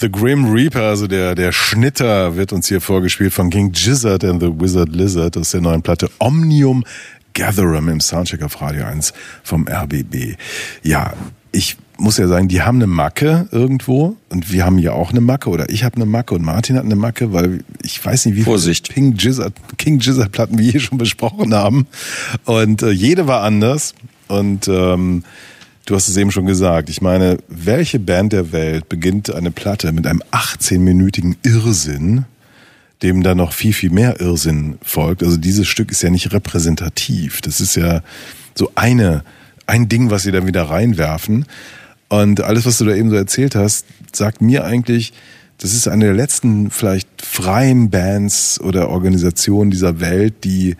The 0.00 0.10
Grim 0.10 0.50
Reaper, 0.50 0.84
also 0.84 1.06
der, 1.06 1.34
der 1.34 1.52
Schnitter, 1.52 2.34
wird 2.34 2.54
uns 2.54 2.68
hier 2.68 2.80
vorgespielt 2.80 3.34
von 3.34 3.50
King 3.50 3.72
Gizzard 3.72 4.24
and 4.24 4.40
the 4.40 4.48
Wizard 4.48 4.88
Lizard 4.88 5.36
aus 5.36 5.50
der 5.50 5.60
neuen 5.60 5.82
Platte 5.82 6.10
Omnium 6.18 6.84
Gatherum 7.34 7.90
im 7.90 8.00
Soundcheck 8.00 8.42
auf 8.42 8.62
Radio 8.62 8.86
1 8.86 9.12
vom 9.42 9.68
RBB. 9.68 10.36
Ja, 10.82 11.12
ich 11.52 11.76
muss 11.98 12.16
ja 12.16 12.28
sagen, 12.28 12.48
die 12.48 12.62
haben 12.62 12.78
eine 12.78 12.86
Macke 12.86 13.46
irgendwo 13.52 14.16
und 14.30 14.50
wir 14.50 14.64
haben 14.64 14.78
ja 14.78 14.92
auch 14.92 15.10
eine 15.10 15.20
Macke 15.20 15.50
oder 15.50 15.68
ich 15.68 15.84
habe 15.84 15.96
eine 15.96 16.06
Macke 16.06 16.34
und 16.34 16.42
Martin 16.42 16.76
hat 16.76 16.86
eine 16.86 16.96
Macke, 16.96 17.34
weil 17.34 17.62
ich 17.82 18.02
weiß 18.02 18.24
nicht, 18.24 18.36
wie 18.36 18.42
Vorsicht. 18.42 18.86
viele 18.86 18.94
King 18.94 19.16
Gizzard, 19.18 19.52
King 19.76 19.98
Gizzard 19.98 20.32
Platten 20.32 20.58
wir 20.58 20.70
hier 20.70 20.80
schon 20.80 20.96
besprochen 20.96 21.52
haben 21.52 21.86
und 22.46 22.82
äh, 22.82 22.90
jede 22.90 23.26
war 23.26 23.42
anders 23.42 23.94
und 24.28 24.66
ähm, 24.66 25.24
Du 25.90 25.96
hast 25.96 26.06
es 26.06 26.16
eben 26.16 26.30
schon 26.30 26.46
gesagt. 26.46 26.88
Ich 26.88 27.02
meine, 27.02 27.38
welche 27.48 27.98
Band 27.98 28.32
der 28.32 28.52
Welt 28.52 28.88
beginnt 28.88 29.34
eine 29.34 29.50
Platte 29.50 29.90
mit 29.90 30.06
einem 30.06 30.22
18-minütigen 30.30 31.34
Irrsinn, 31.42 32.26
dem 33.02 33.24
dann 33.24 33.38
noch 33.38 33.52
viel, 33.52 33.72
viel 33.72 33.90
mehr 33.90 34.20
Irrsinn 34.20 34.78
folgt? 34.82 35.24
Also 35.24 35.36
dieses 35.36 35.66
Stück 35.66 35.90
ist 35.90 36.02
ja 36.02 36.10
nicht 36.10 36.32
repräsentativ. 36.32 37.40
Das 37.40 37.60
ist 37.60 37.74
ja 37.74 38.02
so 38.54 38.70
eine, 38.76 39.24
ein 39.66 39.88
Ding, 39.88 40.12
was 40.12 40.22
sie 40.22 40.30
dann 40.30 40.46
wieder 40.46 40.62
reinwerfen. 40.62 41.44
Und 42.08 42.40
alles, 42.40 42.66
was 42.66 42.78
du 42.78 42.84
da 42.84 42.94
eben 42.94 43.10
so 43.10 43.16
erzählt 43.16 43.56
hast, 43.56 43.84
sagt 44.12 44.42
mir 44.42 44.62
eigentlich, 44.62 45.12
das 45.58 45.74
ist 45.74 45.88
eine 45.88 46.04
der 46.04 46.14
letzten 46.14 46.70
vielleicht 46.70 47.08
freien 47.20 47.90
Bands 47.90 48.60
oder 48.60 48.90
Organisationen 48.90 49.72
dieser 49.72 49.98
Welt, 49.98 50.44
die 50.44 50.76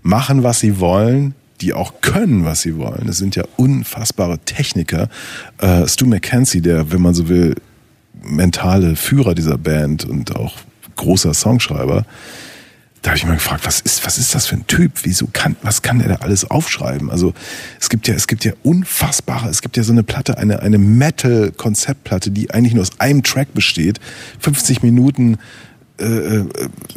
machen, 0.00 0.42
was 0.42 0.60
sie 0.60 0.80
wollen, 0.80 1.34
die 1.60 1.72
auch 1.72 2.00
können, 2.00 2.44
was 2.44 2.62
sie 2.62 2.76
wollen. 2.76 3.04
Das 3.06 3.18
sind 3.18 3.36
ja 3.36 3.44
unfassbare 3.56 4.38
Techniker. 4.40 5.08
Äh, 5.58 5.86
Stu 5.86 6.06
McKenzie, 6.06 6.60
der, 6.60 6.92
wenn 6.92 7.02
man 7.02 7.14
so 7.14 7.28
will, 7.28 7.54
mentale 8.22 8.96
Führer 8.96 9.34
dieser 9.34 9.58
Band 9.58 10.04
und 10.04 10.34
auch 10.36 10.56
großer 10.96 11.34
Songschreiber, 11.34 12.04
da 13.04 13.10
habe 13.10 13.18
ich 13.18 13.26
mal 13.26 13.34
gefragt, 13.34 13.66
was 13.66 13.80
ist, 13.80 14.06
was 14.06 14.16
ist 14.16 14.34
das 14.34 14.46
für 14.46 14.56
ein 14.56 14.66
Typ? 14.66 14.92
Wieso 15.02 15.28
kann, 15.30 15.56
was 15.60 15.82
kann 15.82 15.98
der 15.98 16.08
da 16.08 16.14
alles 16.16 16.50
aufschreiben? 16.50 17.10
Also 17.10 17.34
es 17.78 17.90
gibt 17.90 18.08
ja, 18.08 18.14
es 18.14 18.26
gibt 18.26 18.46
ja 18.46 18.52
unfassbare, 18.62 19.50
es 19.50 19.60
gibt 19.60 19.76
ja 19.76 19.82
so 19.82 19.92
eine 19.92 20.02
Platte, 20.02 20.38
eine, 20.38 20.60
eine 20.60 20.78
Metal-Konzeptplatte, 20.78 22.30
die 22.30 22.50
eigentlich 22.50 22.72
nur 22.72 22.80
aus 22.80 22.98
einem 23.00 23.22
Track 23.22 23.52
besteht, 23.52 24.00
50 24.38 24.82
Minuten. 24.82 25.36
Äh, 26.00 26.04
äh, 26.04 26.46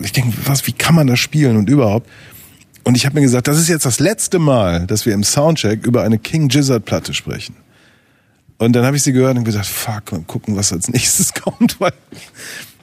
ich 0.01 0.13
denke, 0.13 0.31
was, 0.45 0.65
wie 0.65 0.71
kann 0.71 0.95
man 0.95 1.07
das 1.07 1.19
spielen 1.19 1.57
und 1.57 1.69
überhaupt? 1.69 2.09
Und 2.88 2.95
ich 2.95 3.05
habe 3.05 3.15
mir 3.15 3.22
gesagt, 3.22 3.49
das 3.49 3.59
ist 3.59 3.68
jetzt 3.68 3.85
das 3.85 3.99
letzte 3.99 4.39
Mal, 4.39 4.88
dass 4.88 5.05
wir 5.05 5.14
im 5.14 5.26
Soundcheck 5.26 5.85
über 5.85 6.03
eine 6.03 6.18
King 6.18 6.47
Gizzard 6.47 6.85
Platte 6.85 7.14
sprechen. 7.14 7.53
Und 8.59 8.72
dann 8.77 8.85
habe 8.85 8.95
ich 8.95 9.03
sie 9.03 9.11
gehört 9.11 9.38
und 9.38 9.43
gesagt, 9.43 9.65
fuck, 9.65 10.14
und 10.14 10.26
gucken, 10.26 10.55
was 10.55 10.72
als 10.72 10.88
nächstes 10.93 11.34
kommt, 11.34 11.81
weil 11.81 11.91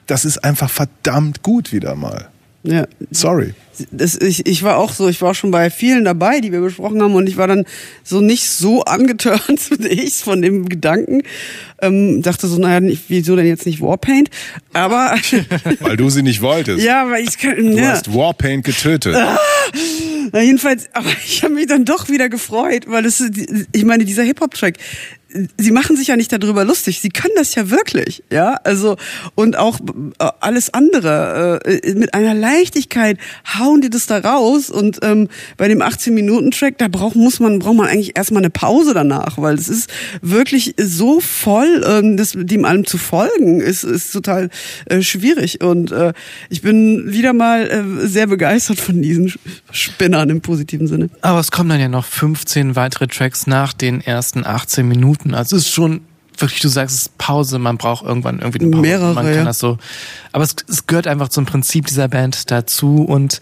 das 0.06 0.26
ist 0.26 0.44
einfach 0.44 0.68
verdammt 0.68 1.43
gut 1.43 1.72
wieder 1.72 1.94
mal. 1.94 2.28
Ja. 2.66 2.86
Sorry. 3.10 3.52
Das, 3.90 4.14
ich, 4.16 4.46
ich 4.46 4.62
war 4.62 4.76
auch 4.78 4.92
so, 4.92 5.08
ich 5.08 5.20
war 5.20 5.34
schon 5.34 5.50
bei 5.50 5.68
vielen 5.68 6.04
dabei, 6.04 6.40
die 6.40 6.50
wir 6.52 6.60
besprochen 6.60 7.02
haben 7.02 7.14
und 7.14 7.28
ich 7.28 7.36
war 7.36 7.46
dann 7.48 7.64
so 8.04 8.20
nicht 8.20 8.48
so 8.48 8.84
angetörnt 8.84 9.60
ich 9.80 10.14
von 10.14 10.40
dem 10.40 10.68
Gedanken. 10.68 11.22
Ähm, 11.82 12.22
dachte 12.22 12.46
so, 12.46 12.56
naja, 12.58 12.80
nicht- 12.80 13.04
wieso 13.08 13.34
denn 13.36 13.46
jetzt 13.46 13.66
nicht 13.66 13.80
Warpaint? 13.80 14.30
Aber 14.72 15.14
Weil 15.80 15.96
du 15.96 16.08
sie 16.08 16.22
nicht 16.22 16.40
wolltest. 16.40 16.84
ja, 16.84 17.10
weil 17.10 17.24
ich 17.24 17.36
kann, 17.36 17.56
Du 17.56 17.76
ja. 17.76 17.88
hast 17.88 18.14
Warpaint 18.14 18.64
getötet. 18.64 19.14
Na 20.32 20.40
jedenfalls, 20.40 20.88
aber 20.92 21.10
ich 21.26 21.42
habe 21.42 21.54
mich 21.54 21.66
dann 21.66 21.84
doch 21.84 22.08
wieder 22.08 22.28
gefreut, 22.28 22.84
weil 22.86 23.04
es, 23.04 23.22
ich 23.72 23.84
meine, 23.84 24.04
dieser 24.04 24.22
Hip-Hop-Track, 24.22 24.78
sie 25.59 25.70
machen 25.70 25.97
sich 25.97 26.09
ja 26.09 26.16
nicht 26.16 26.32
darüber 26.32 26.65
lustig, 26.65 27.01
sie 27.01 27.09
können 27.09 27.35
das 27.36 27.55
ja 27.55 27.70
wirklich, 27.70 28.23
ja, 28.31 28.56
also 28.65 28.97
und 29.35 29.56
auch 29.56 29.81
äh, 30.19 30.28
alles 30.40 30.73
andere 30.73 31.61
äh, 31.65 31.94
mit 31.94 32.15
einer 32.15 32.35
Leichtigkeit 32.35 33.19
hauen 33.59 33.81
die 33.81 33.90
das 33.90 34.06
da 34.06 34.19
raus 34.19 34.70
und 34.70 35.01
ähm, 35.02 35.28
bei 35.56 35.69
dem 35.69 35.82
18 35.82 36.15
Minuten 36.15 36.51
Track 36.51 36.78
da 36.78 36.89
braucht 36.89 37.16
muss 37.16 37.40
man 37.40 37.59
braucht 37.59 37.77
man 37.77 37.86
eigentlich 37.86 38.16
erstmal 38.16 38.43
eine 38.43 38.51
Pause 38.51 38.94
danach, 38.94 39.39
weil 39.39 39.55
es 39.55 39.69
ist 39.69 39.90
wirklich 40.23 40.74
so 40.78 41.20
voll, 41.20 41.85
ähm, 41.86 42.16
das 42.16 42.32
dem 42.36 42.65
allem 42.65 42.86
zu 42.86 42.98
folgen 42.98 43.61
ist 43.61 43.85
ist 43.85 44.12
total 44.12 44.51
äh, 44.86 45.02
schwierig 45.02 45.62
und 45.62 45.93
äh, 45.93 46.12
ich 46.48 46.62
bin 46.62 47.12
wieder 47.12 47.32
mal 47.32 47.69
äh, 47.69 48.06
sehr 48.06 48.27
begeistert 48.27 48.81
von 48.81 49.02
diesen 49.02 49.32
Spinnern 49.70 50.31
im 50.31 50.40
positiven 50.40 50.86
Sinne. 50.86 51.11
Aber 51.23 51.40
es 51.40 51.51
kommen 51.51 51.69
dann 51.69 51.81
ja 51.81 51.89
noch 51.89 52.05
15 52.05 52.77
weitere 52.77 53.06
Tracks 53.06 53.47
nach 53.47 53.73
den 53.73 54.01
ersten 54.01 54.44
18 54.44 54.86
Minuten. 54.86 55.23
Also 55.32 55.56
es 55.56 55.62
ist 55.62 55.72
schon 55.72 56.01
wirklich, 56.36 56.60
du 56.60 56.68
sagst, 56.68 56.94
es 56.96 57.02
ist 57.02 57.18
Pause, 57.18 57.59
man 57.59 57.78
braucht 57.78 58.05
irgendwann 58.05 58.40
irgendwie 58.40 58.60
eine 58.60 58.70
Pause. 58.70 58.82
Mehrere, 58.82 59.14
man 59.14 59.24
kann 59.24 59.34
ja. 59.34 59.44
das 59.44 59.59
so. 59.59 59.78
Aber 60.32 60.44
es, 60.44 60.56
es 60.68 60.86
gehört 60.86 61.06
einfach 61.06 61.28
zum 61.28 61.46
Prinzip 61.46 61.86
dieser 61.86 62.09
Band 62.09 62.51
dazu 62.51 63.05
und 63.05 63.40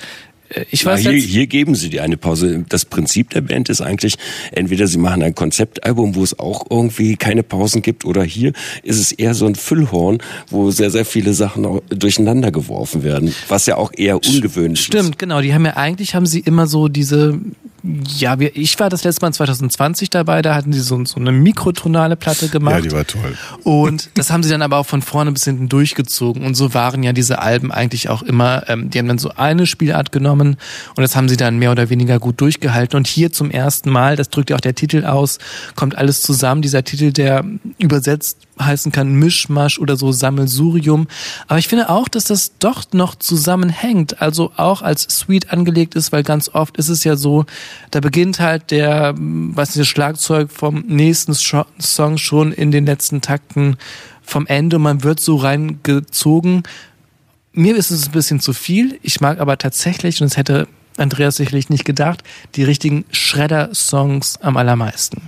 äh, 0.50 0.64
ich 0.70 0.82
Ja, 0.82 0.90
weiß 0.90 1.00
hier, 1.00 1.12
jetzt, 1.12 1.24
hier 1.24 1.46
geben 1.46 1.74
sie 1.74 1.88
dir 1.88 2.02
eine 2.02 2.16
Pause. 2.18 2.64
Das 2.68 2.84
Prinzip 2.84 3.30
der 3.30 3.40
Band 3.40 3.70
ist 3.70 3.80
eigentlich, 3.80 4.16
entweder 4.52 4.86
sie 4.86 4.98
machen 4.98 5.22
ein 5.22 5.34
Konzeptalbum, 5.34 6.14
wo 6.14 6.22
es 6.22 6.38
auch 6.38 6.66
irgendwie 6.70 7.16
keine 7.16 7.42
Pausen 7.42 7.80
gibt, 7.80 8.04
oder 8.04 8.22
hier 8.22 8.52
ist 8.82 8.98
es 8.98 9.12
eher 9.12 9.34
so 9.34 9.46
ein 9.46 9.54
Füllhorn, 9.54 10.18
wo 10.50 10.70
sehr, 10.70 10.90
sehr 10.90 11.06
viele 11.06 11.32
Sachen 11.32 11.80
durcheinander 11.88 12.52
geworfen 12.52 13.02
werden, 13.02 13.34
was 13.48 13.66
ja 13.66 13.76
auch 13.76 13.92
eher 13.96 14.16
ungewöhnlich 14.16 14.80
ist. 14.80 14.86
Stimmt, 14.86 15.18
genau. 15.18 15.40
Die 15.40 15.54
haben 15.54 15.64
ja 15.64 15.76
eigentlich 15.76 16.14
haben 16.14 16.26
sie 16.26 16.40
immer 16.40 16.66
so 16.66 16.88
diese, 16.88 17.40
ja, 17.82 18.38
wir, 18.38 18.56
ich 18.56 18.78
war 18.78 18.90
das 18.90 19.02
letzte 19.02 19.26
Mal 19.26 19.32
2020 19.32 20.09
dabei, 20.09 20.40
da 20.40 20.54
hatten 20.54 20.72
sie 20.72 20.80
so, 20.80 21.04
so 21.04 21.18
eine 21.18 21.32
mikrotonale 21.32 22.14
Platte 22.14 22.48
gemacht. 22.48 22.76
Ja, 22.76 22.80
die 22.80 22.92
war 22.92 23.06
toll. 23.06 23.36
Und 23.64 24.10
das 24.14 24.30
haben 24.30 24.44
sie 24.44 24.50
dann 24.50 24.62
aber 24.62 24.76
auch 24.76 24.86
von 24.86 25.02
vorne 25.02 25.32
bis 25.32 25.44
hinten 25.44 25.68
durchgezogen. 25.68 26.44
Und 26.44 26.54
so 26.54 26.74
waren 26.74 27.02
ja 27.02 27.12
diese 27.12 27.40
Alben 27.40 27.72
eigentlich 27.72 28.09
auch 28.09 28.22
immer, 28.22 28.68
ähm, 28.68 28.90
die 28.90 28.98
haben 28.98 29.09
dann 29.09 29.18
so 29.18 29.30
eine 29.30 29.66
Spielart 29.66 30.12
genommen 30.12 30.59
und 30.94 31.02
das 31.02 31.16
haben 31.16 31.28
sie 31.28 31.36
dann 31.36 31.59
mehr 31.59 31.72
oder 31.72 31.90
weniger 31.90 32.20
gut 32.20 32.40
durchgehalten. 32.40 32.96
Und 32.96 33.09
hier 33.09 33.32
zum 33.32 33.50
ersten 33.50 33.90
Mal, 33.90 34.14
das 34.14 34.30
drückt 34.30 34.50
ja 34.50 34.56
auch 34.56 34.60
der 34.60 34.76
Titel 34.76 35.04
aus, 35.04 35.38
kommt 35.74 35.96
alles 35.98 36.22
zusammen. 36.22 36.62
Dieser 36.62 36.84
Titel, 36.84 37.12
der 37.12 37.44
übersetzt 37.78 38.38
heißen 38.60 38.92
kann 38.92 39.14
Mischmasch 39.14 39.78
oder 39.78 39.96
so 39.96 40.12
Sammelsurium. 40.12 41.08
Aber 41.48 41.58
ich 41.58 41.68
finde 41.68 41.88
auch, 41.88 42.08
dass 42.08 42.24
das 42.24 42.58
doch 42.58 42.84
noch 42.92 43.14
zusammenhängt. 43.14 44.20
Also 44.20 44.52
auch 44.56 44.82
als 44.82 45.06
Suite 45.08 45.52
angelegt 45.52 45.94
ist, 45.94 46.12
weil 46.12 46.22
ganz 46.22 46.48
oft 46.50 46.76
ist 46.76 46.88
es 46.88 47.04
ja 47.04 47.16
so, 47.16 47.46
da 47.90 48.00
beginnt 48.00 48.40
halt 48.40 48.70
der, 48.70 49.14
was 49.16 49.70
nicht, 49.70 49.80
das 49.80 49.88
Schlagzeug 49.88 50.50
vom 50.50 50.84
nächsten 50.86 51.34
Song 51.34 52.18
schon 52.18 52.52
in 52.52 52.70
den 52.70 52.86
letzten 52.86 53.20
Takten 53.20 53.76
vom 54.22 54.46
Ende 54.46 54.76
und 54.76 54.82
man 54.82 55.02
wird 55.02 55.20
so 55.20 55.36
reingezogen. 55.36 56.62
Mir 57.52 57.76
ist 57.76 57.90
es 57.90 58.06
ein 58.06 58.12
bisschen 58.12 58.40
zu 58.40 58.52
viel. 58.52 58.98
Ich 59.02 59.20
mag 59.20 59.40
aber 59.40 59.58
tatsächlich, 59.58 60.20
und 60.20 60.30
das 60.30 60.36
hätte 60.36 60.68
Andreas 60.96 61.36
sicherlich 61.36 61.70
nicht 61.70 61.84
gedacht, 61.84 62.22
die 62.54 62.64
richtigen 62.64 63.04
Shredder-Songs 63.10 64.38
am 64.40 64.56
allermeisten. 64.56 65.22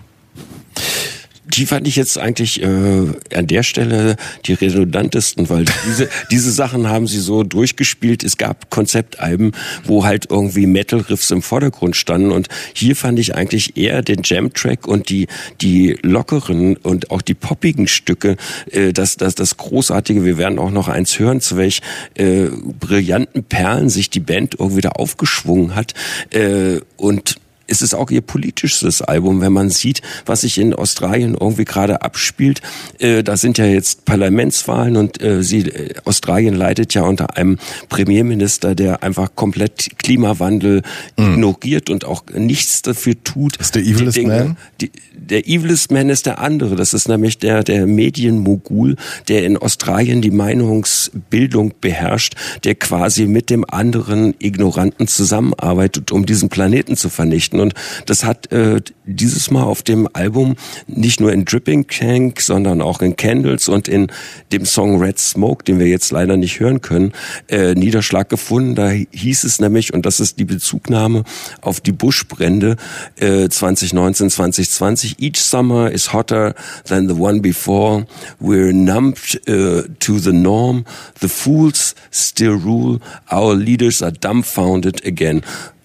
Die 1.46 1.66
fand 1.66 1.86
ich 1.86 1.96
jetzt 1.96 2.18
eigentlich 2.18 2.62
äh, 2.62 2.66
an 2.66 3.46
der 3.46 3.62
Stelle 3.62 4.16
die 4.46 4.54
redundantesten, 4.54 5.48
weil 5.50 5.66
diese, 5.86 6.08
diese 6.30 6.50
Sachen 6.50 6.88
haben 6.88 7.06
sie 7.06 7.20
so 7.20 7.42
durchgespielt. 7.42 8.24
Es 8.24 8.36
gab 8.36 8.70
Konzeptalben, 8.70 9.52
wo 9.84 10.04
halt 10.04 10.30
irgendwie 10.30 10.66
Metal-Riffs 10.66 11.30
im 11.30 11.42
Vordergrund 11.42 11.96
standen 11.96 12.32
und 12.32 12.48
hier 12.72 12.96
fand 12.96 13.18
ich 13.18 13.34
eigentlich 13.34 13.76
eher 13.76 14.02
den 14.02 14.22
Jam-Track 14.24 14.86
und 14.86 15.10
die, 15.10 15.26
die 15.60 15.98
lockeren 16.02 16.76
und 16.76 17.10
auch 17.10 17.22
die 17.22 17.34
poppigen 17.34 17.88
Stücke, 17.88 18.36
äh, 18.70 18.92
das, 18.92 19.16
das, 19.16 19.34
das 19.34 19.56
Großartige. 19.56 20.24
Wir 20.24 20.38
werden 20.38 20.58
auch 20.58 20.70
noch 20.70 20.88
eins 20.88 21.18
hören, 21.18 21.40
zu 21.40 21.56
welch 21.56 21.80
äh, 22.14 22.46
brillanten 22.80 23.44
Perlen 23.44 23.90
sich 23.90 24.10
die 24.10 24.20
Band 24.20 24.56
irgendwie 24.58 24.80
da 24.80 24.90
aufgeschwungen 24.90 25.74
hat 25.74 25.94
äh, 26.30 26.80
und 26.96 27.36
es 27.66 27.82
ist 27.82 27.95
auch 27.95 28.11
ihr 28.11 28.20
politisches 28.20 29.03
Album, 29.03 29.41
wenn 29.41 29.53
man 29.53 29.70
sieht, 29.70 30.03
was 30.27 30.43
sich 30.43 30.59
in 30.59 30.74
Australien 30.74 31.36
irgendwie 31.39 31.65
gerade 31.65 32.03
abspielt. 32.03 32.61
Äh, 32.99 33.23
da 33.23 33.36
sind 33.36 33.59
ja 33.59 33.66
jetzt 33.66 34.05
Parlamentswahlen 34.05 34.97
und 34.97 35.23
äh, 35.23 35.43
sie, 35.43 35.61
äh, 35.61 35.95
Australien 36.05 36.55
leidet 36.55 36.95
ja 36.95 37.03
unter 37.03 37.36
einem 37.36 37.59
Premierminister, 37.89 38.74
der 38.74 39.03
einfach 39.03 39.35
komplett 39.35 39.99
Klimawandel 39.99 40.82
ignoriert 41.16 41.91
und 41.91 42.05
auch 42.05 42.24
nichts 42.35 42.82
dafür 42.82 43.15
tut. 43.23 43.57
Ist 43.57 43.74
der 43.74 43.82
evilest 43.82 44.16
die 44.16 44.27
man? 44.27 44.57
Die, 44.81 44.91
der 45.16 45.49
evilest 45.49 45.91
man 45.91 46.11
ist 46.11 46.27
der 46.27 46.39
andere. 46.39 46.77
Das 46.77 46.93
ist 46.95 47.09
nämlich 47.09 47.39
der, 47.39 47.65
der 47.65 47.86
Medienmogul, 47.86 48.97
der 49.28 49.45
in 49.45 49.57
Australien 49.57 50.20
die 50.20 50.31
Meinungsbildung 50.31 51.74
beherrscht, 51.81 52.35
der 52.65 52.74
quasi 52.74 53.27
mit 53.27 53.51
dem 53.51 53.65
anderen 53.69 54.35
Ignoranten 54.39 55.09
zusammenarbeitet, 55.09 56.12
um 56.12 56.27
diesen 56.27 56.49
Planeten 56.49 56.97
zu 56.97 57.09
vernichten. 57.09 57.53
Und 57.60 57.74
das 58.06 58.24
hat 58.24 58.51
äh, 58.52 58.81
dieses 59.05 59.51
Mal 59.51 59.62
auf 59.62 59.82
dem 59.82 60.09
Album 60.12 60.56
nicht 60.86 61.20
nur 61.20 61.32
in 61.32 61.44
Dripping 61.44 61.86
Tank, 61.86 62.40
sondern 62.40 62.81
auch 62.81 63.02
in 63.02 63.16
Candles 63.16 63.68
und 63.68 63.89
in 63.89 64.09
dem 64.52 64.64
Song 64.64 65.01
Red 65.01 65.18
Smoke, 65.18 65.64
den 65.64 65.78
wir 65.78 65.86
jetzt 65.86 66.10
leider 66.10 66.36
nicht 66.36 66.60
hören 66.60 66.81
können, 66.81 67.12
äh, 67.48 67.74
Niederschlag 67.74 68.28
gefunden. 68.28 68.74
Da 68.74 68.90
hieß 68.90 69.44
es 69.44 69.60
nämlich, 69.60 69.93
und 69.93 70.06
das 70.06 70.20
ist 70.20 70.39
die 70.39 70.44
Bezugnahme 70.44 71.24
auf 71.60 71.81
die 71.81 71.93
Buschbrände 71.93 72.76
äh, 73.16 73.48
2019, 73.48 74.31
2020, 74.31 75.20
Each 75.20 75.40
summer 75.40 75.90
is 75.90 76.12
hotter 76.12 76.55
than 76.86 77.09
the 77.09 77.14
one 77.14 77.40
before. 77.40 78.06
We're 78.40 78.72
numbed 78.72 79.40
uh, 79.48 79.82
to 80.01 80.18
the 80.18 80.32
norm. 80.32 80.85
The 81.20 81.28
fools 81.28 81.94
still 82.10 82.55
rule. 82.55 83.01
Our 83.31 83.55
leaders 83.55 84.02
are 84.02 84.12
dumbfounded 84.12 85.05
again. 85.06 85.43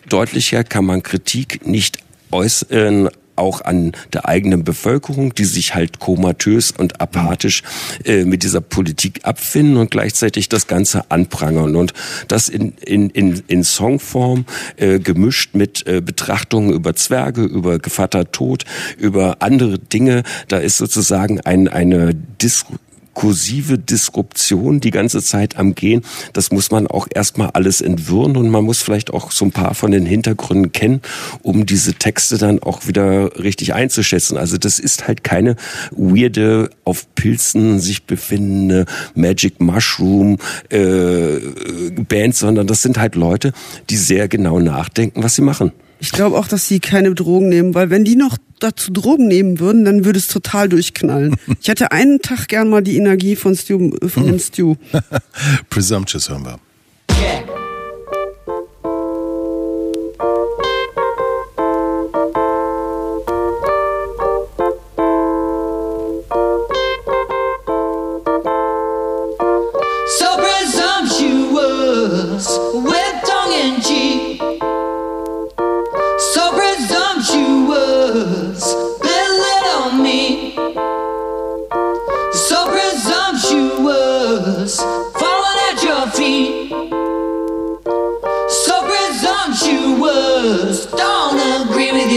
Deutlicher 0.09 0.63
kann 0.63 0.85
man 0.85 1.03
Kritik 1.03 1.65
nicht 1.65 1.99
äußern, 2.31 3.09
auch 3.39 3.61
an 3.61 3.93
der 4.13 4.27
eigenen 4.27 4.63
Bevölkerung, 4.63 5.33
die 5.33 5.45
sich 5.45 5.73
halt 5.73 5.99
komatös 5.99 6.71
und 6.71 7.01
apathisch 7.01 7.63
äh, 8.03 8.25
mit 8.25 8.43
dieser 8.43 8.61
Politik 8.61 9.21
abfinden 9.23 9.77
und 9.77 9.91
gleichzeitig 9.91 10.49
das 10.49 10.67
Ganze 10.67 11.09
anprangern. 11.09 11.75
Und 11.75 11.93
das 12.27 12.49
in, 12.49 12.73
in, 12.85 13.09
in, 13.09 13.41
in 13.47 13.63
Songform 13.63 14.45
äh, 14.75 14.99
gemischt 14.99 15.55
mit 15.55 15.87
äh, 15.87 16.01
Betrachtungen 16.01 16.73
über 16.73 16.95
Zwerge, 16.95 17.43
über 17.43 17.79
Gevatter 17.79 18.31
Tod, 18.31 18.65
über 18.97 19.37
andere 19.39 19.79
Dinge. 19.79 20.23
Da 20.49 20.57
ist 20.57 20.77
sozusagen 20.77 21.39
ein, 21.41 21.67
eine 21.67 22.13
Dis 22.13 22.65
kursive 23.13 23.77
Disruption 23.77 24.79
die 24.79 24.91
ganze 24.91 25.21
Zeit 25.21 25.57
am 25.57 25.75
Gehen. 25.75 26.01
Das 26.33 26.51
muss 26.51 26.71
man 26.71 26.87
auch 26.87 27.07
erstmal 27.13 27.49
alles 27.51 27.81
entwirren 27.81 28.37
und 28.37 28.49
man 28.49 28.63
muss 28.63 28.81
vielleicht 28.81 29.11
auch 29.13 29.31
so 29.31 29.45
ein 29.45 29.51
paar 29.51 29.73
von 29.73 29.91
den 29.91 30.05
Hintergründen 30.05 30.71
kennen, 30.71 31.01
um 31.41 31.65
diese 31.65 31.93
Texte 31.93 32.37
dann 32.37 32.59
auch 32.59 32.87
wieder 32.87 33.37
richtig 33.39 33.73
einzuschätzen. 33.73 34.37
Also 34.37 34.57
das 34.57 34.79
ist 34.79 35.07
halt 35.07 35.23
keine 35.23 35.55
weirde, 35.91 36.69
auf 36.83 37.13
Pilzen 37.15 37.79
sich 37.79 38.03
befindende 38.03 38.85
Magic 39.15 39.59
Mushroom 39.59 40.37
äh, 40.69 41.39
Band, 42.07 42.35
sondern 42.35 42.67
das 42.67 42.81
sind 42.81 42.97
halt 42.97 43.15
Leute, 43.15 43.53
die 43.89 43.97
sehr 43.97 44.27
genau 44.27 44.59
nachdenken, 44.59 45.23
was 45.23 45.35
sie 45.35 45.41
machen. 45.41 45.71
Ich 45.99 46.11
glaube 46.11 46.37
auch, 46.37 46.47
dass 46.47 46.67
sie 46.67 46.79
keine 46.79 47.13
Drogen 47.13 47.49
nehmen, 47.49 47.75
weil 47.75 47.89
wenn 47.89 48.05
die 48.05 48.15
noch 48.15 48.37
dazu 48.59 48.91
Drogen 48.91 49.27
nehmen 49.27 49.59
würden, 49.59 49.85
dann 49.85 50.05
würde 50.05 50.19
es 50.19 50.27
total 50.27 50.69
durchknallen. 50.69 51.35
Ich 51.61 51.67
hätte 51.67 51.91
einen 51.91 52.21
Tag 52.21 52.47
gern 52.47 52.69
mal 52.69 52.81
die 52.81 52.97
Energie 52.97 53.35
von 53.35 53.55
Stu, 53.55 53.91
von 54.07 54.25
dem 54.25 54.39
Stu. 54.39 54.75
Presumptuous 55.69 56.29
hören 56.29 56.45
wir. 56.45 56.59
So 57.09 57.58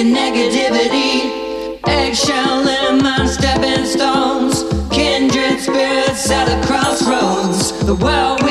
negativity. 0.05 1.81
Eggshell 1.87 2.66
in 2.66 3.29
stepping 3.29 3.85
stones, 3.85 4.65
kindred 4.91 5.61
spirits 5.61 6.31
at 6.31 6.49
a 6.49 6.66
crossroads. 6.66 7.73
The 7.87 7.95
world 7.95 8.41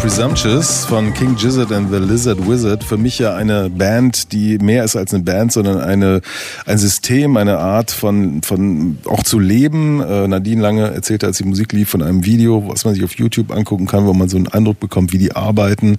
Presumptuous 0.00 0.86
von 0.86 1.12
King 1.12 1.36
Gizzard 1.36 1.70
and 1.72 1.92
the 1.92 1.98
Lizard 1.98 2.38
Wizard. 2.48 2.82
Für 2.82 2.96
mich 2.96 3.18
ja 3.18 3.34
eine 3.34 3.68
Band, 3.68 4.32
die 4.32 4.56
mehr 4.56 4.82
ist 4.82 4.96
als 4.96 5.12
eine 5.12 5.24
Band, 5.24 5.52
sondern 5.52 5.78
eine, 5.78 6.22
ein 6.64 6.78
System, 6.78 7.36
eine 7.36 7.58
Art 7.58 7.90
von, 7.90 8.42
von 8.42 8.96
auch 9.04 9.22
zu 9.22 9.38
leben. 9.38 10.00
Äh, 10.00 10.26
Nadine 10.26 10.62
Lange 10.62 10.90
erzählte, 10.90 11.26
als 11.26 11.36
die 11.36 11.44
Musik 11.44 11.74
lief, 11.74 11.90
von 11.90 12.00
einem 12.00 12.24
Video, 12.24 12.66
was 12.66 12.86
man 12.86 12.94
sich 12.94 13.04
auf 13.04 13.12
YouTube 13.16 13.50
angucken 13.50 13.86
kann, 13.86 14.06
wo 14.06 14.14
man 14.14 14.30
so 14.30 14.38
einen 14.38 14.48
Eindruck 14.48 14.80
bekommt, 14.80 15.12
wie 15.12 15.18
die 15.18 15.36
arbeiten. 15.36 15.98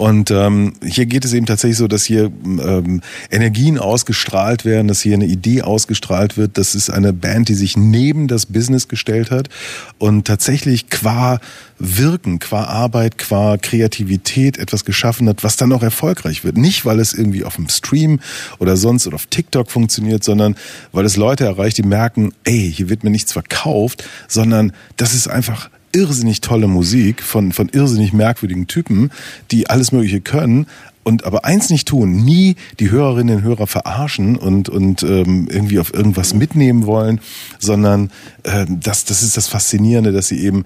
Und 0.00 0.30
ähm, 0.30 0.72
hier 0.82 1.04
geht 1.04 1.26
es 1.26 1.34
eben 1.34 1.44
tatsächlich 1.44 1.76
so, 1.76 1.86
dass 1.86 2.06
hier 2.06 2.32
ähm, 2.42 3.02
Energien 3.30 3.76
ausgestrahlt 3.76 4.64
werden, 4.64 4.88
dass 4.88 5.02
hier 5.02 5.12
eine 5.12 5.26
Idee 5.26 5.60
ausgestrahlt 5.60 6.38
wird. 6.38 6.56
Das 6.56 6.74
ist 6.74 6.88
eine 6.88 7.12
Band, 7.12 7.50
die 7.50 7.54
sich 7.54 7.76
neben 7.76 8.26
das 8.26 8.46
Business 8.46 8.88
gestellt 8.88 9.30
hat 9.30 9.50
und 9.98 10.26
tatsächlich 10.26 10.88
qua 10.88 11.38
Wirken, 11.78 12.38
qua 12.38 12.64
Arbeit, 12.64 13.18
qua 13.18 13.58
Kreativität 13.58 14.56
etwas 14.56 14.86
geschaffen 14.86 15.28
hat, 15.28 15.44
was 15.44 15.58
dann 15.58 15.70
auch 15.70 15.82
erfolgreich 15.82 16.44
wird. 16.44 16.56
Nicht, 16.56 16.86
weil 16.86 16.98
es 16.98 17.12
irgendwie 17.12 17.44
auf 17.44 17.56
dem 17.56 17.68
Stream 17.68 18.20
oder 18.58 18.78
sonst 18.78 19.06
oder 19.06 19.16
auf 19.16 19.26
TikTok 19.26 19.70
funktioniert, 19.70 20.24
sondern 20.24 20.56
weil 20.92 21.04
es 21.04 21.18
Leute 21.18 21.44
erreicht, 21.44 21.76
die 21.76 21.82
merken, 21.82 22.32
ey, 22.44 22.72
hier 22.74 22.88
wird 22.88 23.04
mir 23.04 23.10
nichts 23.10 23.34
verkauft, 23.34 24.02
sondern 24.28 24.72
das 24.96 25.12
ist 25.12 25.28
einfach 25.28 25.68
irrsinnig 25.92 26.40
tolle 26.40 26.66
Musik 26.66 27.22
von, 27.22 27.52
von 27.52 27.68
irrsinnig 27.68 28.12
merkwürdigen 28.12 28.66
Typen, 28.66 29.10
die 29.50 29.68
alles 29.68 29.92
Mögliche 29.92 30.20
können, 30.20 30.66
und 31.02 31.24
aber 31.24 31.44
eins 31.44 31.70
nicht 31.70 31.88
tun, 31.88 32.24
nie 32.24 32.56
die 32.78 32.90
Hörerinnen 32.90 33.38
und 33.38 33.42
Hörer 33.42 33.66
verarschen 33.66 34.36
und, 34.36 34.68
und 34.68 35.02
ähm, 35.02 35.48
irgendwie 35.50 35.78
auf 35.78 35.94
irgendwas 35.94 36.34
mitnehmen 36.34 36.84
wollen, 36.84 37.20
sondern 37.58 38.10
äh, 38.42 38.66
das, 38.68 39.06
das 39.06 39.22
ist 39.22 39.36
das 39.36 39.48
Faszinierende, 39.48 40.12
dass 40.12 40.28
sie 40.28 40.40
eben 40.44 40.64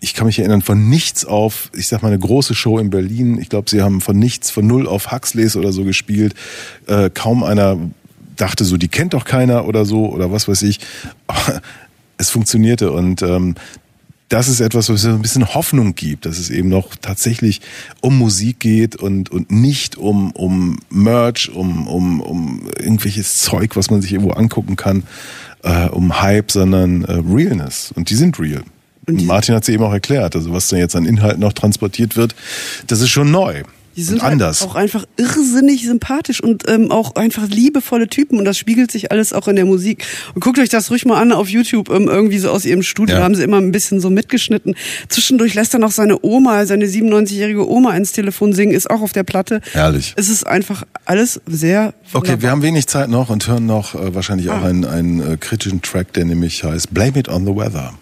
ich 0.00 0.14
kann 0.14 0.26
mich 0.26 0.38
erinnern, 0.38 0.62
von 0.62 0.88
nichts 0.88 1.24
auf, 1.24 1.70
ich 1.74 1.88
sag 1.88 2.02
mal, 2.02 2.08
eine 2.08 2.20
große 2.20 2.54
Show 2.54 2.78
in 2.78 2.90
Berlin. 2.90 3.40
Ich 3.40 3.48
glaube, 3.48 3.68
sie 3.68 3.82
haben 3.82 4.00
von 4.00 4.16
nichts, 4.16 4.48
von 4.48 4.64
null 4.64 4.86
auf 4.86 5.10
Huxleys 5.10 5.56
oder 5.56 5.72
so 5.72 5.82
gespielt. 5.82 6.34
Äh, 6.86 7.10
kaum 7.12 7.42
einer 7.42 7.78
dachte 8.36 8.64
so, 8.64 8.76
die 8.76 8.86
kennt 8.86 9.14
doch 9.14 9.24
keiner 9.24 9.66
oder 9.66 9.84
so 9.84 10.06
oder 10.06 10.30
was 10.30 10.46
weiß 10.46 10.62
ich. 10.62 10.78
Aber 11.26 11.60
es 12.16 12.30
funktionierte 12.30 12.92
und 12.92 13.22
ähm, 13.22 13.56
das 14.28 14.48
ist 14.48 14.60
etwas, 14.60 14.88
was 14.88 15.02
so 15.02 15.08
ein 15.08 15.22
bisschen 15.22 15.54
Hoffnung 15.54 15.94
gibt, 15.94 16.26
dass 16.26 16.38
es 16.38 16.50
eben 16.50 16.68
noch 16.68 16.96
tatsächlich 16.96 17.60
um 18.00 18.18
Musik 18.18 18.60
geht 18.60 18.96
und, 18.96 19.30
und 19.30 19.50
nicht 19.50 19.96
um, 19.96 20.32
um 20.32 20.78
Merch, 20.90 21.50
um, 21.50 21.86
um, 21.86 22.20
um 22.20 22.68
irgendwelches 22.78 23.38
Zeug, 23.38 23.74
was 23.76 23.90
man 23.90 24.02
sich 24.02 24.12
irgendwo 24.12 24.32
angucken 24.32 24.76
kann, 24.76 25.04
äh, 25.62 25.88
um 25.88 26.20
Hype, 26.20 26.50
sondern 26.50 27.04
äh, 27.04 27.12
Realness. 27.12 27.92
Und 27.92 28.10
die 28.10 28.16
sind 28.16 28.38
real. 28.38 28.62
Und 29.06 29.24
Martin 29.24 29.54
hat 29.54 29.64
sie 29.64 29.72
eben 29.72 29.84
auch 29.84 29.92
erklärt, 29.92 30.36
also 30.36 30.52
was 30.52 30.68
da 30.68 30.76
jetzt 30.76 30.94
an 30.94 31.06
Inhalten 31.06 31.40
noch 31.40 31.54
transportiert 31.54 32.16
wird, 32.16 32.34
das 32.86 33.00
ist 33.00 33.08
schon 33.08 33.30
neu. 33.30 33.62
Die 33.98 34.04
sind 34.04 34.20
und 34.20 34.22
anders. 34.22 34.60
Halt 34.60 34.70
auch 34.70 34.74
einfach 34.76 35.04
irrsinnig 35.16 35.84
sympathisch 35.84 36.40
und 36.40 36.62
ähm, 36.68 36.92
auch 36.92 37.16
einfach 37.16 37.48
liebevolle 37.48 38.06
Typen 38.06 38.38
und 38.38 38.44
das 38.44 38.56
spiegelt 38.56 38.92
sich 38.92 39.10
alles 39.10 39.32
auch 39.32 39.48
in 39.48 39.56
der 39.56 39.64
Musik. 39.64 40.04
Und 40.36 40.40
guckt 40.40 40.60
euch 40.60 40.68
das 40.68 40.88
ruhig 40.92 41.04
mal 41.04 41.20
an 41.20 41.32
auf 41.32 41.48
YouTube, 41.48 41.90
ähm, 41.90 42.06
irgendwie 42.06 42.38
so 42.38 42.48
aus 42.50 42.64
ihrem 42.64 42.84
Studio, 42.84 43.16
Ja. 43.16 43.24
haben 43.24 43.34
sie 43.34 43.42
immer 43.42 43.56
ein 43.58 43.72
bisschen 43.72 43.98
so 44.00 44.08
mitgeschnitten. 44.08 44.76
Zwischendurch 45.08 45.54
lässt 45.54 45.74
er 45.74 45.80
noch 45.80 45.90
seine 45.90 46.24
Oma, 46.24 46.64
seine 46.64 46.86
97-jährige 46.86 47.68
Oma 47.68 47.96
ins 47.96 48.12
Telefon 48.12 48.52
singen, 48.52 48.72
ist 48.72 48.88
auch 48.88 49.00
auf 49.00 49.12
der 49.12 49.24
Platte. 49.24 49.60
Herrlich. 49.72 50.14
Es 50.16 50.28
ist 50.28 50.46
einfach 50.46 50.84
alles 51.04 51.40
sehr 51.48 51.92
Okay, 52.12 52.36
wir 52.38 52.52
haben 52.52 52.62
wenig 52.62 52.86
Zeit 52.86 53.08
noch 53.08 53.30
und 53.30 53.48
hören 53.48 53.66
noch 53.66 53.96
äh, 53.96 54.14
wahrscheinlich 54.14 54.48
auch 54.50 54.62
einen, 54.62 54.84
einen 54.84 55.32
äh, 55.32 55.36
kritischen 55.36 55.82
Track, 55.82 56.12
der 56.12 56.24
nämlich 56.24 56.62
heißt 56.62 56.94
Blame 56.94 57.18
It 57.18 57.28
on 57.28 57.44
the 57.44 57.56
Weather. 57.56 57.94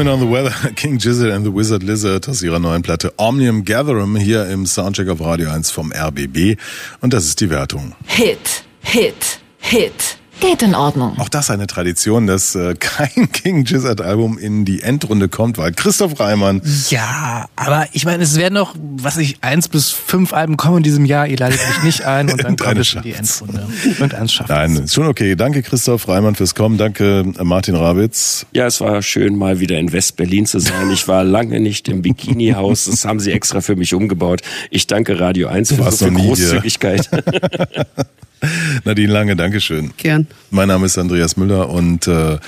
It 0.00 0.08
on 0.08 0.20
the 0.20 0.30
Weather, 0.30 0.52
King 0.76 0.98
Gizzard 0.98 1.30
and 1.30 1.44
the 1.46 1.54
Wizard 1.54 1.82
Lizard 1.82 2.28
aus 2.28 2.42
ihrer 2.42 2.58
neuen 2.58 2.82
Platte 2.82 3.14
Omnium 3.16 3.64
Gatherum 3.64 4.16
hier 4.16 4.46
im 4.46 4.66
Soundcheck 4.66 5.08
auf 5.08 5.20
Radio 5.20 5.48
1 5.50 5.70
vom 5.70 5.90
RBB. 5.90 6.58
Und 7.00 7.14
das 7.14 7.24
ist 7.24 7.40
die 7.40 7.48
Wertung. 7.48 7.94
Hit, 8.04 8.64
Hit, 8.82 9.40
Hit. 9.58 10.18
Geht 10.40 10.62
in 10.62 10.74
Ordnung. 10.74 11.18
Auch 11.18 11.30
das 11.30 11.50
eine 11.50 11.66
Tradition, 11.66 12.26
dass 12.26 12.54
äh, 12.54 12.74
kein 12.78 13.32
King 13.32 13.64
Gizzard 13.64 14.02
Album 14.02 14.36
in 14.36 14.66
die 14.66 14.82
Endrunde 14.82 15.28
kommt, 15.28 15.56
weil 15.56 15.72
Christoph 15.72 16.20
Reimann 16.20 16.60
Ja, 16.90 17.46
aber 17.56 17.86
ich 17.92 18.04
meine, 18.04 18.22
es 18.22 18.36
werden 18.36 18.54
noch, 18.54 18.74
was 19.06 19.18
ich, 19.18 19.36
eins 19.40 19.68
bis 19.68 19.92
fünf 19.92 20.32
Alben 20.32 20.56
kommen 20.56 20.78
in 20.78 20.82
diesem 20.82 21.04
Jahr. 21.04 21.28
Ihr 21.28 21.36
ladet 21.36 21.60
mich 21.64 21.84
nicht 21.84 22.04
ein 22.04 22.28
und 22.28 22.42
dann 22.42 22.56
kommt 22.56 22.78
es 22.78 22.92
in 22.92 23.02
die 23.02 23.12
Endrunde. 23.12 23.68
Und 24.00 24.14
eins 24.14 24.32
schafft 24.32 24.50
Nein, 24.50 24.74
ist 24.74 24.94
schon 24.94 25.06
okay. 25.06 25.36
Danke 25.36 25.62
Christoph 25.62 26.08
Reimann 26.08 26.34
fürs 26.34 26.56
Kommen. 26.56 26.76
Danke 26.76 27.24
Martin 27.40 27.76
Rabitz. 27.76 28.46
Ja, 28.52 28.66
es 28.66 28.80
war 28.80 29.00
schön, 29.02 29.36
mal 29.36 29.60
wieder 29.60 29.78
in 29.78 29.92
West-Berlin 29.92 30.44
zu 30.44 30.58
sein. 30.58 30.90
Ich 30.90 31.06
war 31.06 31.22
lange 31.22 31.60
nicht 31.60 31.88
im 31.88 32.02
Bikini-Haus. 32.02 32.86
Das 32.86 33.04
haben 33.04 33.20
sie 33.20 33.30
extra 33.30 33.60
für 33.60 33.76
mich 33.76 33.94
umgebaut. 33.94 34.42
Ich 34.70 34.88
danke 34.88 35.20
Radio 35.20 35.46
1 35.46 35.74
für 35.74 35.92
so 35.92 36.06
viel. 36.06 36.14
Großzügigkeit. 36.16 37.08
Nadine 38.84 39.12
Lange, 39.12 39.36
Dankeschön. 39.36 39.92
Gern. 39.96 40.26
Mein 40.50 40.66
Name 40.66 40.86
ist 40.86 40.98
Andreas 40.98 41.36
Müller 41.36 41.70
und 41.70 42.08
äh, 42.08 42.38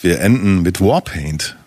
wir 0.00 0.20
enden 0.20 0.62
mit 0.62 0.80
Warpaint. 0.80 1.57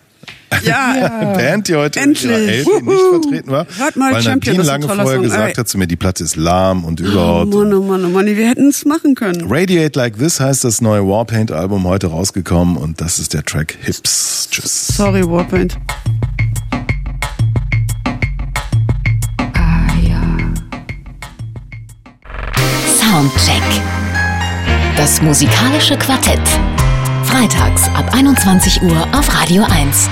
Ja, 0.64 1.32
Band, 1.36 1.68
die 1.68 1.74
heute 1.76 2.00
Endlich. 2.00 2.24
in 2.24 2.30
ihrer 2.30 2.58
LP 2.78 2.82
nicht 2.86 3.00
vertreten 3.22 3.50
war. 3.50 3.66
Hört 3.78 3.96
mal 3.96 4.12
weil 4.14 4.22
Champion, 4.22 4.56
Nadine 4.56 4.72
lange 4.72 4.86
vorher 4.86 5.14
Song. 5.14 5.22
gesagt 5.22 5.48
Ey. 5.48 5.54
hat 5.54 5.68
zu 5.68 5.78
mir, 5.78 5.86
die 5.86 5.96
Platte 5.96 6.24
ist 6.24 6.36
lahm 6.36 6.84
und 6.84 7.00
Oh 7.00 7.04
überhaupt. 7.04 7.54
Mann, 7.54 7.72
oh 7.74 7.82
Mann, 7.82 8.04
oh 8.04 8.08
Mann, 8.08 8.26
wir 8.26 8.48
hätten 8.48 8.68
es 8.68 8.84
machen 8.84 9.14
können. 9.14 9.46
Radiate 9.48 9.98
Like 9.98 10.18
This 10.18 10.40
heißt 10.40 10.64
das 10.64 10.80
neue 10.80 11.06
Warpaint-Album 11.06 11.84
heute 11.86 12.08
rausgekommen 12.08 12.76
und 12.76 13.00
das 13.00 13.18
ist 13.18 13.34
der 13.34 13.44
Track 13.44 13.76
Hips. 13.82 14.48
Tschüss. 14.50 14.88
Sorry, 14.88 15.22
Warpaint. 15.28 15.78
Ah 19.54 19.86
ja, 20.02 20.20
Soundcheck. 22.98 23.62
Das 24.96 25.20
musikalische 25.22 25.96
Quartett. 25.96 26.40
Freitags 27.24 27.84
ab 27.94 28.10
21 28.14 28.82
Uhr 28.82 29.06
auf 29.12 29.34
Radio 29.40 29.64
1. 29.64 30.08